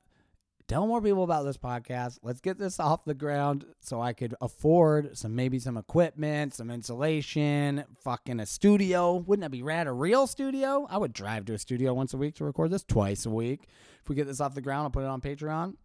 Tell 0.68 0.86
more 0.86 1.02
people 1.02 1.24
about 1.24 1.44
this 1.44 1.58
podcast. 1.58 2.20
Let's 2.22 2.42
get 2.42 2.58
this 2.58 2.80
off 2.80 3.06
the 3.06 3.14
ground 3.14 3.66
so 3.80 4.02
I 4.02 4.14
could 4.14 4.36
afford 4.42 5.18
some 5.18 5.36
maybe 5.36 5.60
some 5.60 5.78
equipment, 5.78 6.54
some 6.54 6.70
insulation, 6.70 7.86
fucking 8.04 8.40
a 8.40 8.46
studio. 8.46 9.16
Wouldn't 9.16 9.44
that 9.44 9.52
be 9.52 9.64
rad? 9.64 9.88
A 9.88 9.92
real 9.92 10.28
studio? 10.28 10.86
I 10.90 10.98
would 10.98 11.14
drive 11.14 11.46
to 11.46 11.54
a 11.54 11.58
studio 11.58 11.94
once 11.94 12.14
a 12.14 12.18
week 12.18 12.36
to 12.36 12.46
record 12.46 12.72
this 12.72 12.84
twice 12.84 13.26
a 13.26 13.30
week. 13.30 13.68
If 14.02 14.10
we 14.10 14.16
get 14.16 14.28
this 14.28 14.42
off 14.42 14.56
the 14.56 14.62
ground, 14.62 14.84
I'll 14.84 14.90
put 14.90 15.04
it 15.04 15.08
on 15.08 15.22
Patreon. 15.22 15.76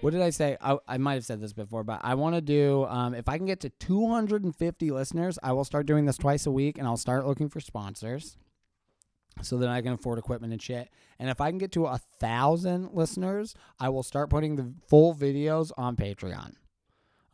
What 0.00 0.12
did 0.12 0.22
I 0.22 0.30
say? 0.30 0.56
I, 0.60 0.78
I 0.86 0.98
might 0.98 1.14
have 1.14 1.24
said 1.24 1.40
this 1.40 1.52
before, 1.52 1.82
but 1.82 2.00
I 2.02 2.14
want 2.14 2.36
to 2.36 2.40
do, 2.40 2.84
um, 2.84 3.14
if 3.14 3.28
I 3.28 3.38
can 3.38 3.46
get 3.46 3.60
to 3.60 3.70
250 3.70 4.90
listeners, 4.90 5.38
I 5.42 5.52
will 5.52 5.64
start 5.64 5.86
doing 5.86 6.04
this 6.04 6.16
twice 6.16 6.46
a 6.46 6.50
week 6.50 6.78
and 6.78 6.86
I'll 6.86 6.96
start 6.96 7.26
looking 7.26 7.48
for 7.48 7.60
sponsors 7.60 8.36
so 9.42 9.58
that 9.58 9.68
I 9.68 9.80
can 9.82 9.92
afford 9.92 10.18
equipment 10.18 10.52
and 10.52 10.62
shit. 10.62 10.88
And 11.18 11.28
if 11.30 11.40
I 11.40 11.50
can 11.50 11.58
get 11.58 11.72
to 11.72 11.86
a 11.86 11.98
thousand 12.20 12.90
listeners, 12.92 13.54
I 13.78 13.88
will 13.88 14.02
start 14.02 14.30
putting 14.30 14.56
the 14.56 14.72
full 14.88 15.14
videos 15.14 15.72
on 15.76 15.96
Patreon. 15.96 16.52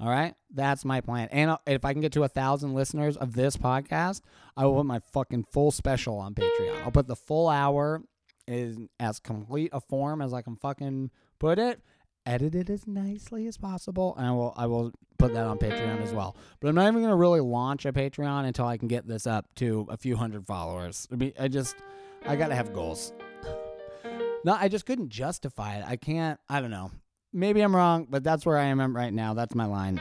All 0.00 0.08
right, 0.08 0.34
that's 0.52 0.84
my 0.84 1.00
plan. 1.00 1.28
And 1.30 1.52
uh, 1.52 1.58
if 1.64 1.84
I 1.84 1.92
can 1.92 2.02
get 2.02 2.12
to 2.12 2.24
a 2.24 2.28
thousand 2.28 2.74
listeners 2.74 3.16
of 3.16 3.34
this 3.34 3.56
podcast, 3.56 4.22
I 4.56 4.66
will 4.66 4.78
put 4.78 4.86
my 4.86 4.98
fucking 5.12 5.44
full 5.44 5.70
special 5.70 6.18
on 6.18 6.34
Patreon. 6.34 6.82
I'll 6.82 6.90
put 6.90 7.06
the 7.06 7.14
full 7.14 7.48
hour 7.48 8.02
in 8.48 8.88
as 8.98 9.20
complete 9.20 9.70
a 9.72 9.80
form 9.80 10.20
as 10.20 10.34
I 10.34 10.42
can 10.42 10.56
fucking 10.56 11.10
put 11.38 11.60
it, 11.60 11.80
edit 12.26 12.54
it 12.54 12.70
as 12.70 12.86
nicely 12.86 13.46
as 13.46 13.56
possible, 13.56 14.14
and 14.16 14.26
I 14.26 14.30
will 14.30 14.54
I 14.56 14.66
will 14.66 14.92
put 15.18 15.32
that 15.34 15.46
on 15.46 15.58
Patreon 15.58 16.02
as 16.02 16.12
well. 16.12 16.36
But 16.60 16.68
I'm 16.68 16.74
not 16.74 16.88
even 16.88 17.02
gonna 17.02 17.16
really 17.16 17.40
launch 17.40 17.84
a 17.86 17.92
Patreon 17.92 18.44
until 18.44 18.66
I 18.66 18.76
can 18.76 18.88
get 18.88 19.06
this 19.06 19.26
up 19.26 19.46
to 19.56 19.86
a 19.90 19.96
few 19.96 20.16
hundred 20.16 20.46
followers. 20.46 21.08
I 21.12 21.16
mean, 21.16 21.32
I 21.38 21.48
just 21.48 21.76
I 22.26 22.36
gotta 22.36 22.54
have 22.54 22.72
goals. 22.72 23.12
no, 24.44 24.52
I 24.52 24.68
just 24.68 24.86
couldn't 24.86 25.10
justify 25.10 25.76
it. 25.76 25.84
I 25.86 25.96
can't. 25.96 26.38
I 26.48 26.60
don't 26.60 26.70
know. 26.70 26.90
Maybe 27.32 27.62
I'm 27.62 27.74
wrong, 27.74 28.06
but 28.10 28.22
that's 28.22 28.44
where 28.44 28.58
I 28.58 28.64
am 28.64 28.94
right 28.94 29.12
now. 29.12 29.32
That's 29.34 29.54
my 29.54 29.64
line. 29.64 30.00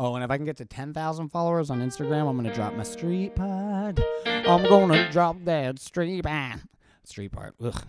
Oh, 0.00 0.14
and 0.14 0.22
if 0.22 0.30
I 0.30 0.36
can 0.36 0.46
get 0.46 0.56
to 0.58 0.64
10,000 0.64 1.28
followers 1.28 1.70
on 1.70 1.80
Instagram, 1.80 2.28
I'm 2.28 2.36
going 2.36 2.48
to 2.48 2.54
drop 2.54 2.72
my 2.74 2.84
street 2.84 3.34
pod. 3.34 4.02
I'm 4.24 4.62
going 4.62 4.90
to 4.90 5.10
drop 5.10 5.36
that 5.44 5.80
street 5.80 6.22
pod. 6.22 6.60
Street 7.04 7.32
part. 7.32 7.54
Ugh. 7.62 7.84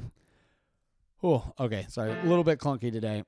Oh, 1.22 1.52
okay. 1.60 1.86
Sorry. 1.90 2.12
A 2.12 2.24
little 2.24 2.44
bit 2.44 2.60
clunky 2.60 2.92
today. 2.92 3.24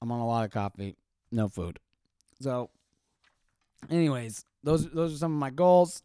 I'm 0.00 0.10
on 0.10 0.20
a 0.20 0.26
lot 0.26 0.44
of 0.44 0.50
coffee, 0.50 0.96
no 1.30 1.48
food. 1.48 1.78
So, 2.40 2.70
anyways, 3.90 4.44
those 4.62 4.90
those 4.90 5.14
are 5.14 5.18
some 5.18 5.32
of 5.32 5.38
my 5.38 5.50
goals. 5.50 6.02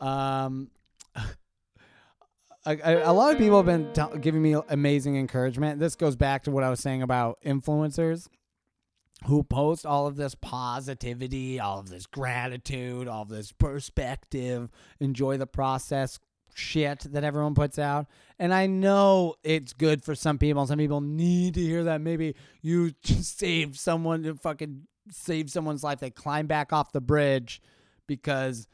Um, 0.00 0.70
a 2.66 3.12
lot 3.12 3.32
of 3.32 3.38
people 3.38 3.56
have 3.56 3.66
been 3.66 3.92
t- 3.92 4.18
giving 4.20 4.42
me 4.42 4.54
amazing 4.68 5.16
encouragement. 5.16 5.80
This 5.80 5.96
goes 5.96 6.16
back 6.16 6.44
to 6.44 6.50
what 6.50 6.62
I 6.62 6.70
was 6.70 6.80
saying 6.80 7.02
about 7.02 7.38
influencers 7.44 8.28
who 9.26 9.42
post 9.42 9.84
all 9.84 10.06
of 10.06 10.16
this 10.16 10.34
positivity, 10.34 11.60
all 11.60 11.78
of 11.78 11.90
this 11.90 12.06
gratitude, 12.06 13.06
all 13.08 13.22
of 13.22 13.28
this 13.28 13.52
perspective, 13.52 14.70
enjoy 14.98 15.36
the 15.36 15.46
process 15.46 16.18
shit 16.54 17.00
that 17.12 17.24
everyone 17.24 17.54
puts 17.54 17.78
out. 17.78 18.06
And 18.38 18.54
I 18.54 18.66
know 18.66 19.34
it's 19.44 19.72
good 19.72 20.02
for 20.02 20.14
some 20.14 20.38
people. 20.38 20.66
Some 20.66 20.78
people 20.78 21.00
need 21.00 21.54
to 21.54 21.60
hear 21.60 21.84
that. 21.84 22.00
Maybe 22.00 22.34
you 22.62 22.92
saved 23.02 23.76
someone 23.76 24.22
to 24.22 24.34
fucking 24.34 24.86
save 25.10 25.50
someone's 25.50 25.82
life. 25.82 26.00
They 26.00 26.10
climb 26.10 26.46
back 26.46 26.72
off 26.72 26.92
the 26.92 27.00
bridge 27.00 27.60
because, 28.06 28.68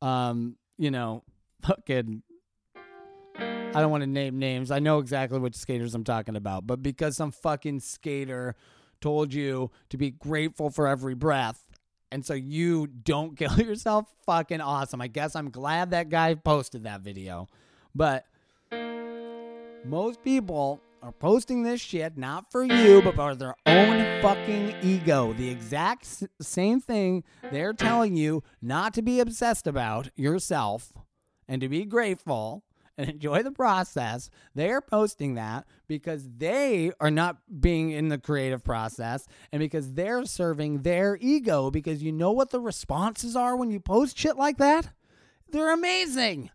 um, 0.00 0.56
you 0.78 0.90
know, 0.90 1.22
fucking 1.62 2.22
I 3.74 3.80
don't 3.80 3.90
want 3.90 4.02
to 4.02 4.06
name 4.06 4.38
names. 4.38 4.70
I 4.70 4.80
know 4.80 4.98
exactly 4.98 5.38
which 5.38 5.54
skaters 5.54 5.94
I'm 5.94 6.04
talking 6.04 6.36
about, 6.36 6.66
but 6.66 6.82
because 6.82 7.16
some 7.16 7.30
fucking 7.30 7.80
skater 7.80 8.54
told 9.00 9.32
you 9.32 9.70
to 9.88 9.96
be 9.96 10.10
grateful 10.10 10.70
for 10.70 10.86
every 10.86 11.14
breath, 11.14 11.64
and 12.12 12.24
so 12.24 12.34
you 12.34 12.86
don't 12.86 13.36
kill 13.36 13.58
yourself, 13.58 14.06
fucking 14.26 14.60
awesome. 14.60 15.00
I 15.00 15.08
guess 15.08 15.34
I'm 15.34 15.50
glad 15.50 15.90
that 15.90 16.10
guy 16.10 16.34
posted 16.34 16.84
that 16.84 17.00
video. 17.00 17.48
But 17.94 18.26
most 19.84 20.22
people 20.22 20.80
are 21.02 21.12
posting 21.12 21.64
this 21.64 21.80
shit 21.80 22.16
not 22.16 22.52
for 22.52 22.62
you, 22.62 23.02
but 23.02 23.16
for 23.16 23.34
their 23.34 23.56
own 23.66 24.22
fucking 24.22 24.76
ego. 24.82 25.32
The 25.32 25.50
exact 25.50 26.06
same 26.40 26.80
thing 26.80 27.24
they're 27.50 27.72
telling 27.72 28.14
you 28.14 28.44
not 28.60 28.94
to 28.94 29.02
be 29.02 29.18
obsessed 29.18 29.66
about 29.66 30.10
yourself 30.14 30.92
and 31.48 31.60
to 31.60 31.68
be 31.68 31.84
grateful 31.84 32.62
and 32.98 33.08
enjoy 33.10 33.42
the 33.42 33.50
process. 33.50 34.30
They 34.54 34.70
are 34.70 34.80
posting 34.80 35.34
that 35.34 35.66
because 35.88 36.28
they 36.36 36.92
are 37.00 37.10
not 37.10 37.38
being 37.60 37.90
in 37.90 38.08
the 38.08 38.18
creative 38.18 38.64
process 38.64 39.26
and 39.52 39.60
because 39.60 39.94
they're 39.94 40.24
serving 40.24 40.82
their 40.82 41.18
ego. 41.20 41.70
Because 41.70 42.02
you 42.02 42.12
know 42.12 42.32
what 42.32 42.50
the 42.50 42.60
responses 42.60 43.36
are 43.36 43.56
when 43.56 43.70
you 43.70 43.80
post 43.80 44.18
shit 44.18 44.36
like 44.36 44.58
that? 44.58 44.90
They're 45.50 45.72
amazing. 45.72 46.50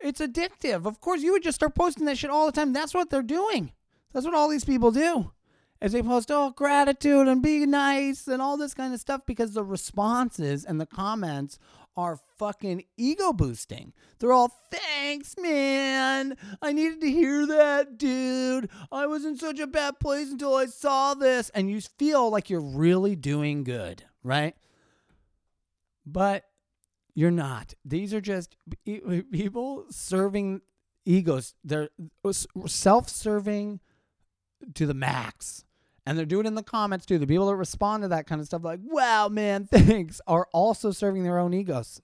It's 0.00 0.20
addictive. 0.20 0.86
Of 0.86 1.00
course, 1.00 1.22
you 1.22 1.32
would 1.32 1.42
just 1.42 1.56
start 1.56 1.74
posting 1.74 2.06
that 2.06 2.18
shit 2.18 2.30
all 2.30 2.46
the 2.46 2.52
time. 2.52 2.72
That's 2.72 2.94
what 2.94 3.10
they're 3.10 3.22
doing. 3.22 3.72
That's 4.12 4.24
what 4.24 4.34
all 4.34 4.48
these 4.48 4.64
people 4.64 4.90
do. 4.90 5.32
As 5.80 5.92
they 5.92 6.02
post, 6.02 6.30
oh, 6.30 6.50
gratitude 6.50 7.28
and 7.28 7.42
be 7.42 7.64
nice 7.64 8.26
and 8.26 8.42
all 8.42 8.56
this 8.56 8.74
kind 8.74 8.92
of 8.92 9.00
stuff 9.00 9.20
because 9.26 9.52
the 9.52 9.62
responses 9.62 10.64
and 10.64 10.80
the 10.80 10.86
comments 10.86 11.58
are 11.98 12.20
fucking 12.38 12.84
ego 12.96 13.32
boosting. 13.32 13.92
They're 14.20 14.32
all, 14.32 14.52
thanks, 14.70 15.34
man. 15.36 16.36
I 16.62 16.72
needed 16.72 17.00
to 17.00 17.10
hear 17.10 17.44
that, 17.44 17.98
dude. 17.98 18.70
I 18.92 19.06
was 19.06 19.24
in 19.24 19.36
such 19.36 19.58
a 19.58 19.66
bad 19.66 19.98
place 19.98 20.30
until 20.30 20.54
I 20.54 20.66
saw 20.66 21.14
this. 21.14 21.50
And 21.50 21.68
you 21.68 21.80
feel 21.80 22.30
like 22.30 22.48
you're 22.48 22.60
really 22.60 23.16
doing 23.16 23.64
good, 23.64 24.04
right? 24.22 24.54
But 26.06 26.44
you're 27.16 27.32
not. 27.32 27.74
These 27.84 28.14
are 28.14 28.20
just 28.20 28.56
people 29.32 29.86
serving 29.90 30.60
egos. 31.04 31.54
They're 31.64 31.88
uh, 32.24 32.32
self 32.32 33.08
serving 33.08 33.80
to 34.74 34.86
the 34.86 34.94
max 34.94 35.64
and 36.08 36.16
they're 36.16 36.24
doing 36.24 36.46
it 36.46 36.48
in 36.48 36.54
the 36.54 36.62
comments 36.62 37.04
too. 37.04 37.18
The 37.18 37.26
people 37.26 37.48
that 37.48 37.56
respond 37.56 38.02
to 38.02 38.08
that 38.08 38.26
kind 38.26 38.40
of 38.40 38.46
stuff, 38.46 38.64
like, 38.64 38.80
wow, 38.82 39.28
man, 39.28 39.66
thanks, 39.70 40.22
are 40.26 40.48
also 40.54 40.90
serving 40.90 41.22
their 41.22 41.38
own 41.38 41.52
egos, 41.52 42.00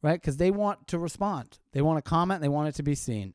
right? 0.00 0.20
Because 0.20 0.36
they 0.36 0.52
want 0.52 0.86
to 0.86 0.98
respond, 0.98 1.58
they 1.72 1.82
want 1.82 2.02
to 2.02 2.08
comment, 2.08 2.40
they 2.40 2.48
want 2.48 2.68
it 2.68 2.76
to 2.76 2.84
be 2.84 2.94
seen. 2.94 3.34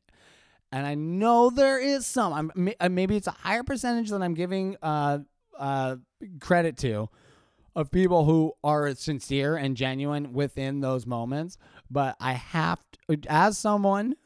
And 0.72 0.86
I 0.86 0.94
know 0.94 1.50
there 1.50 1.78
is 1.78 2.06
some, 2.06 2.32
I'm, 2.32 2.72
uh, 2.80 2.88
maybe 2.88 3.16
it's 3.16 3.26
a 3.26 3.32
higher 3.32 3.62
percentage 3.62 4.08
than 4.08 4.22
I'm 4.22 4.32
giving 4.32 4.78
uh, 4.80 5.18
uh, 5.58 5.96
credit 6.40 6.78
to, 6.78 7.10
of 7.76 7.90
people 7.90 8.24
who 8.24 8.54
are 8.64 8.94
sincere 8.94 9.56
and 9.56 9.76
genuine 9.76 10.32
within 10.32 10.80
those 10.80 11.04
moments. 11.04 11.58
But 11.90 12.16
I 12.18 12.32
have 12.32 12.80
to, 13.10 13.18
as 13.28 13.58
someone 13.58 14.16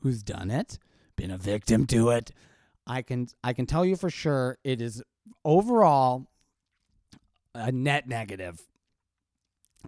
who's 0.00 0.24
done 0.24 0.50
it, 0.50 0.80
been 1.14 1.30
a 1.30 1.38
victim 1.38 1.86
to 1.86 2.10
it, 2.10 2.32
I 2.86 3.02
can 3.02 3.28
I 3.44 3.52
can 3.52 3.66
tell 3.66 3.84
you 3.84 3.96
for 3.96 4.10
sure 4.10 4.58
it 4.64 4.82
is 4.82 5.02
overall 5.44 6.26
a 7.54 7.72
net 7.72 8.08
negative. 8.08 8.62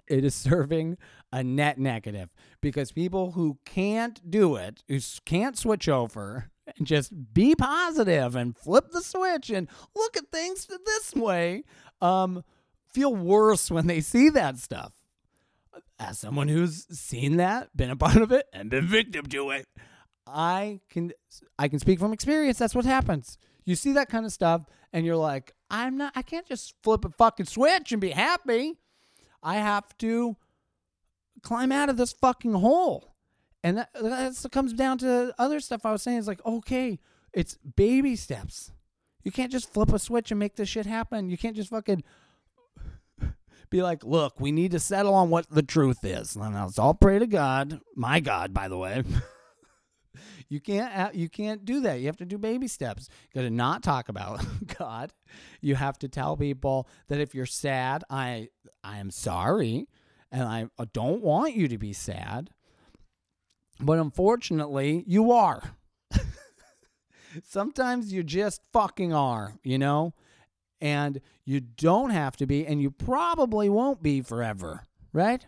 It 0.09 0.25
is 0.25 0.35
serving 0.35 0.99
a 1.33 1.43
net 1.43 1.79
negative 1.79 2.31
because 2.61 2.93
people 2.93 3.33
who 3.33 3.59
can't 3.65 4.31
do 4.31 4.57
it, 4.57 4.83
who 4.89 5.01
can't 5.25 5.59
switch 5.59 5.89
over 5.89 6.51
and 6.77 6.87
just 6.87 7.35
be 7.35 7.55
positive 7.55 8.37
and 8.37 8.57
flip 8.57 8.91
the 8.91 9.03
switch 9.03 9.51
and 9.51 9.69
look 9.95 10.17
at 10.17 10.31
things 10.31 10.67
this 10.87 11.15
way, 11.15 11.65
um, 12.01 12.45
feel 12.93 13.15
worse 13.15 13.71
when 13.71 13.87
they 13.87 14.01
see 14.01 14.29
that 14.31 14.59
stuff. 14.59 14.93
As 15.99 16.19
someone 16.19 16.49
who's 16.49 16.87
seen 16.97 17.37
that, 17.37 17.77
been 17.77 17.91
a 17.91 17.97
part 17.97 18.17
of 18.17 18.33
it, 18.33 18.47
and 18.53 18.71
been 18.71 18.87
victim 18.87 19.27
to 19.27 19.51
it, 19.51 19.67
I 20.27 20.81
can 20.89 21.13
I 21.59 21.69
can 21.69 21.79
speak 21.79 21.99
from 21.99 22.13
experience. 22.13 22.59
That's 22.59 22.75
what 22.75 22.85
happens. 22.85 23.39
You 23.65 23.75
see 23.75 23.93
that 23.93 24.09
kind 24.09 24.27
of 24.27 24.33
stuff, 24.33 24.67
and 24.93 25.07
you're 25.07 25.17
like, 25.17 25.55
I'm 25.71 25.97
not. 25.97 26.13
I 26.15 26.23
can't 26.23 26.47
just 26.47 26.75
flip 26.83 27.05
a 27.05 27.11
fucking 27.11 27.47
switch 27.47 27.93
and 27.93 28.01
be 28.01 28.11
happy. 28.11 28.75
I 29.43 29.57
have 29.57 29.97
to 29.99 30.37
climb 31.43 31.73
out 31.73 31.89
of 31.89 31.97
this 31.97 32.13
fucking 32.13 32.53
hole, 32.53 33.15
and 33.63 33.79
that 33.79 33.91
that 33.95 34.49
comes 34.53 34.73
down 34.73 34.99
to 34.99 35.35
other 35.39 35.61
stuff 35.61 35.87
I 35.87 35.93
was 35.93 36.03
saying. 36.03 36.19
It's 36.19 36.29
like, 36.29 36.45
okay, 36.45 36.99
it's 37.33 37.57
baby 37.57 38.17
steps. 38.17 38.71
You 39.23 39.33
can't 39.33 39.51
just 39.51 39.73
flip 39.73 39.93
a 39.93 39.99
switch 39.99 40.31
and 40.31 40.39
make 40.39 40.57
this 40.57 40.69
shit 40.69 40.87
happen. 40.87 41.31
You 41.31 41.39
can't 41.39 41.57
just 41.57 41.71
fucking 41.71 42.05
be 43.71 43.83
like, 43.83 44.05
look, 44.05 44.39
we 44.39 44.53
need 44.53 44.73
to 44.73 44.81
settle 44.81 45.15
on 45.15 45.31
what 45.31 45.49
the 45.49 45.63
truth 45.63 46.05
is. 46.05 46.37
And 46.37 46.55
let's 46.55 46.79
all 46.79 46.93
pray 46.93 47.19
to 47.19 47.27
God, 47.27 47.81
my 47.97 48.21
God, 48.21 48.53
by 48.53 48.69
the 48.69 48.77
way. 48.77 49.03
you 50.49 50.61
can't 50.61 51.15
you 51.15 51.29
can't 51.29 51.65
do 51.65 51.81
that. 51.81 52.01
You 52.01 52.07
have 52.07 52.17
to 52.19 52.25
do 52.25 52.39
baby 52.39 52.69
steps. 52.69 53.09
You 53.33 53.41
got 53.41 53.47
to 53.47 53.51
not 53.51 53.83
talk 53.83 54.09
about 54.09 54.45
God. 54.79 55.13
You 55.61 55.75
have 55.75 55.99
to 56.01 56.09
tell 56.09 56.37
people 56.37 56.89
that 57.09 57.21
if 57.21 57.35
you're 57.35 57.47
sad, 57.47 58.05
I 58.11 58.49
I 58.83 58.99
am 58.99 59.11
sorry, 59.11 59.87
and 60.31 60.43
I 60.43 60.85
don't 60.93 61.23
want 61.23 61.55
you 61.55 61.69
to 61.69 61.79
be 61.79 61.93
sad. 61.93 62.51
But 63.81 63.99
unfortunately, 63.99 65.05
you 65.07 65.33
are. 65.33 65.77
Sometimes 67.43 68.13
you 68.13 68.23
just 68.23 68.63
fucking 68.73 69.13
are, 69.13 69.55
you 69.63 69.79
know? 69.79 70.15
And 70.81 71.21
you 71.45 71.61
don't 71.61 72.11
have 72.11 72.37
to 72.37 72.47
be, 72.47 72.67
and 72.67 72.81
you 72.81 72.91
probably 72.91 73.69
won't 73.69 74.03
be 74.03 74.21
forever, 74.21 74.83
right? 75.13 75.47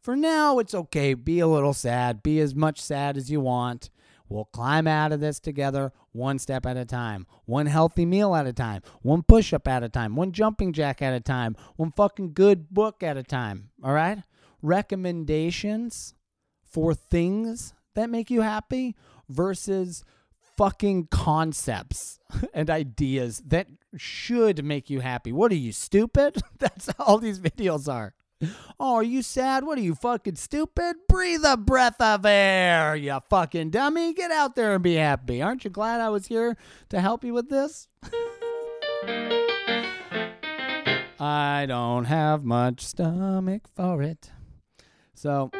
For 0.00 0.14
now, 0.14 0.58
it's 0.58 0.74
okay. 0.74 1.14
Be 1.14 1.40
a 1.40 1.46
little 1.46 1.72
sad. 1.72 2.22
Be 2.22 2.38
as 2.38 2.54
much 2.54 2.80
sad 2.80 3.16
as 3.16 3.30
you 3.30 3.40
want. 3.40 3.88
We'll 4.28 4.46
climb 4.46 4.86
out 4.86 5.12
of 5.12 5.20
this 5.20 5.38
together 5.38 5.92
one 6.12 6.38
step 6.38 6.64
at 6.66 6.76
a 6.76 6.84
time, 6.84 7.26
one 7.44 7.66
healthy 7.66 8.06
meal 8.06 8.34
at 8.34 8.46
a 8.46 8.52
time, 8.52 8.82
one 9.02 9.22
push 9.22 9.52
up 9.52 9.68
at 9.68 9.82
a 9.82 9.88
time, 9.88 10.16
one 10.16 10.32
jumping 10.32 10.72
jack 10.72 11.02
at 11.02 11.12
a 11.12 11.20
time, 11.20 11.56
one 11.76 11.92
fucking 11.92 12.32
good 12.32 12.70
book 12.70 13.02
at 13.02 13.16
a 13.16 13.22
time. 13.22 13.70
All 13.82 13.92
right? 13.92 14.22
Recommendations 14.62 16.14
for 16.62 16.94
things 16.94 17.74
that 17.94 18.10
make 18.10 18.30
you 18.30 18.40
happy 18.40 18.96
versus 19.28 20.04
fucking 20.56 21.08
concepts 21.08 22.18
and 22.54 22.70
ideas 22.70 23.42
that 23.46 23.66
should 23.96 24.64
make 24.64 24.88
you 24.88 25.00
happy. 25.00 25.32
What 25.32 25.52
are 25.52 25.56
you, 25.56 25.72
stupid? 25.72 26.42
That's 26.58 26.88
all 26.98 27.18
these 27.18 27.40
videos 27.40 27.92
are. 27.92 28.14
Oh, 28.80 28.96
are 28.96 29.02
you 29.02 29.22
sad? 29.22 29.64
What 29.64 29.78
are 29.78 29.82
you 29.82 29.94
fucking 29.94 30.36
stupid? 30.36 30.96
Breathe 31.08 31.44
a 31.46 31.56
breath 31.56 32.00
of 32.00 32.26
air, 32.26 32.96
you 32.96 33.18
fucking 33.30 33.70
dummy. 33.70 34.12
Get 34.12 34.30
out 34.30 34.56
there 34.56 34.74
and 34.74 34.82
be 34.82 34.94
happy. 34.94 35.40
Aren't 35.40 35.64
you 35.64 35.70
glad 35.70 36.00
I 36.00 36.08
was 36.08 36.26
here 36.26 36.56
to 36.90 37.00
help 37.00 37.24
you 37.24 37.32
with 37.34 37.48
this? 37.48 37.88
I 41.20 41.64
don't 41.68 42.04
have 42.04 42.44
much 42.44 42.80
stomach 42.80 43.68
for 43.74 44.02
it. 44.02 44.30
So, 45.14 45.50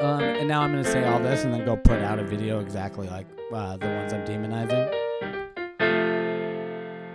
um, 0.00 0.22
and 0.22 0.48
now 0.48 0.62
I'm 0.62 0.72
going 0.72 0.84
to 0.84 0.90
say 0.90 1.06
all 1.06 1.20
this 1.20 1.44
and 1.44 1.54
then 1.54 1.64
go 1.64 1.76
put 1.76 2.00
out 2.00 2.18
a 2.18 2.24
video 2.24 2.60
exactly 2.60 3.08
like 3.08 3.26
uh, 3.52 3.76
the 3.76 3.86
ones 3.86 4.12
I'm 4.12 4.24
demonizing. 4.26 4.94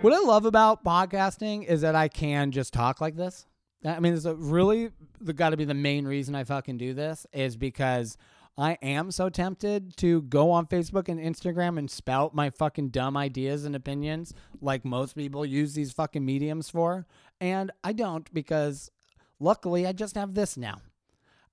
What 0.02 0.14
I 0.14 0.20
love 0.20 0.46
about 0.46 0.84
podcasting 0.84 1.66
is 1.66 1.82
that 1.82 1.96
I 1.96 2.08
can 2.08 2.52
just 2.52 2.74
talk 2.74 3.00
like 3.00 3.16
this. 3.16 3.46
I 3.86 4.00
mean, 4.00 4.14
it's 4.14 4.26
really 4.26 4.92
got 5.36 5.50
to 5.50 5.58
be 5.58 5.66
the 5.66 5.74
main 5.74 6.06
reason 6.06 6.36
I 6.36 6.44
fucking 6.44 6.78
do 6.78 6.94
this 6.94 7.26
is 7.34 7.58
because 7.58 8.18
I 8.58 8.78
am 8.84 9.12
so 9.12 9.30
tempted 9.30 9.98
to 9.98 10.22
go 10.24 10.52
on 10.52 10.68
Facebook 10.68 11.10
and 11.10 11.20
Instagram 11.20 11.78
and 11.80 11.90
spout 11.90 12.36
my 12.36 12.50
fucking 12.52 12.90
dumb 12.90 13.18
ideas 13.18 13.66
and 13.66 13.76
opinions 13.76 14.34
like 14.62 14.86
most 14.86 15.16
people 15.16 15.46
use 15.46 15.74
these 15.74 15.92
fucking 15.92 16.24
mediums 16.24 16.70
for. 16.70 17.08
And 17.42 17.72
I 17.84 17.94
don't 17.94 18.32
because 18.34 18.92
luckily 19.40 19.88
I 19.88 19.92
just 19.92 20.16
have 20.16 20.36
this 20.36 20.56
now. 20.56 20.82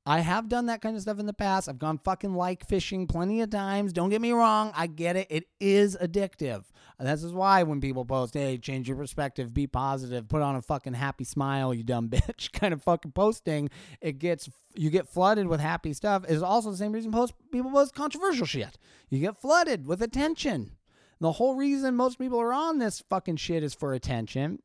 I 0.07 0.21
have 0.21 0.49
done 0.49 0.67
that 0.67 0.81
kind 0.81 0.97
of 0.97 1.03
stuff 1.03 1.19
in 1.19 1.27
the 1.27 1.35
past. 1.35 1.69
I've 1.69 1.79
gone 1.79 1.99
fucking 1.99 2.35
like 2.35 2.67
fishing 2.67 3.07
plenty 3.07 3.43
of 3.43 3.51
times. 3.51 3.93
Don't 3.93 4.09
get 4.09 4.21
me 4.21 4.33
wrong. 4.33 4.73
I 4.75 4.87
get 4.87 5.17
it. 5.17 5.27
It 5.31 5.45
is 5.61 5.97
addictive. 5.97 6.65
And 6.99 7.07
this 7.07 7.23
is 7.23 7.33
why 7.33 7.63
when 7.63 7.81
people 7.81 8.05
post, 8.05 8.35
hey, 8.35 8.57
change 8.59 8.89
your 8.89 8.97
perspective, 8.97 9.53
be 9.53 9.67
positive, 9.67 10.29
put 10.29 10.43
on 10.43 10.57
a 10.57 10.63
fucking 10.63 10.95
happy 10.95 11.25
smile, 11.25 11.75
you 11.75 11.83
dumb 11.83 12.09
bitch, 12.11 12.53
kind 12.59 12.73
of 12.73 12.83
fucking 12.83 13.13
posting, 13.13 13.69
it 14.01 14.19
gets, 14.19 14.49
you 14.75 14.91
get 14.91 15.09
flooded 15.09 15.47
with 15.47 15.61
happy 15.61 15.93
stuff. 15.93 16.25
Is 16.29 16.43
also 16.43 16.71
the 16.71 16.77
same 16.77 16.93
reason 16.93 17.13
post, 17.13 17.35
people 17.53 17.71
post 17.71 17.95
controversial 17.95 18.47
shit. 18.47 18.79
You 19.11 19.21
get 19.21 19.41
flooded 19.41 19.87
with 19.87 20.03
attention. 20.03 20.73
The 21.21 21.33
whole 21.33 21.55
reason 21.55 21.97
most 21.97 22.19
people 22.19 22.41
are 22.41 22.53
on 22.53 22.79
this 22.79 23.03
fucking 23.11 23.37
shit 23.37 23.63
is 23.63 23.75
for 23.75 23.93
attention. 23.93 24.61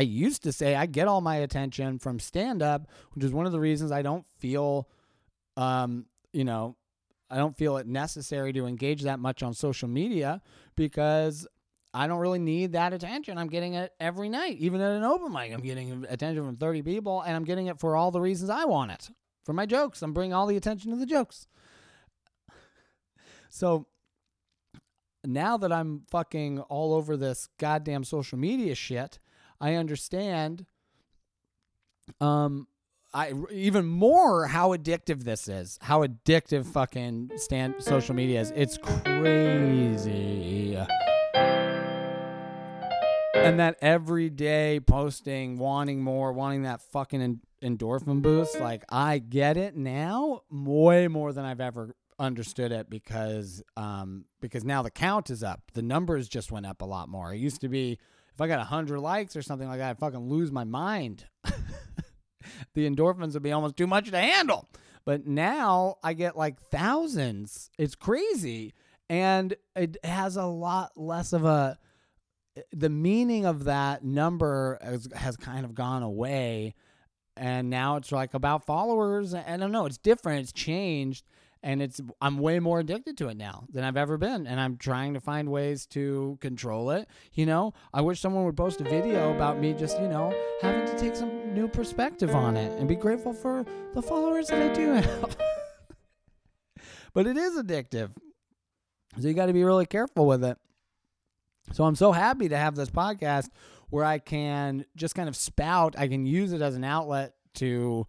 I 0.00 0.04
used 0.04 0.44
to 0.44 0.52
say 0.52 0.74
I 0.74 0.86
get 0.86 1.08
all 1.08 1.20
my 1.20 1.36
attention 1.36 1.98
from 1.98 2.18
stand 2.20 2.62
up, 2.62 2.88
which 3.12 3.22
is 3.22 3.32
one 3.32 3.44
of 3.44 3.52
the 3.52 3.60
reasons 3.60 3.92
I 3.92 4.00
don't 4.00 4.24
feel, 4.38 4.88
um, 5.58 6.06
you 6.32 6.42
know, 6.42 6.74
I 7.28 7.36
don't 7.36 7.54
feel 7.54 7.76
it 7.76 7.86
necessary 7.86 8.54
to 8.54 8.64
engage 8.64 9.02
that 9.02 9.20
much 9.20 9.42
on 9.42 9.52
social 9.52 9.88
media 9.88 10.40
because 10.74 11.46
I 11.92 12.06
don't 12.06 12.18
really 12.18 12.38
need 12.38 12.72
that 12.72 12.94
attention. 12.94 13.36
I'm 13.36 13.48
getting 13.48 13.74
it 13.74 13.92
every 14.00 14.30
night, 14.30 14.56
even 14.56 14.80
at 14.80 14.92
an 14.92 15.04
open 15.04 15.34
mic. 15.34 15.52
I'm 15.52 15.60
getting 15.60 16.06
attention 16.08 16.46
from 16.46 16.56
30 16.56 16.80
people, 16.80 17.20
and 17.20 17.36
I'm 17.36 17.44
getting 17.44 17.66
it 17.66 17.78
for 17.78 17.94
all 17.94 18.10
the 18.10 18.22
reasons 18.22 18.48
I 18.48 18.64
want 18.64 18.92
it. 18.92 19.10
For 19.44 19.52
my 19.52 19.66
jokes, 19.66 20.00
I'm 20.00 20.14
bringing 20.14 20.32
all 20.32 20.46
the 20.46 20.56
attention 20.56 20.92
to 20.92 20.96
the 20.96 21.04
jokes. 21.04 21.46
So 23.50 23.84
now 25.26 25.58
that 25.58 25.70
I'm 25.70 26.04
fucking 26.10 26.60
all 26.60 26.94
over 26.94 27.18
this 27.18 27.50
goddamn 27.58 28.04
social 28.04 28.38
media 28.38 28.74
shit, 28.74 29.18
I 29.60 29.74
understand 29.74 30.66
um 32.20 32.66
I 33.12 33.32
even 33.50 33.86
more 33.86 34.46
how 34.46 34.70
addictive 34.70 35.24
this 35.24 35.48
is. 35.48 35.78
How 35.82 36.06
addictive 36.06 36.64
fucking 36.66 37.32
stand 37.36 37.74
social 37.80 38.14
media 38.14 38.40
is. 38.40 38.52
It's 38.54 38.78
crazy. 38.78 40.76
And 43.34 43.58
that 43.58 43.76
everyday 43.80 44.78
posting, 44.78 45.58
wanting 45.58 46.02
more, 46.04 46.32
wanting 46.32 46.62
that 46.62 46.82
fucking 46.82 47.40
endorphin 47.62 48.22
boost, 48.22 48.60
like 48.60 48.84
I 48.88 49.18
get 49.18 49.56
it 49.56 49.76
now 49.76 50.42
way 50.50 51.08
more 51.08 51.32
than 51.32 51.44
I've 51.44 51.60
ever 51.60 51.96
understood 52.18 52.70
it 52.70 52.88
because 52.90 53.62
um 53.76 54.26
because 54.40 54.62
now 54.62 54.82
the 54.82 54.90
count 54.90 55.30
is 55.30 55.42
up. 55.42 55.62
The 55.72 55.82
numbers 55.82 56.28
just 56.28 56.52
went 56.52 56.66
up 56.66 56.80
a 56.80 56.84
lot 56.86 57.08
more. 57.08 57.32
It 57.34 57.38
used 57.38 57.60
to 57.62 57.68
be 57.68 57.98
if 58.40 58.44
I 58.44 58.48
got 58.48 58.58
100 58.58 59.00
likes 59.00 59.36
or 59.36 59.42
something 59.42 59.68
like 59.68 59.80
that, 59.80 59.90
I'd 59.90 59.98
fucking 59.98 60.30
lose 60.30 60.50
my 60.50 60.64
mind. 60.64 61.26
the 61.44 62.88
endorphins 62.88 63.34
would 63.34 63.42
be 63.42 63.52
almost 63.52 63.76
too 63.76 63.86
much 63.86 64.10
to 64.10 64.18
handle. 64.18 64.66
But 65.04 65.26
now 65.26 65.96
I 66.02 66.14
get 66.14 66.38
like 66.38 66.58
thousands. 66.58 67.70
It's 67.78 67.94
crazy. 67.94 68.72
And 69.10 69.54
it 69.76 69.98
has 70.02 70.38
a 70.38 70.46
lot 70.46 70.92
less 70.96 71.34
of 71.34 71.44
a. 71.44 71.76
The 72.72 72.88
meaning 72.88 73.44
of 73.44 73.64
that 73.64 74.04
number 74.04 74.78
has, 74.80 75.06
has 75.14 75.36
kind 75.36 75.66
of 75.66 75.74
gone 75.74 76.02
away. 76.02 76.74
And 77.36 77.68
now 77.68 77.96
it's 77.96 78.10
like 78.10 78.32
about 78.32 78.64
followers. 78.64 79.34
I 79.34 79.58
don't 79.58 79.70
know. 79.70 79.84
It's 79.84 79.98
different. 79.98 80.40
It's 80.40 80.52
changed 80.52 81.26
and 81.62 81.82
it's 81.82 82.00
I'm 82.20 82.38
way 82.38 82.58
more 82.58 82.80
addicted 82.80 83.18
to 83.18 83.28
it 83.28 83.36
now 83.36 83.64
than 83.70 83.84
I've 83.84 83.96
ever 83.96 84.16
been. 84.16 84.46
And 84.46 84.60
I'm 84.60 84.76
trying 84.76 85.14
to 85.14 85.20
find 85.20 85.50
ways 85.50 85.86
to 85.86 86.38
control 86.40 86.90
it 86.90 87.08
you 87.32 87.46
know? 87.46 87.74
I 87.92 88.00
wish 88.00 88.20
someone 88.20 88.44
would 88.44 88.56
post 88.56 88.80
a 88.80 88.84
video 88.84 89.34
about 89.34 89.58
me 89.58 89.72
just 89.72 90.00
you 90.00 90.08
know 90.08 90.34
having 90.60 90.86
to 90.86 90.98
take 90.98 91.16
some 91.16 91.54
new 91.54 91.68
perspective 91.68 92.34
on 92.34 92.56
it 92.56 92.78
and 92.78 92.88
be 92.88 92.96
grateful 92.96 93.32
for 93.32 93.64
the 93.94 94.02
followers 94.02 94.48
that 94.48 94.70
I 94.70 94.74
do 94.74 94.92
have. 94.94 95.36
But 97.12 97.26
it 97.26 97.36
is 97.36 97.56
addictive. 97.56 98.10
So 99.18 99.26
you 99.26 99.34
got 99.34 99.46
to 99.46 99.52
be 99.52 99.64
really 99.64 99.86
careful 99.86 100.26
with 100.26 100.44
it. 100.44 100.56
So 101.72 101.84
I'm 101.84 101.96
so 101.96 102.12
happy 102.12 102.48
to 102.48 102.56
have 102.56 102.76
this 102.76 102.90
podcast 102.90 103.48
where 103.90 104.04
I 104.04 104.18
can 104.18 104.84
just 104.96 105.14
kind 105.14 105.28
of 105.28 105.34
spout 105.34 105.96
I 105.98 106.06
can 106.08 106.26
use 106.26 106.52
it 106.52 106.62
as 106.62 106.76
an 106.76 106.84
outlet 106.84 107.34
to 107.54 108.06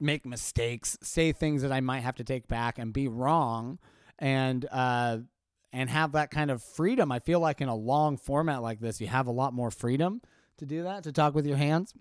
make 0.00 0.24
mistakes, 0.24 0.98
say 1.02 1.32
things 1.32 1.62
that 1.62 1.72
I 1.72 1.80
might 1.80 2.00
have 2.00 2.16
to 2.16 2.24
take 2.24 2.48
back 2.48 2.78
and 2.78 2.92
be 2.92 3.08
wrong 3.08 3.78
and 4.18 4.66
uh 4.70 5.18
and 5.72 5.88
have 5.88 6.12
that 6.12 6.30
kind 6.30 6.50
of 6.50 6.62
freedom. 6.62 7.12
I 7.12 7.20
feel 7.20 7.40
like 7.40 7.60
in 7.60 7.68
a 7.68 7.74
long 7.74 8.16
format 8.16 8.62
like 8.62 8.80
this, 8.80 9.00
you 9.00 9.06
have 9.06 9.26
a 9.26 9.30
lot 9.30 9.52
more 9.54 9.70
freedom 9.70 10.20
to 10.58 10.66
do 10.66 10.82
that, 10.82 11.04
to 11.04 11.12
talk 11.12 11.34
with 11.34 11.46
your 11.46 11.56
hands. 11.56 11.94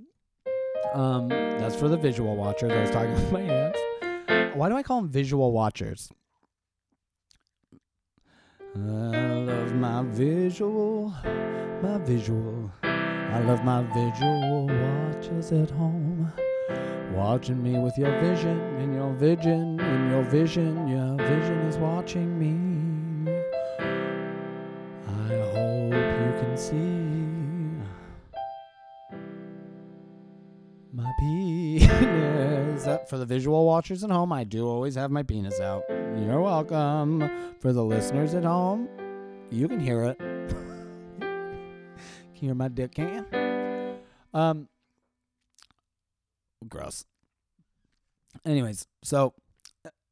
Um, 0.94 1.30
that's 1.30 1.76
for 1.76 1.88
the 1.88 1.98
visual 1.98 2.36
watchers. 2.36 2.72
I 2.72 2.82
was 2.82 2.90
talking 2.90 3.14
with 3.14 3.32
my 3.32 3.42
hands. 3.42 3.76
Why 4.56 4.70
do 4.70 4.76
I 4.76 4.82
call 4.82 5.02
them 5.02 5.10
visual 5.10 5.52
watchers? 5.52 6.10
I 8.76 8.80
love 8.80 9.76
my 9.76 10.04
visual, 10.04 11.14
my 11.84 11.98
visual. 12.00 12.72
I 12.82 13.40
love 13.42 13.64
my 13.64 13.84
visual 13.94 14.66
watchers 14.66 15.52
at 15.52 15.70
home 15.70 16.32
watching 17.20 17.62
me 17.62 17.78
with 17.78 17.98
your 17.98 18.18
vision 18.22 18.58
and 18.80 18.94
your 18.94 19.12
vision 19.12 19.78
and 19.78 20.10
your 20.10 20.24
vision, 20.24 20.88
your 20.88 21.18
vision 21.18 21.60
is 21.68 21.78
watching 21.78 22.40
me. 22.40 23.30
I 25.06 25.28
hope 25.52 25.94
you 25.94 26.32
can 26.40 26.56
see 26.56 27.84
my 30.94 31.12
penis. 31.20 32.88
For 33.10 33.18
the 33.18 33.26
visual 33.26 33.66
watchers 33.66 34.02
at 34.06 34.12
home, 34.12 34.32
I 34.32 34.46
do 34.46 34.66
always 34.66 34.96
have 34.96 35.12
my 35.12 35.24
penis 35.24 35.60
out. 35.60 35.84
You're 35.90 36.40
welcome. 36.40 37.30
For 37.60 37.74
the 37.74 37.84
listeners 37.84 38.34
at 38.34 38.46
home, 38.46 38.88
you 39.52 39.68
can 39.68 39.82
hear 39.82 40.06
it. 40.06 40.18
can 41.20 41.20
you 42.36 42.48
hear 42.48 42.56
my 42.56 42.70
dick, 42.70 42.94
can't 42.96 43.28
you? 43.30 44.00
Um, 44.34 44.70
gross. 46.70 47.04
Anyways, 48.46 48.88
so 49.04 49.34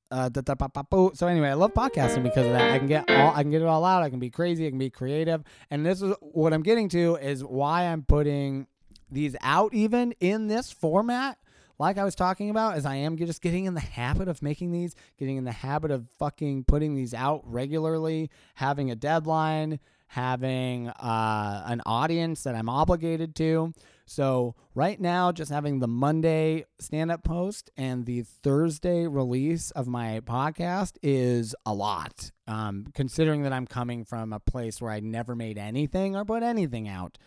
uh, 0.10 0.30
so 0.34 1.28
anyway, 1.28 1.50
I 1.50 1.54
love 1.54 1.74
podcasting 1.74 2.24
because 2.24 2.46
of 2.46 2.54
that. 2.54 2.72
I 2.72 2.78
can 2.78 2.88
get 2.88 3.10
all, 3.10 3.36
I 3.36 3.42
can 3.42 3.52
get 3.52 3.62
it 3.62 3.68
all 3.68 3.84
out. 3.84 4.04
I 4.04 4.10
can 4.10 4.20
be 4.20 4.30
crazy. 4.30 4.66
I 4.66 4.70
can 4.70 4.80
be 4.80 4.90
creative. 4.90 5.44
And 5.70 5.86
this 5.86 6.02
is 6.02 6.16
what 6.22 6.54
I'm 6.54 6.64
getting 6.64 6.88
to 6.90 7.16
is 7.18 7.44
why 7.44 7.84
I'm 7.84 8.04
putting 8.04 8.68
these 9.12 9.36
out 9.42 9.74
even 9.74 10.14
in 10.20 10.48
this 10.48 10.72
format. 10.72 11.38
Like 11.80 11.98
I 11.98 12.04
was 12.04 12.16
talking 12.16 12.50
about, 12.50 12.76
as 12.76 12.86
I 12.86 12.96
am 12.96 13.18
just 13.18 13.42
getting 13.42 13.66
in 13.66 13.74
the 13.74 13.80
habit 13.80 14.28
of 14.28 14.42
making 14.42 14.72
these, 14.72 14.96
getting 15.20 15.38
in 15.38 15.44
the 15.44 15.52
habit 15.52 15.92
of 15.92 16.08
fucking 16.18 16.64
putting 16.64 16.96
these 16.96 17.14
out 17.14 17.42
regularly, 17.46 18.32
having 18.56 18.90
a 18.90 18.96
deadline, 18.96 19.80
having 20.08 20.90
uh, 20.90 21.64
an 21.68 21.82
audience 21.86 22.44
that 22.44 22.56
I'm 22.56 22.70
obligated 22.70 23.36
to. 23.36 23.74
So 24.10 24.56
right 24.74 25.00
now, 25.00 25.34
just 25.34 25.52
having 25.52 25.80
the 25.80 25.88
Monday 25.88 26.64
stand 26.80 27.12
up 27.12 27.26
post 27.26 27.70
and 27.76 28.06
the 28.06 28.22
Thursday 28.22 29.06
release 29.06 29.70
of 29.72 29.86
my 29.86 30.22
podcast 30.22 30.94
is 31.04 31.54
a 31.66 31.74
lot, 31.74 32.32
um, 32.48 32.88
considering 32.94 33.44
that 33.44 33.52
I'm 33.52 33.68
coming 33.68 34.06
from 34.06 34.32
a 34.32 34.40
place 34.40 34.82
where 34.82 34.92
I 34.92 35.02
never 35.02 35.36
made 35.36 35.58
anything 35.58 36.16
or 36.16 36.24
put 36.24 36.42
anything 36.42 36.88
out. 36.88 37.18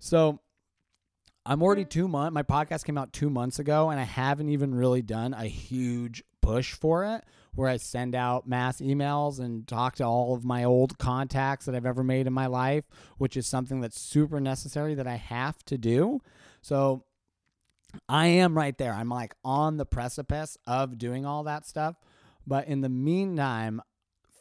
So 0.00 0.40
I'm 1.46 1.62
already 1.62 1.84
two 1.84 2.08
months. 2.08 2.34
My 2.34 2.42
podcast 2.42 2.84
came 2.84 2.98
out 2.98 3.12
two 3.12 3.30
months 3.30 3.60
ago, 3.60 3.90
and 3.90 4.00
I 4.00 4.04
haven't 4.04 4.48
even 4.48 4.74
really 4.74 5.02
done 5.02 5.32
a 5.32 5.44
huge 5.46 6.24
push 6.42 6.74
for 6.74 7.04
it 7.04 7.24
where 7.54 7.68
I 7.68 7.76
send 7.76 8.14
out 8.14 8.48
mass 8.48 8.80
emails 8.80 9.40
and 9.40 9.66
talk 9.66 9.96
to 9.96 10.04
all 10.04 10.34
of 10.34 10.44
my 10.44 10.64
old 10.64 10.98
contacts 10.98 11.66
that 11.66 11.74
I've 11.74 11.86
ever 11.86 12.04
made 12.04 12.26
in 12.26 12.32
my 12.32 12.46
life, 12.46 12.84
which 13.18 13.36
is 13.36 13.46
something 13.46 13.80
that's 13.80 14.00
super 14.00 14.40
necessary 14.40 14.94
that 14.94 15.06
I 15.06 15.16
have 15.16 15.64
to 15.64 15.76
do. 15.76 16.20
So 16.62 17.04
I 18.08 18.26
am 18.26 18.56
right 18.56 18.76
there. 18.76 18.92
I'm 18.92 19.08
like 19.08 19.34
on 19.44 19.76
the 19.76 19.86
precipice 19.86 20.56
of 20.66 20.98
doing 20.98 21.26
all 21.26 21.44
that 21.44 21.66
stuff. 21.66 21.96
But 22.46 22.68
in 22.68 22.80
the 22.80 22.88
meantime, 22.88 23.82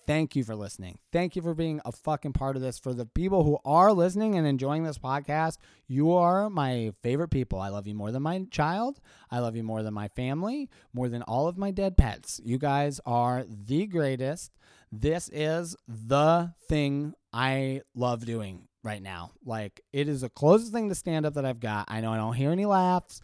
thank 0.10 0.36
you 0.36 0.44
for 0.44 0.56
listening. 0.56 0.98
Thank 1.12 1.36
you 1.36 1.44
for 1.44 1.54
being 1.54 1.80
a 1.86 1.92
fucking 1.92 2.34
part 2.34 2.56
of 2.56 2.64
this. 2.64 2.80
For 2.80 2.96
the 2.96 3.06
people 3.06 3.44
who 3.44 3.60
are 3.64 3.94
listening 3.94 4.34
and 4.34 4.48
enjoying 4.48 4.84
this 4.84 4.98
podcast, 4.98 5.58
you 5.88 6.14
are 6.14 6.50
my 6.50 6.94
favorite 7.04 7.28
people. 7.28 7.60
I 7.60 7.70
love 7.70 7.86
you 7.86 7.94
more 7.94 8.12
than 8.12 8.24
my 8.24 8.44
child. 8.50 9.00
I 9.30 9.38
love 9.38 9.56
you 9.56 9.62
more 9.62 9.84
than 9.84 9.94
my 9.94 10.08
family, 10.08 10.68
more 10.96 11.10
than 11.10 11.22
all 11.22 11.48
of 11.48 11.60
my 11.60 11.70
dead 11.70 11.96
pets. 11.96 12.42
You 12.44 12.58
guys 12.58 13.00
are 13.06 13.46
the 13.48 13.86
greatest. 13.86 14.52
This 14.92 15.30
is 15.32 15.76
the 15.88 16.56
thing 16.68 17.14
I 17.32 17.82
love 17.94 18.26
doing 18.26 18.68
right 18.84 19.04
now. 19.04 19.34
Like, 19.46 19.80
it 19.94 20.08
is 20.08 20.22
the 20.22 20.30
closest 20.30 20.74
thing 20.74 20.90
to 20.90 20.96
stand 20.96 21.28
up 21.28 21.36
that 21.36 21.46
I've 21.46 21.60
got. 21.60 21.86
I 21.88 22.02
know 22.02 22.12
I 22.12 22.18
don't 22.18 22.34
hear 22.34 22.50
any 22.50 22.66
laughs. 22.66 23.22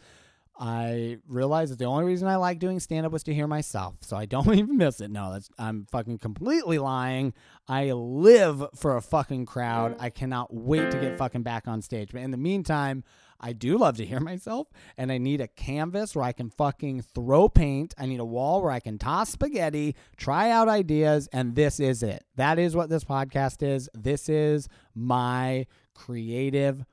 I 0.58 1.18
realized 1.28 1.74
that 1.74 1.80
the 1.80 1.86
only 1.86 2.06
reason 2.06 2.28
I 2.28 2.38
like 2.38 2.60
doing 2.60 2.80
stand 2.80 3.06
up 3.06 3.12
was 3.12 3.24
to 3.24 3.34
hear 3.34 3.48
myself. 3.48 3.96
So 4.02 4.16
I 4.16 4.26
don't 4.36 4.54
even 4.54 4.78
miss 4.78 5.02
it. 5.02 5.12
No, 5.12 5.34
that's 5.34 5.50
I'm 5.58 5.86
fucking 5.92 6.20
completely 6.20 6.78
lying. 6.80 7.34
I 7.68 7.92
live 7.92 8.64
for 8.76 8.96
a 8.96 9.02
fucking 9.02 9.46
crowd. 9.48 9.96
I 10.00 10.10
cannot 10.10 10.54
wait 10.54 10.92
to 10.92 11.00
get 11.00 11.18
fucking 11.18 11.44
back 11.44 11.68
on 11.68 11.82
stage. 11.82 12.12
But 12.12 12.22
in 12.22 12.32
the 12.32 12.38
meantime, 12.38 13.04
I 13.40 13.52
do 13.52 13.78
love 13.78 13.98
to 13.98 14.06
hear 14.06 14.20
myself 14.22 14.68
and 14.98 15.12
I 15.12 15.18
need 15.18 15.42
a 15.42 15.48
canvas 15.48 16.16
where 16.16 16.24
I 16.24 16.32
can 16.32 16.50
fucking 16.50 17.02
throw 17.02 17.50
paint. 17.50 17.94
I 17.98 18.06
need 18.06 18.20
a 18.22 18.26
wall 18.26 18.62
where 18.62 18.72
I 18.72 18.80
can 18.80 18.98
toss 18.98 19.32
spaghetti, 19.32 19.96
try 20.16 20.52
out 20.52 20.70
ideas, 20.70 21.28
and 21.34 21.56
this 21.56 21.80
is 21.80 22.02
it. 22.02 22.24
That 22.36 22.60
is 22.60 22.76
what 22.76 22.90
this 22.90 23.04
podcast 23.04 23.62
is. 23.62 23.90
This 23.94 24.30
is 24.30 24.70
my 24.94 25.68
creative 25.94 26.86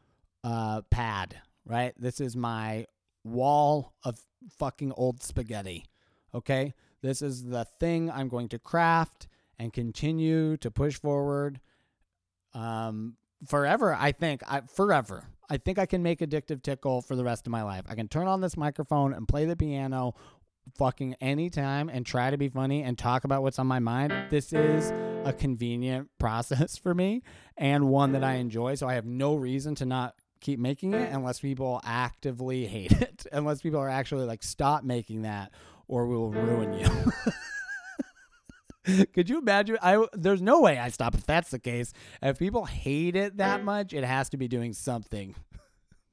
uh 0.45 0.83
pad, 0.91 1.37
right? 1.65 1.93
This 1.97 2.21
is 2.21 2.35
my 2.37 2.87
wall 3.25 3.95
of 4.05 4.21
fucking 4.59 4.93
old 4.93 5.23
spaghetti. 5.23 5.85
Okay? 6.35 6.75
This 7.03 7.23
is 7.23 7.45
the 7.45 7.67
thing 7.81 8.11
I'm 8.11 8.29
going 8.29 8.49
to 8.51 8.59
craft 8.59 9.29
and 9.59 9.73
continue 9.73 10.57
to 10.59 10.71
push 10.71 10.99
forward 10.99 11.61
um 12.55 13.17
forever, 13.47 13.97
I 13.99 14.13
think. 14.13 14.43
I 14.47 14.61
forever. 14.61 15.25
I 15.51 15.57
think 15.59 15.79
I 15.79 15.87
can 15.87 16.03
make 16.03 16.21
addictive 16.21 16.63
tickle 16.63 17.03
for 17.03 17.17
the 17.17 17.25
rest 17.25 17.47
of 17.47 17.51
my 17.51 17.63
life. 17.63 17.85
I 17.89 17.95
can 17.95 18.09
turn 18.09 18.27
on 18.27 18.41
this 18.41 18.57
microphone 18.57 19.13
and 19.13 19.29
play 19.29 19.45
the 19.45 19.57
piano 19.57 20.15
fucking 20.77 21.15
anytime 21.21 21.89
and 21.89 22.07
try 22.07 22.31
to 22.31 22.39
be 22.39 22.49
funny 22.49 22.83
and 22.83 22.97
talk 22.97 23.25
about 23.25 23.43
what's 23.43 23.59
on 23.59 23.67
my 23.67 23.79
mind. 23.79 24.13
This 24.31 24.53
is 24.53 24.91
a 25.27 25.33
convenient 25.33 26.09
process 26.19 26.77
for 26.77 26.95
me 26.95 27.23
and 27.57 27.89
one 27.89 28.13
that 28.13 28.25
I 28.25 28.35
enjoy. 28.35 28.77
So 28.77 28.89
I 28.89 28.95
have 28.95 29.05
no 29.05 29.35
reason 29.35 29.75
to 29.77 29.87
not 29.87 30.15
keep 30.43 30.59
making 30.59 30.93
it 30.93 31.11
unless 31.11 31.41
people 31.41 31.81
actively 31.85 32.67
hate 32.77 32.93
it. 32.93 33.27
unless 33.33 33.63
people 33.63 33.81
are 33.81 33.89
actually 33.89 34.27
like, 34.27 34.43
stop 34.43 34.85
making 34.85 35.23
that 35.23 35.51
or 35.89 36.07
we 36.07 36.17
will 36.17 36.31
ruin 36.31 36.75
you. 36.75 36.89
Could 39.15 39.31
you 39.31 39.39
imagine? 39.39 39.79
I 39.81 40.05
there's 40.13 40.43
no 40.43 40.61
way 40.61 40.77
I 40.77 40.89
stop 40.89 41.15
if 41.15 41.25
that's 41.25 41.51
the 41.53 41.61
case. 41.61 41.93
If 42.21 42.41
people 42.41 42.65
hate 42.65 43.15
it 43.15 43.37
that 43.37 43.63
much, 43.63 43.93
it 43.93 44.03
has 44.03 44.29
to 44.31 44.37
be 44.37 44.49
doing 44.49 44.73
something 44.73 45.37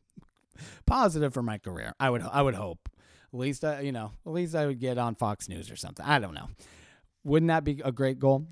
positive 0.85 1.33
for 1.33 1.41
my 1.41 1.57
career. 1.57 1.93
I 1.99 2.11
would 2.11 2.21
I 2.21 2.43
would 2.43 2.53
hope. 2.53 2.87
At 3.33 3.39
least 3.39 3.65
I, 3.65 3.81
you 3.81 3.91
know, 3.91 4.11
at 4.23 4.31
least 4.31 4.53
I 4.53 4.67
would 4.67 4.79
get 4.79 4.99
on 4.99 5.15
Fox 5.15 5.49
News 5.49 5.71
or 5.71 5.75
something. 5.75 6.05
I 6.05 6.19
don't 6.19 6.35
know. 6.35 6.47
Wouldn't 7.23 7.47
that 7.47 7.63
be 7.63 7.81
a 7.83 7.91
great 7.91 8.19
goal? 8.19 8.45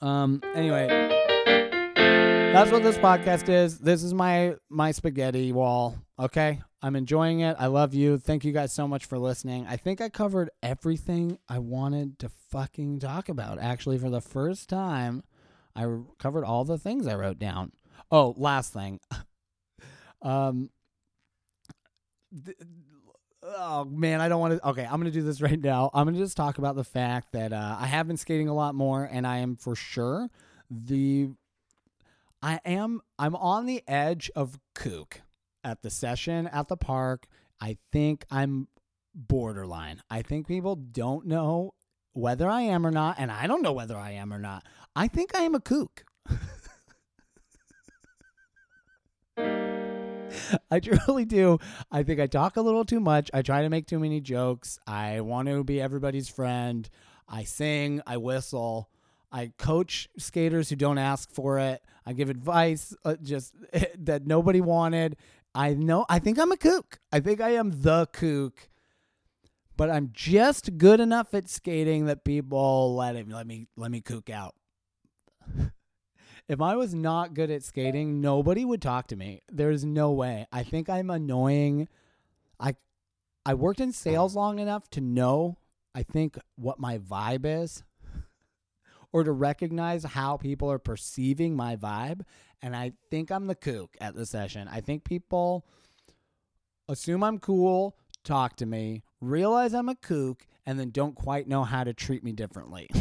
Um. 0.00 0.40
Anyway, 0.54 1.23
that's 2.54 2.70
what 2.70 2.84
this 2.84 2.96
podcast 2.96 3.48
is. 3.48 3.80
This 3.80 4.04
is 4.04 4.14
my 4.14 4.54
my 4.70 4.92
spaghetti 4.92 5.50
wall. 5.50 5.98
Okay, 6.20 6.60
I'm 6.80 6.94
enjoying 6.94 7.40
it. 7.40 7.56
I 7.58 7.66
love 7.66 7.94
you. 7.94 8.16
Thank 8.16 8.44
you 8.44 8.52
guys 8.52 8.72
so 8.72 8.86
much 8.86 9.06
for 9.06 9.18
listening. 9.18 9.66
I 9.68 9.76
think 9.76 10.00
I 10.00 10.08
covered 10.08 10.50
everything 10.62 11.38
I 11.48 11.58
wanted 11.58 12.20
to 12.20 12.28
fucking 12.28 13.00
talk 13.00 13.28
about. 13.28 13.58
Actually, 13.58 13.98
for 13.98 14.08
the 14.08 14.20
first 14.20 14.68
time, 14.68 15.24
I 15.74 15.84
covered 16.20 16.44
all 16.44 16.64
the 16.64 16.78
things 16.78 17.08
I 17.08 17.16
wrote 17.16 17.40
down. 17.40 17.72
Oh, 18.12 18.34
last 18.36 18.72
thing. 18.72 19.00
um. 20.22 20.70
th- 22.44 22.56
Oh 23.46 23.84
man, 23.84 24.22
I 24.22 24.30
don't 24.30 24.40
want 24.40 24.58
to. 24.58 24.68
Okay, 24.70 24.84
I'm 24.84 24.98
gonna 24.98 25.10
do 25.10 25.22
this 25.22 25.42
right 25.42 25.60
now. 25.60 25.90
I'm 25.92 26.06
gonna 26.06 26.16
just 26.16 26.36
talk 26.36 26.56
about 26.56 26.76
the 26.76 26.84
fact 26.84 27.32
that 27.32 27.52
uh, 27.52 27.76
I 27.78 27.86
have 27.86 28.06
been 28.06 28.16
skating 28.16 28.48
a 28.48 28.54
lot 28.54 28.74
more, 28.74 29.04
and 29.04 29.26
I 29.26 29.38
am 29.38 29.56
for 29.56 29.74
sure 29.74 30.30
the 30.70 31.28
I 32.44 32.60
am 32.66 33.00
I'm 33.18 33.34
on 33.34 33.64
the 33.64 33.82
edge 33.88 34.30
of 34.36 34.58
kook 34.74 35.22
at 35.64 35.80
the 35.80 35.88
session 35.88 36.46
at 36.48 36.68
the 36.68 36.76
park. 36.76 37.26
I 37.58 37.78
think 37.90 38.26
I'm 38.30 38.68
borderline. 39.14 40.02
I 40.10 40.20
think 40.20 40.46
people 40.46 40.76
don't 40.76 41.26
know 41.26 41.72
whether 42.12 42.46
I 42.46 42.60
am 42.60 42.86
or 42.86 42.90
not, 42.90 43.16
and 43.18 43.32
I 43.32 43.46
don't 43.46 43.62
know 43.62 43.72
whether 43.72 43.96
I 43.96 44.10
am 44.10 44.30
or 44.30 44.38
not. 44.38 44.66
I 44.94 45.08
think 45.08 45.34
I 45.34 45.44
am 45.44 45.54
a 45.54 45.60
kook. 45.60 46.04
I 50.70 50.80
truly 50.80 51.24
do. 51.24 51.58
I 51.90 52.02
think 52.02 52.20
I 52.20 52.26
talk 52.26 52.58
a 52.58 52.60
little 52.60 52.84
too 52.84 53.00
much. 53.00 53.30
I 53.32 53.40
try 53.40 53.62
to 53.62 53.70
make 53.70 53.86
too 53.86 53.98
many 53.98 54.20
jokes. 54.20 54.78
I 54.86 55.22
want 55.22 55.48
to 55.48 55.64
be 55.64 55.80
everybody's 55.80 56.28
friend. 56.28 56.90
I 57.26 57.44
sing, 57.44 58.02
I 58.06 58.18
whistle. 58.18 58.90
I 59.34 59.50
coach 59.58 60.08
skaters 60.16 60.70
who 60.70 60.76
don't 60.76 60.96
ask 60.96 61.28
for 61.28 61.58
it. 61.58 61.82
I 62.06 62.12
give 62.12 62.30
advice 62.30 62.94
uh, 63.04 63.16
just 63.20 63.52
that 63.98 64.28
nobody 64.28 64.60
wanted. 64.60 65.16
I 65.56 65.74
know 65.74 66.06
I 66.08 66.20
think 66.20 66.38
I'm 66.38 66.52
a 66.52 66.56
kook. 66.56 67.00
I 67.10 67.18
think 67.18 67.40
I 67.40 67.50
am 67.50 67.82
the 67.82 68.06
kook. 68.12 68.68
But 69.76 69.90
I'm 69.90 70.10
just 70.12 70.78
good 70.78 71.00
enough 71.00 71.34
at 71.34 71.48
skating 71.48 72.06
that 72.06 72.24
people 72.24 72.94
let 72.94 73.16
it 73.16 73.28
let 73.28 73.44
me 73.44 73.66
let 73.76 73.90
me 73.90 74.00
kook 74.00 74.30
out. 74.30 74.54
if 76.48 76.60
I 76.60 76.76
was 76.76 76.94
not 76.94 77.34
good 77.34 77.50
at 77.50 77.64
skating, 77.64 78.20
nobody 78.20 78.64
would 78.64 78.80
talk 78.80 79.08
to 79.08 79.16
me. 79.16 79.42
There's 79.50 79.84
no 79.84 80.12
way. 80.12 80.46
I 80.52 80.62
think 80.62 80.88
I'm 80.88 81.10
annoying. 81.10 81.88
I 82.60 82.76
I 83.44 83.54
worked 83.54 83.80
in 83.80 83.90
sales 83.90 84.36
long 84.36 84.60
enough 84.60 84.88
to 84.90 85.00
know 85.00 85.58
I 85.92 86.04
think 86.04 86.38
what 86.54 86.78
my 86.78 86.98
vibe 86.98 87.44
is 87.44 87.82
or 89.14 89.22
to 89.22 89.30
recognize 89.30 90.02
how 90.02 90.36
people 90.36 90.68
are 90.68 90.80
perceiving 90.80 91.54
my 91.54 91.76
vibe. 91.76 92.22
And 92.60 92.74
I 92.74 92.94
think 93.12 93.30
I'm 93.30 93.46
the 93.46 93.54
kook 93.54 93.96
at 94.00 94.16
the 94.16 94.26
session. 94.26 94.68
I 94.68 94.80
think 94.80 95.04
people 95.04 95.64
assume 96.88 97.22
I'm 97.22 97.38
cool, 97.38 97.96
talk 98.24 98.56
to 98.56 98.66
me, 98.66 99.04
realize 99.20 99.72
I'm 99.72 99.88
a 99.88 99.94
kook, 99.94 100.48
and 100.66 100.80
then 100.80 100.90
don't 100.90 101.14
quite 101.14 101.46
know 101.46 101.62
how 101.62 101.84
to 101.84 101.94
treat 101.94 102.24
me 102.24 102.32
differently. 102.32 102.90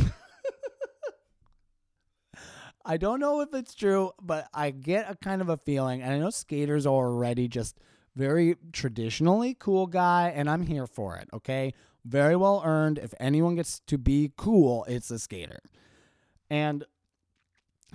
I 2.85 2.97
don't 2.97 3.19
know 3.19 3.41
if 3.41 3.51
it's 3.55 3.73
true, 3.73 4.11
but 4.21 4.47
I 4.53 4.69
get 4.69 5.09
a 5.09 5.15
kind 5.15 5.41
of 5.41 5.49
a 5.49 5.57
feeling, 5.57 6.03
and 6.03 6.13
I 6.13 6.19
know 6.19 6.29
skaters 6.29 6.85
are 6.85 6.91
already 6.91 7.47
just 7.47 7.79
very 8.15 8.55
traditionally 8.71 9.55
cool 9.55 9.87
guy, 9.87 10.31
and 10.35 10.47
I'm 10.47 10.67
here 10.67 10.85
for 10.85 11.17
it, 11.17 11.27
okay? 11.33 11.73
Very 12.05 12.35
well 12.35 12.61
earned. 12.63 12.99
If 12.99 13.15
anyone 13.19 13.55
gets 13.55 13.79
to 13.87 13.97
be 13.97 14.31
cool, 14.37 14.85
it's 14.87 15.09
a 15.09 15.17
skater. 15.17 15.61
And 16.49 16.85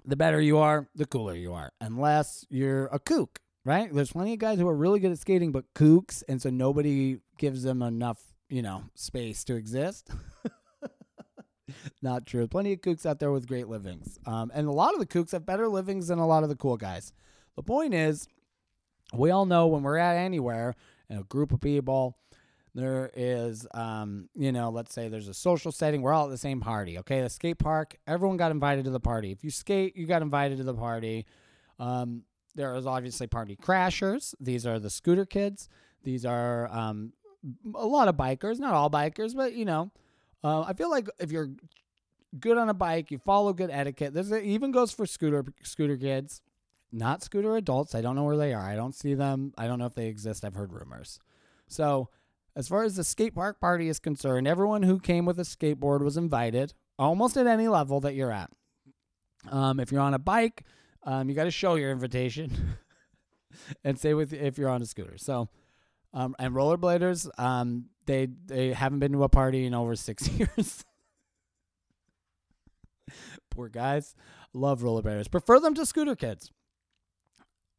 the 0.04 0.16
better 0.16 0.40
you 0.40 0.58
are, 0.58 0.88
the 0.94 1.06
cooler 1.06 1.34
you 1.34 1.52
are, 1.52 1.72
unless 1.80 2.44
you're 2.48 2.86
a 2.86 2.98
kook, 2.98 3.40
right? 3.64 3.92
There's 3.92 4.12
plenty 4.12 4.32
of 4.34 4.38
guys 4.38 4.58
who 4.58 4.68
are 4.68 4.76
really 4.76 5.00
good 5.00 5.12
at 5.12 5.18
skating, 5.18 5.52
but 5.52 5.72
kooks, 5.74 6.22
and 6.28 6.40
so 6.40 6.50
nobody 6.50 7.18
gives 7.38 7.62
them 7.62 7.82
enough, 7.82 8.20
you 8.48 8.62
know, 8.62 8.84
space 8.94 9.44
to 9.44 9.54
exist. 9.54 10.10
Not 12.02 12.26
true. 12.26 12.46
Plenty 12.48 12.72
of 12.72 12.80
kooks 12.80 13.04
out 13.04 13.18
there 13.18 13.30
with 13.30 13.46
great 13.46 13.68
livings. 13.68 14.18
Um, 14.26 14.50
and 14.54 14.66
a 14.66 14.72
lot 14.72 14.94
of 14.94 15.00
the 15.00 15.06
kooks 15.06 15.32
have 15.32 15.44
better 15.44 15.68
livings 15.68 16.08
than 16.08 16.18
a 16.18 16.26
lot 16.26 16.42
of 16.42 16.48
the 16.48 16.56
cool 16.56 16.76
guys. 16.76 17.12
The 17.56 17.62
point 17.62 17.92
is, 17.92 18.28
we 19.12 19.30
all 19.30 19.46
know 19.46 19.66
when 19.66 19.82
we're 19.82 19.98
at 19.98 20.16
anywhere 20.16 20.74
in 21.10 21.18
a 21.18 21.22
group 21.24 21.52
of 21.52 21.60
people, 21.60 22.16
there 22.74 23.10
is, 23.14 23.66
um, 23.72 24.28
you 24.34 24.52
know, 24.52 24.70
let's 24.70 24.94
say 24.94 25.08
there's 25.08 25.28
a 25.28 25.34
social 25.34 25.72
setting. 25.72 26.02
We're 26.02 26.12
all 26.12 26.26
at 26.26 26.30
the 26.30 26.38
same 26.38 26.60
party. 26.60 26.98
Okay, 26.98 27.20
the 27.20 27.30
skate 27.30 27.58
park. 27.58 27.96
Everyone 28.06 28.36
got 28.36 28.50
invited 28.50 28.84
to 28.84 28.90
the 28.90 29.00
party. 29.00 29.32
If 29.32 29.42
you 29.42 29.50
skate, 29.50 29.96
you 29.96 30.06
got 30.06 30.22
invited 30.22 30.58
to 30.58 30.64
the 30.64 30.74
party. 30.74 31.26
Um, 31.78 32.22
there 32.54 32.74
is 32.74 32.86
obviously 32.86 33.26
party 33.26 33.56
crashers. 33.56 34.34
These 34.40 34.66
are 34.66 34.78
the 34.78 34.90
scooter 34.90 35.24
kids. 35.24 35.68
These 36.02 36.24
are 36.24 36.68
um, 36.72 37.12
a 37.74 37.86
lot 37.86 38.08
of 38.08 38.16
bikers. 38.16 38.58
Not 38.58 38.74
all 38.74 38.90
bikers, 38.90 39.34
but 39.34 39.54
you 39.54 39.64
know, 39.64 39.90
uh, 40.42 40.62
I 40.62 40.72
feel 40.72 40.90
like 40.90 41.08
if 41.18 41.32
you're 41.32 41.50
good 42.38 42.58
on 42.58 42.68
a 42.68 42.74
bike, 42.74 43.10
you 43.10 43.18
follow 43.18 43.52
good 43.52 43.70
etiquette. 43.70 44.14
This 44.14 44.30
even 44.32 44.70
goes 44.70 44.92
for 44.92 45.06
scooter 45.06 45.44
scooter 45.62 45.96
kids, 45.96 46.42
not 46.92 47.22
scooter 47.22 47.56
adults. 47.56 47.94
I 47.94 48.00
don't 48.00 48.16
know 48.16 48.24
where 48.24 48.36
they 48.36 48.54
are. 48.54 48.62
I 48.68 48.76
don't 48.76 48.94
see 48.94 49.14
them. 49.14 49.52
I 49.56 49.66
don't 49.66 49.78
know 49.78 49.86
if 49.86 49.94
they 49.94 50.06
exist. 50.06 50.44
I've 50.44 50.54
heard 50.54 50.72
rumors. 50.72 51.20
So, 51.66 52.08
as 52.58 52.66
far 52.66 52.82
as 52.82 52.96
the 52.96 53.04
skate 53.04 53.36
park 53.36 53.60
party 53.60 53.88
is 53.88 54.00
concerned, 54.00 54.48
everyone 54.48 54.82
who 54.82 54.98
came 54.98 55.24
with 55.24 55.38
a 55.38 55.44
skateboard 55.44 56.00
was 56.00 56.16
invited, 56.16 56.74
almost 56.98 57.36
at 57.36 57.46
any 57.46 57.68
level 57.68 58.00
that 58.00 58.16
you're 58.16 58.32
at. 58.32 58.50
Um, 59.48 59.78
if 59.78 59.92
you're 59.92 60.00
on 60.00 60.12
a 60.12 60.18
bike, 60.18 60.64
um, 61.04 61.28
you 61.28 61.36
got 61.36 61.44
to 61.44 61.52
show 61.52 61.76
your 61.76 61.92
invitation, 61.92 62.76
and 63.84 63.96
say 63.96 64.12
with 64.12 64.32
if 64.32 64.58
you're 64.58 64.68
on 64.68 64.82
a 64.82 64.86
scooter. 64.86 65.16
So, 65.16 65.48
um, 66.12 66.34
and 66.40 66.52
rollerbladers, 66.52 67.28
um, 67.38 67.90
they 68.06 68.26
they 68.46 68.72
haven't 68.72 68.98
been 68.98 69.12
to 69.12 69.22
a 69.22 69.28
party 69.28 69.64
in 69.64 69.72
over 69.72 69.94
six 69.94 70.28
years. 70.32 70.84
Poor 73.50 73.68
guys. 73.68 74.16
Love 74.52 74.80
rollerbladers. 74.80 75.30
Prefer 75.30 75.60
them 75.60 75.74
to 75.74 75.86
scooter 75.86 76.16
kids. 76.16 76.50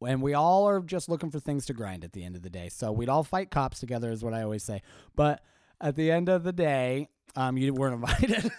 And 0.06 0.22
we 0.22 0.34
all 0.34 0.66
are 0.68 0.80
just 0.80 1.08
looking 1.08 1.30
for 1.30 1.40
things 1.40 1.66
to 1.66 1.74
grind 1.74 2.04
at 2.04 2.12
the 2.12 2.24
end 2.24 2.36
of 2.36 2.42
the 2.42 2.50
day. 2.50 2.68
So 2.68 2.90
we'd 2.90 3.08
all 3.08 3.24
fight 3.24 3.50
cops 3.50 3.80
together, 3.80 4.10
is 4.10 4.24
what 4.24 4.34
I 4.34 4.42
always 4.42 4.62
say. 4.62 4.82
But 5.14 5.42
at 5.80 5.96
the 5.96 6.10
end 6.10 6.28
of 6.28 6.42
the 6.42 6.52
day, 6.52 7.08
um, 7.36 7.56
you 7.56 7.74
weren't 7.74 7.94
invited. 8.02 8.50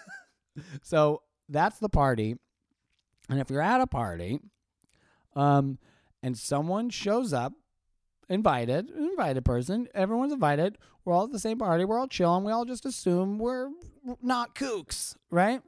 so 0.82 1.24
that's 1.50 1.80
the 1.80 1.90
party. 1.90 2.36
And 3.30 3.40
if 3.40 3.50
you're 3.50 3.62
at 3.62 3.82
a 3.82 3.88
party, 3.88 4.40
um, 5.36 5.80
and 6.22 6.38
someone 6.38 6.90
shows 6.90 7.34
up 7.34 7.54
invited, 8.30 8.90
invited 8.92 9.44
person. 9.44 9.88
Everyone's 9.94 10.34
invited. 10.34 10.78
We're 11.04 11.14
all 11.14 11.26
at 11.26 11.32
the 11.32 11.40
same 11.40 11.58
party. 11.58 11.84
We're 11.86 12.00
all 12.00 12.08
chilling. 12.08 12.44
We 12.44 12.52
all 12.52 12.66
just 12.66 12.86
assume 12.86 13.40
we're 13.40 13.70
not 14.22 14.56
kooks, 14.56 15.16
right? 15.30 15.62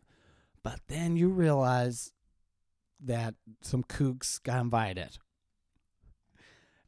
But 0.64 0.80
then 0.88 1.18
you 1.18 1.30
realize 1.30 2.12
that 3.02 3.36
some 3.62 3.84
kooks 3.84 4.42
got 4.42 4.62
invited. 4.62 5.18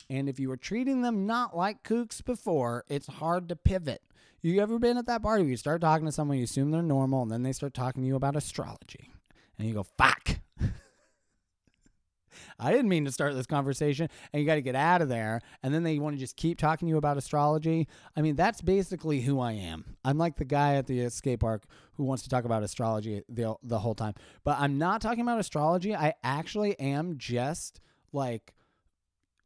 And 0.09 0.29
if 0.29 0.39
you 0.39 0.49
were 0.49 0.57
treating 0.57 1.01
them 1.01 1.25
not 1.25 1.55
like 1.55 1.83
kooks 1.83 2.23
before, 2.23 2.85
it's 2.89 3.07
hard 3.07 3.49
to 3.49 3.55
pivot. 3.55 4.01
You 4.41 4.61
ever 4.61 4.77
been 4.77 4.97
at 4.97 5.07
that 5.07 5.23
party 5.23 5.41
where 5.41 5.49
you 5.49 5.57
start 5.57 5.81
talking 5.81 6.05
to 6.05 6.11
someone, 6.11 6.37
you 6.37 6.43
assume 6.43 6.69
they're 6.69 6.83
normal, 6.83 7.23
and 7.23 7.31
then 7.31 7.41
they 7.41 7.51
start 7.51 7.73
talking 7.73 8.03
to 8.03 8.07
you 8.07 8.15
about 8.15 8.35
astrology? 8.35 9.09
And 9.57 9.67
you 9.67 9.73
go, 9.73 9.83
fuck. 9.97 10.37
I 12.59 12.71
didn't 12.71 12.89
mean 12.89 13.05
to 13.05 13.11
start 13.11 13.33
this 13.33 13.47
conversation, 13.47 14.07
and 14.31 14.39
you 14.39 14.45
got 14.45 14.55
to 14.55 14.61
get 14.61 14.75
out 14.75 15.01
of 15.01 15.09
there. 15.09 15.41
And 15.63 15.73
then 15.73 15.81
they 15.83 15.97
want 15.97 16.15
to 16.15 16.19
just 16.19 16.35
keep 16.35 16.59
talking 16.59 16.87
to 16.87 16.89
you 16.91 16.97
about 16.97 17.17
astrology. 17.17 17.87
I 18.15 18.21
mean, 18.21 18.35
that's 18.35 18.61
basically 18.61 19.21
who 19.21 19.39
I 19.39 19.53
am. 19.53 19.97
I'm 20.03 20.19
like 20.19 20.37
the 20.37 20.45
guy 20.45 20.75
at 20.75 20.85
the 20.85 20.99
escape 20.99 21.39
park 21.39 21.63
who 21.93 22.03
wants 22.03 22.23
to 22.23 22.29
talk 22.29 22.45
about 22.45 22.63
astrology 22.63 23.23
the 23.27 23.55
the 23.63 23.79
whole 23.79 23.95
time. 23.95 24.13
But 24.43 24.59
I'm 24.59 24.77
not 24.77 25.01
talking 25.01 25.21
about 25.21 25.39
astrology. 25.39 25.95
I 25.95 26.13
actually 26.23 26.79
am 26.79 27.17
just 27.17 27.81
like 28.13 28.53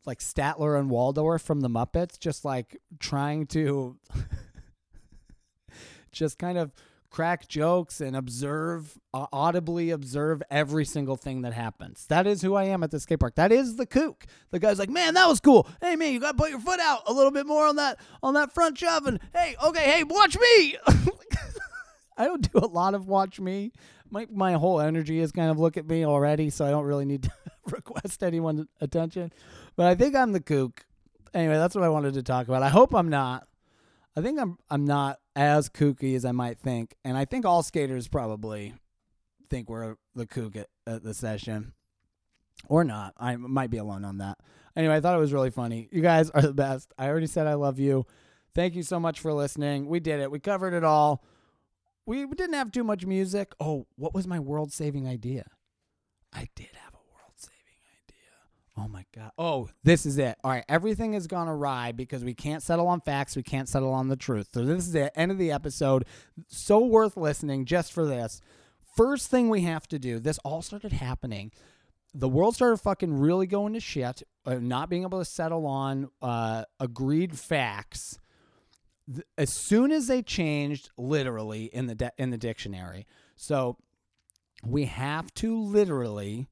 like 0.09 0.19
Statler 0.19 0.77
and 0.77 0.89
Waldorf 0.89 1.43
from 1.43 1.61
the 1.61 1.69
Muppets, 1.69 2.19
just 2.19 2.43
like 2.43 2.81
trying 2.99 3.45
to 3.47 3.95
just 6.11 6.39
kind 6.39 6.57
of 6.57 6.73
crack 7.11 7.47
jokes 7.47 8.01
and 8.01 8.15
observe 8.15 8.97
uh, 9.13 9.27
audibly 9.31 9.91
observe 9.91 10.41
every 10.49 10.83
single 10.83 11.15
thing 11.15 11.43
that 11.43 11.53
happens. 11.53 12.07
That 12.07 12.25
is 12.25 12.41
who 12.41 12.55
i 12.55 12.63
am 12.63 12.81
at 12.81 12.89
the 12.89 12.99
skate 12.99 13.19
park. 13.19 13.35
That 13.35 13.51
is 13.51 13.75
the 13.75 13.85
kook. 13.85 14.25
The 14.49 14.57
guy's 14.57 14.79
like 14.79 14.89
man 14.89 15.13
that 15.13 15.27
was 15.27 15.39
cool. 15.39 15.67
Hey 15.79 15.95
man 15.95 16.11
you 16.11 16.19
gotta 16.19 16.37
put 16.37 16.49
your 16.49 16.59
foot 16.59 16.79
out 16.79 17.03
a 17.05 17.13
little 17.13 17.31
bit 17.31 17.45
more 17.45 17.67
on 17.67 17.75
that 17.75 17.99
on 18.23 18.33
that 18.33 18.51
front 18.51 18.79
shove 18.79 19.05
and 19.05 19.19
hey 19.33 19.55
okay 19.63 19.83
hey 19.83 20.03
watch 20.03 20.37
me. 20.39 20.75
I 22.17 22.25
don't 22.25 22.51
do 22.51 22.59
a 22.59 22.65
lot 22.65 22.95
of 22.95 23.07
watch 23.07 23.39
me. 23.39 23.73
My 24.09 24.25
my 24.31 24.53
whole 24.53 24.81
energy 24.81 25.19
is 25.19 25.31
kind 25.31 25.51
of 25.51 25.59
look 25.59 25.77
at 25.77 25.87
me 25.87 26.03
already 26.03 26.49
so 26.49 26.65
i 26.65 26.71
don't 26.71 26.85
really 26.85 27.05
need 27.05 27.23
to 27.23 27.31
request 27.71 28.23
anyone's 28.23 28.67
attention 28.81 29.31
but 29.75 29.85
i 29.85 29.95
think 29.95 30.15
i'm 30.15 30.31
the 30.31 30.39
kook 30.39 30.85
anyway 31.33 31.55
that's 31.55 31.75
what 31.75 31.83
i 31.83 31.89
wanted 31.89 32.13
to 32.13 32.23
talk 32.23 32.47
about 32.47 32.63
i 32.63 32.69
hope 32.69 32.93
i'm 32.93 33.09
not 33.09 33.47
I 34.19 34.21
think 34.21 34.39
I'm 34.39 34.57
I'm 34.69 34.85
not 34.85 35.19
as 35.35 35.69
kooky 35.69 36.15
as 36.15 36.25
I 36.25 36.33
might 36.33 36.59
think, 36.59 36.95
and 37.05 37.17
I 37.17 37.23
think 37.23 37.45
all 37.45 37.63
skaters 37.63 38.09
probably 38.09 38.73
think 39.49 39.69
we're 39.69 39.95
the 40.13 40.27
kook 40.27 40.57
at, 40.57 40.67
at 40.85 41.03
the 41.03 41.13
session, 41.13 41.73
or 42.67 42.83
not. 42.83 43.13
I 43.17 43.37
might 43.37 43.69
be 43.69 43.77
alone 43.77 44.03
on 44.03 44.17
that. 44.17 44.39
Anyway, 44.75 44.95
I 44.95 44.99
thought 44.99 45.15
it 45.15 45.21
was 45.21 45.33
really 45.33 45.51
funny. 45.51 45.87
You 45.91 46.01
guys 46.01 46.29
are 46.31 46.41
the 46.41 46.53
best. 46.53 46.93
I 46.97 47.07
already 47.07 47.27
said 47.27 47.47
I 47.47 47.53
love 47.53 47.79
you. 47.79 48.05
Thank 48.55 48.75
you 48.75 48.83
so 48.83 48.99
much 48.99 49.21
for 49.21 49.31
listening. 49.31 49.87
We 49.87 50.01
did 50.01 50.19
it. 50.19 50.31
We 50.31 50.39
covered 50.39 50.73
it 50.73 50.83
all. 50.83 51.23
We 52.05 52.25
didn't 52.25 52.55
have 52.55 52.71
too 52.71 52.83
much 52.83 53.05
music. 53.05 53.53
Oh, 53.59 53.87
what 53.95 54.13
was 54.13 54.27
my 54.27 54.39
world 54.39 54.73
saving 54.73 55.07
idea? 55.07 55.45
I 56.33 56.49
did 56.55 56.69
have 56.73 56.88
Oh 58.79 58.87
my 58.87 59.05
God. 59.13 59.31
Oh, 59.37 59.69
this 59.83 60.05
is 60.05 60.17
it. 60.17 60.37
All 60.43 60.51
right. 60.51 60.63
Everything 60.69 61.13
has 61.13 61.27
gone 61.27 61.47
awry 61.47 61.91
because 61.91 62.23
we 62.23 62.33
can't 62.33 62.63
settle 62.63 62.87
on 62.87 63.01
facts. 63.01 63.35
We 63.35 63.43
can't 63.43 63.67
settle 63.67 63.91
on 63.91 64.07
the 64.07 64.15
truth. 64.15 64.49
So 64.53 64.63
this 64.63 64.85
is 64.85 64.93
the 64.93 65.17
end 65.19 65.31
of 65.31 65.37
the 65.37 65.51
episode. 65.51 66.05
So 66.47 66.79
worth 66.79 67.17
listening 67.17 67.65
just 67.65 67.91
for 67.91 68.05
this. 68.05 68.41
First 68.95 69.29
thing 69.29 69.49
we 69.49 69.61
have 69.61 69.87
to 69.89 69.99
do, 69.99 70.19
this 70.19 70.39
all 70.39 70.61
started 70.61 70.93
happening. 70.93 71.51
The 72.13 72.29
world 72.29 72.55
started 72.55 72.77
fucking 72.77 73.19
really 73.19 73.47
going 73.47 73.73
to 73.73 73.79
shit, 73.79 74.23
uh, 74.45 74.55
not 74.55 74.89
being 74.89 75.03
able 75.03 75.19
to 75.19 75.25
settle 75.25 75.65
on 75.67 76.09
uh, 76.21 76.63
agreed 76.79 77.37
facts. 77.37 78.17
As 79.37 79.51
soon 79.51 79.91
as 79.91 80.07
they 80.07 80.21
changed 80.21 80.91
literally 80.97 81.65
in 81.65 81.87
the 81.87 81.95
de- 81.95 82.11
in 82.17 82.29
the 82.29 82.37
dictionary. 82.37 83.05
So 83.35 83.77
we 84.63 84.85
have 84.85 85.33
to 85.35 85.59
literally 85.59 86.47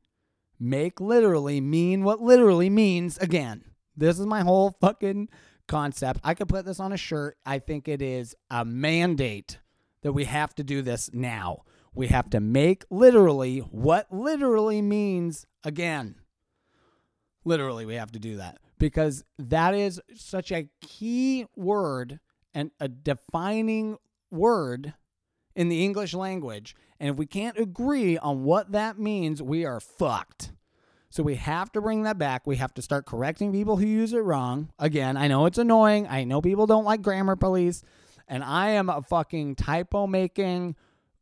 make 0.59 0.99
literally 0.99 1.61
mean 1.61 2.03
what 2.03 2.21
literally 2.21 2.69
means 2.69 3.17
again. 3.17 3.63
This 3.95 4.19
is 4.19 4.25
my 4.25 4.41
whole 4.41 4.77
fucking 4.79 5.29
concept. 5.67 6.19
I 6.23 6.33
could 6.33 6.49
put 6.49 6.65
this 6.65 6.79
on 6.79 6.93
a 6.93 6.97
shirt. 6.97 7.37
I 7.45 7.59
think 7.59 7.87
it 7.87 8.01
is 8.01 8.35
a 8.49 8.63
mandate 8.63 9.59
that 10.01 10.13
we 10.13 10.25
have 10.25 10.53
to 10.55 10.63
do 10.63 10.81
this 10.81 11.09
now. 11.13 11.63
We 11.93 12.07
have 12.07 12.29
to 12.29 12.39
make 12.39 12.85
literally 12.89 13.59
what 13.59 14.11
literally 14.11 14.81
means 14.81 15.45
again. 15.63 16.15
Literally, 17.43 17.85
we 17.85 17.95
have 17.95 18.11
to 18.11 18.19
do 18.19 18.37
that 18.37 18.59
because 18.77 19.23
that 19.39 19.73
is 19.73 20.01
such 20.15 20.51
a 20.51 20.69
key 20.81 21.45
word 21.55 22.19
and 22.53 22.71
a 22.79 22.87
defining 22.87 23.97
word 24.29 24.93
in 25.55 25.69
the 25.69 25.83
English 25.83 26.13
language. 26.13 26.75
And 26.99 27.09
if 27.09 27.15
we 27.15 27.25
can't 27.25 27.57
agree 27.57 28.17
on 28.17 28.43
what 28.43 28.71
that 28.71 28.97
means, 28.97 29.41
we 29.41 29.65
are 29.65 29.79
fucked. 29.79 30.51
So 31.09 31.23
we 31.23 31.35
have 31.35 31.71
to 31.71 31.81
bring 31.81 32.03
that 32.03 32.17
back. 32.17 32.45
We 32.45 32.57
have 32.57 32.73
to 32.75 32.81
start 32.81 33.05
correcting 33.05 33.51
people 33.51 33.77
who 33.77 33.85
use 33.85 34.13
it 34.13 34.19
wrong. 34.19 34.71
Again, 34.77 35.15
I 35.17 35.27
know 35.27 35.45
it's 35.45 35.57
annoying. 35.57 36.07
I 36.07 36.23
know 36.25 36.41
people 36.41 36.67
don't 36.67 36.85
like 36.85 37.01
grammar 37.01 37.35
police. 37.35 37.81
And 38.27 38.43
I 38.43 38.71
am 38.71 38.89
a 38.89 39.01
fucking 39.01 39.55
typo 39.55 40.05
making, 40.05 40.75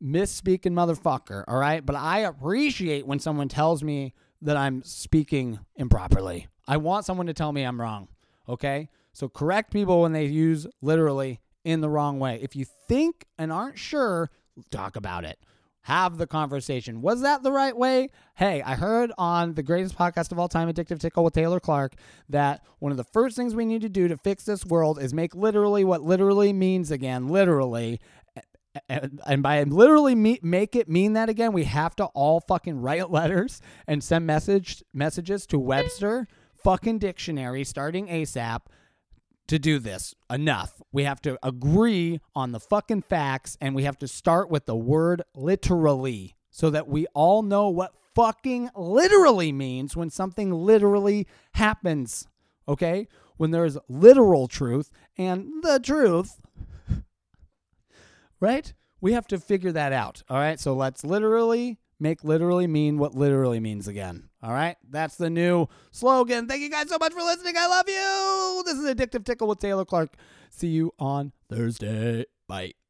misspeaking 0.04 0.74
motherfucker. 0.74 1.44
All 1.48 1.58
right. 1.58 1.86
But 1.86 1.96
I 1.96 2.20
appreciate 2.20 3.06
when 3.06 3.20
someone 3.20 3.48
tells 3.48 3.84
me 3.84 4.14
that 4.42 4.58
I'm 4.58 4.84
speaking 4.84 5.60
improperly. 5.76 6.48
I 6.68 6.78
want 6.78 7.06
someone 7.06 7.28
to 7.28 7.34
tell 7.34 7.52
me 7.52 7.64
I'm 7.64 7.80
wrong. 7.80 8.08
Okay. 8.50 8.90
So 9.14 9.30
correct 9.30 9.72
people 9.72 10.02
when 10.02 10.14
they 10.14 10.26
use 10.26 10.68
literally 10.82 11.42
in 11.64 11.82
the 11.82 11.90
wrong 11.90 12.20
way. 12.20 12.40
If 12.42 12.56
you 12.56 12.66
think 12.88 13.26
and 13.38 13.52
aren't 13.52 13.78
sure, 13.78 14.32
talk 14.72 14.96
about 14.96 15.26
it. 15.26 15.40
Have 15.86 16.18
the 16.18 16.26
conversation. 16.26 17.04
Was 17.04 17.22
that 17.22 17.44
the 17.44 17.52
right 17.52 17.78
way? 17.78 18.10
Hey, 18.34 18.64
I 18.64 18.74
heard 18.74 19.12
on 19.20 19.54
the 19.54 19.62
greatest 19.62 19.96
podcast 19.96 20.32
of 20.32 20.40
all 20.40 20.48
time, 20.48 20.68
Addictive 20.68 21.00
Tickle 21.00 21.24
with 21.24 21.36
Taylor 21.36 21.60
Clark, 21.60 21.94
that 22.28 22.66
one 22.80 22.92
of 22.92 22.98
the 22.98 23.04
first 23.04 23.36
things 23.36 23.54
we 23.54 23.66
need 23.66 23.84
to 23.84 23.90
do 23.90 24.08
to 24.08 24.18
fix 24.18 24.46
this 24.46 24.66
world 24.66 25.00
is 25.00 25.14
make 25.14 25.36
literally 25.36 25.84
what 25.84 26.02
literally 26.02 26.54
means 26.54 26.90
again, 26.90 27.28
literally. 27.28 28.00
And, 28.90 29.44
by 29.44 29.62
literally 29.62 30.16
me, 30.16 30.40
make 30.42 30.76
it 30.76 30.90
mean 30.90 31.14
that 31.14 31.30
again, 31.30 31.54
we 31.54 31.66
have 31.66 31.96
to 31.98 32.06
all 32.06 32.40
fucking 32.40 32.82
write 32.82 33.12
letters 33.12 33.62
and 33.86 34.04
send 34.04 34.26
message 34.26 34.84
messages 34.92 35.46
to 35.46 35.60
Webster 35.60 36.28
fucking 36.64 36.98
dictionary 36.98 37.64
starting 37.64 38.08
ASAP 38.08 38.62
to 39.48 39.60
do 39.60 39.80
this. 39.80 40.16
Enough. 40.30 40.82
We 40.92 41.04
have 41.04 41.22
to 41.22 41.38
agree 41.44 42.20
on 42.36 42.52
the 42.52 42.60
fucking 42.60 43.04
facts 43.04 43.58
and 43.62 43.76
we 43.76 43.84
have 43.84 43.98
to 44.00 44.08
start 44.08 44.50
with 44.50 44.66
the 44.66 44.76
word 44.76 45.22
literally 45.36 46.36
so 46.50 46.70
that 46.70 46.88
we 46.88 47.06
all 47.14 47.44
know 47.44 47.70
what 47.70 47.94
fucking 48.16 48.70
literally 48.76 49.52
means 49.52 49.96
when 49.96 50.10
something 50.10 50.52
literally 50.52 51.28
happens. 51.54 52.28
Okay? 52.68 53.08
When 53.38 53.52
there's 53.52 53.78
literal 53.90 54.48
truth 54.48 54.90
and 55.18 55.48
the 55.62 55.80
truth, 55.80 56.40
right? 58.40 58.74
We 59.02 59.14
have 59.14 59.28
to 59.28 59.40
figure 59.40 59.74
that 59.74 59.92
out. 59.92 60.24
All 60.30 60.38
right? 60.38 60.60
So 60.60 60.74
let's 60.74 61.04
literally 61.04 61.78
make 62.00 62.24
literally 62.24 62.68
mean 62.68 62.98
what 62.98 63.16
literally 63.16 63.60
means 63.60 63.88
again. 63.88 64.30
All 64.42 64.52
right? 64.52 64.76
That's 64.90 65.16
the 65.16 65.30
new 65.30 65.68
slogan. 65.92 66.48
Thank 66.48 66.62
you 66.62 66.70
guys 66.70 66.90
so 66.90 66.98
much 67.00 67.14
for 67.14 67.22
listening. 67.22 67.56
I 67.58 67.68
love 67.68 67.88
you. 67.88 68.64
This 68.66 68.78
is 68.78 68.94
Addictive 68.94 69.26
Tickle 69.26 69.48
with 69.48 69.60
Taylor 69.60 69.86
Clark. 69.86 70.14
See 70.50 70.68
you 70.68 70.94
on 71.00 71.32
Thursday. 71.50 72.26
Bye. 72.48 72.85